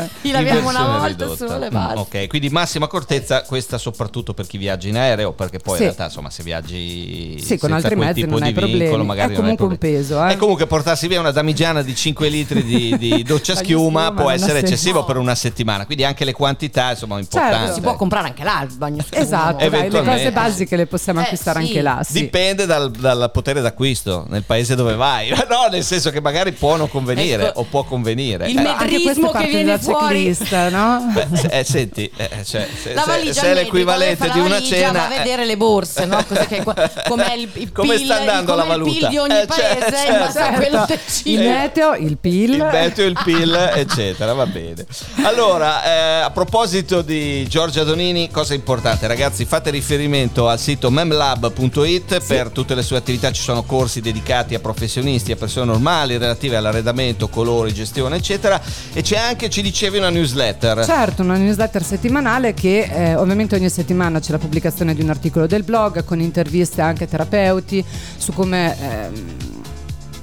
e 0.00 0.08
li 0.22 0.30
laviamo 0.32 0.68
una 0.68 0.86
volta 0.86 1.06
ridotta. 1.06 1.46
solo 1.48 1.64
e 1.64 1.70
basta. 1.70 2.00
Ok, 2.00 2.26
quindi 2.26 2.48
massima 2.50 2.84
accortezza, 2.86 3.42
questa 3.42 3.78
soprattutto 3.78 4.34
per 4.34 4.46
chi 4.46 4.58
viaggia 4.58 4.88
in 4.88 4.96
aereo, 4.96 5.32
perché 5.32 5.58
poi 5.58 5.74
Sì. 5.76 5.82
in 5.82 5.86
realtà 5.88 6.04
insomma 6.04 6.30
se 6.30 6.42
viaggi 6.42 7.38
Sì, 7.40 7.56
con 7.58 7.70
senza 7.70 7.74
altri 7.76 7.94
quel 7.94 8.06
mezzi 8.08 8.20
tipo 8.20 8.30
non 8.32 8.40
di 8.40 8.46
hai 8.46 8.52
problemi. 8.52 8.78
vincolo, 8.80 9.04
magari 9.04 9.32
È 9.32 9.36
comunque 9.36 9.66
un 9.66 9.78
peso, 9.78 10.24
eh. 10.24 10.32
E 10.32 10.36
comunque 10.36 10.66
portarsi 10.66 11.06
via 11.08 11.20
una 11.20 11.30
damigiana 11.30 11.82
di 11.82 11.94
5 11.94 12.28
litri 12.28 12.64
di, 12.64 12.96
di 12.98 13.22
doccia 13.24 13.54
schiuma 13.54 14.12
può 14.12 14.30
essere 14.30 14.58
eccessivo 14.60 15.04
per 15.04 15.16
una 15.16 15.34
settimana, 15.34 15.86
quindi 15.86 16.04
anche 16.04 16.24
le 16.24 16.32
quantità 16.32 16.90
insomma 16.90 17.16
un 17.16 17.26
pochino 17.26 17.45
importante. 17.46 17.72
Si 17.74 17.80
può 17.80 17.96
comprare 17.96 18.28
anche 18.28 18.44
là 18.44 18.66
il 18.68 18.74
bagno 18.76 19.02
schiuma. 19.02 19.24
Esatto, 19.24 19.68
dai, 19.68 19.90
le 19.90 20.02
cose 20.02 20.32
basiche 20.32 20.76
le 20.76 20.86
possiamo 20.86 21.20
Eh, 21.20 21.24
acquistare 21.24 21.60
sì. 21.60 21.66
anche 21.66 21.82
là. 21.82 22.00
Sì. 22.04 22.12
Dipende 22.12 22.66
dal, 22.66 22.90
dal 22.90 23.30
potere 23.32 23.60
d'acquisto 23.60 24.26
nel 24.28 24.42
paese 24.44 24.74
dove 24.74 24.94
vai. 24.94 25.30
No, 25.48 25.68
nel 25.70 25.84
senso 25.84 26.10
che 26.10 26.20
magari 26.20 26.52
può 26.52 26.76
non 26.76 26.88
convenire 26.90 27.48
Ecco, 27.48 27.60
o 27.60 27.64
può 27.64 27.84
convenire. 27.84 28.48
il 28.48 28.58
Eh, 28.58 28.62
me- 28.62 28.68
Anche 28.70 29.00
questo 29.00 29.20
Metrismo 29.22 29.30
che 29.32 29.46
viene 29.46 29.64
della 29.64 29.78
fuori. 29.78 30.24
checklist, 30.34 30.68
no? 30.70 31.10
beh, 31.14 31.26
se- 31.36 31.46
eh, 31.58 31.64
senti, 31.64 32.10
eh, 32.16 32.28
cioè, 32.44 32.68
se, 32.82 32.92
La 32.94 33.02
se- 33.02 33.06
valigia 33.10 33.40
se 33.40 33.46
è 33.50 33.54
l'equivalente 33.54 34.26
la 34.26 34.32
di 34.32 34.40
una 34.40 34.60
cena. 34.62 34.92
va 34.92 35.06
a 35.08 35.14
eh, 35.14 35.18
vedere 35.18 35.44
le 35.46 35.56
borse, 35.56 36.04
no? 36.04 36.22
Cos'è 36.26 36.62
com'è 37.08 37.32
il, 37.34 37.48
il 37.54 37.72
Come 37.72 37.94
PIL, 37.96 38.04
sta 38.04 38.16
andando 38.18 38.54
la 38.54 38.62
il 38.64 38.68
PIL 38.68 38.78
valuta? 38.82 39.08
di 39.08 39.16
ogni 39.18 39.40
Eh, 39.40 39.46
paese, 39.46 39.96
certo, 39.96 40.32
certo. 40.32 40.94
il 41.24 41.38
meteo, 41.40 41.94
il 41.94 42.16
PIL. 42.18 42.52
il 42.54 42.64
meteo, 42.70 43.06
il 43.06 43.18
PIL, 43.24 43.70
eccetera, 43.74 44.32
va 44.34 44.46
bene. 44.46 44.84
Allora, 45.22 45.84
eh, 45.84 46.20
a 46.22 46.30
proposito 46.30 47.02
di 47.02 47.25
Giorgia 47.48 47.84
Donini, 47.84 48.30
cosa 48.30 48.54
importante, 48.54 49.06
ragazzi, 49.06 49.44
fate 49.44 49.70
riferimento 49.70 50.48
al 50.48 50.58
sito 50.58 50.90
memlab.it 50.90 52.24
per 52.26 52.50
tutte 52.50 52.74
le 52.74 52.82
sue 52.82 52.96
attività, 52.96 53.30
ci 53.32 53.42
sono 53.42 53.62
corsi 53.62 54.00
dedicati 54.00 54.54
a 54.54 54.60
professionisti, 54.60 55.32
a 55.32 55.36
persone 55.36 55.66
normali, 55.66 56.16
relative 56.16 56.56
all'arredamento, 56.56 57.28
colori, 57.28 57.72
gestione, 57.72 58.16
eccetera, 58.16 58.60
e 58.92 59.02
c'è 59.02 59.16
anche, 59.16 59.50
ci 59.50 59.62
dicevi, 59.62 59.98
una 59.98 60.10
newsletter. 60.10 60.84
Certo, 60.84 61.22
una 61.22 61.36
newsletter 61.36 61.82
settimanale 61.82 62.54
che 62.54 62.82
eh, 62.82 63.14
ovviamente 63.14 63.56
ogni 63.56 63.70
settimana 63.70 64.20
c'è 64.20 64.32
la 64.32 64.38
pubblicazione 64.38 64.94
di 64.94 65.02
un 65.02 65.10
articolo 65.10 65.46
del 65.46 65.62
blog 65.62 66.04
con 66.04 66.20
interviste 66.20 66.80
anche 66.80 67.04
a 67.04 67.06
terapeuti 67.06 67.84
su 68.16 68.32
come 68.32 68.76
ehm, 68.80 69.55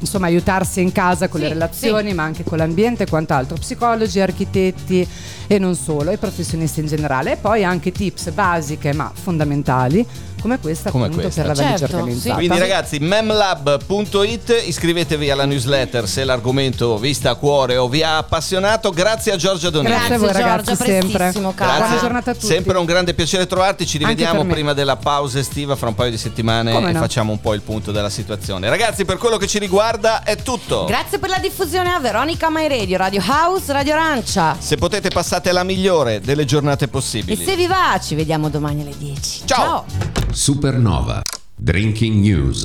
insomma 0.04 0.28
aiutarsi 0.28 0.82
in 0.82 0.92
casa 0.92 1.28
con 1.28 1.40
Sì, 1.40 1.48
le 1.48 1.54
relazioni 1.54 2.14
ma 2.14 2.24
anche 2.24 2.44
con 2.44 2.58
l'ambiente 2.58 3.04
e 3.04 3.08
quant'altro, 3.08 3.56
psicologi, 3.56 4.20
architetti 4.20 5.08
e 5.48 5.60
non 5.60 5.76
solo, 5.76 6.12
e 6.12 6.18
professionisti 6.18 6.82
in 6.82 6.88
generale. 6.88 7.34
E 7.34 7.38
poi 7.38 7.64
anche 7.64 7.92
tips 7.92 8.32
basiche 8.32 8.94
ma 8.94 9.12
fondamentali 9.14 10.06
come 10.44 10.60
questa 10.60 10.92
Come 10.92 11.06
appunto 11.06 11.22
questa. 11.24 11.42
per 11.44 11.56
la 11.56 11.56
valigia 11.56 11.78
Certo, 11.78 11.96
organizzata. 11.98 12.36
Quindi 12.36 12.60
ragazzi, 12.60 13.00
memlab.it, 13.00 14.64
iscrivetevi 14.66 15.30
alla 15.32 15.46
newsletter 15.46 16.06
se 16.06 16.26
l'argomento 16.26 16.98
vi 16.98 17.14
sta 17.14 17.30
a 17.32 17.36
cuore 17.36 17.78
o 17.78 17.88
vi 17.88 18.04
ha 18.04 18.18
appassionato. 18.18 18.90
Grazie 18.92 19.32
a 19.32 19.36
Giorgia 19.38 19.70
Donini. 19.70 19.94
Grazie 19.96 20.16
a 20.16 20.18
voi 20.18 20.28
Giorgia, 20.28 20.46
ragazzi 20.56 20.76
sempre. 20.76 21.12
prestissimo, 21.18 21.54
cara. 21.54 21.78
Buona 21.86 22.00
giornata 22.02 22.32
a 22.32 22.34
tutti. 22.34 22.46
Sempre 22.46 22.78
un 22.78 22.84
grande 22.86 23.14
piacere 23.14 23.48
trovarti. 23.48 23.86
Ci 23.86 23.98
rivediamo 23.98 24.46
prima 24.46 24.74
della 24.74 24.98
pausa 24.98 25.40
estiva, 25.40 25.78
fra 25.78 25.88
un 25.88 25.96
paio 25.96 26.12
di 26.12 26.18
settimane, 26.18 26.74
Come 26.74 26.90
e 26.90 26.94
no. 26.94 27.00
facciamo 27.00 27.32
un 27.32 27.40
po' 27.40 27.54
il 27.54 27.62
punto 27.62 27.94
della 27.94 28.10
situazione. 28.10 28.68
Ragazzi, 28.68 29.06
per 29.06 29.18
quello 29.18 29.38
che 29.38 29.48
ci 29.48 29.60
riguarda 29.60 30.24
è 30.24 30.36
tutto. 30.36 30.84
Grazie 30.86 31.20
per 31.20 31.30
la 31.30 31.40
diffusione 31.40 31.94
a 31.94 32.00
Veronica 32.02 32.50
My 32.50 32.68
Radio, 32.68 32.98
Radio 32.98 33.24
House, 33.26 33.72
Radio 33.72 33.94
Arancia. 33.94 34.58
Se 34.60 34.76
potete, 34.76 35.08
passate 35.10 35.54
la 35.54 35.64
migliore 35.64 36.20
delle 36.20 36.44
giornate 36.44 36.86
E 36.86 36.88
possibili. 36.90 37.42
se 37.42 37.56
vi 37.56 37.66
va, 37.68 37.98
ci 38.04 38.14
vediamo 38.16 38.50
domani 38.50 38.82
alle 38.82 38.98
10. 38.98 39.42
Ciao. 39.46 39.86
Supernova. 40.34 41.22
Drinking 41.56 42.22
News. 42.22 42.62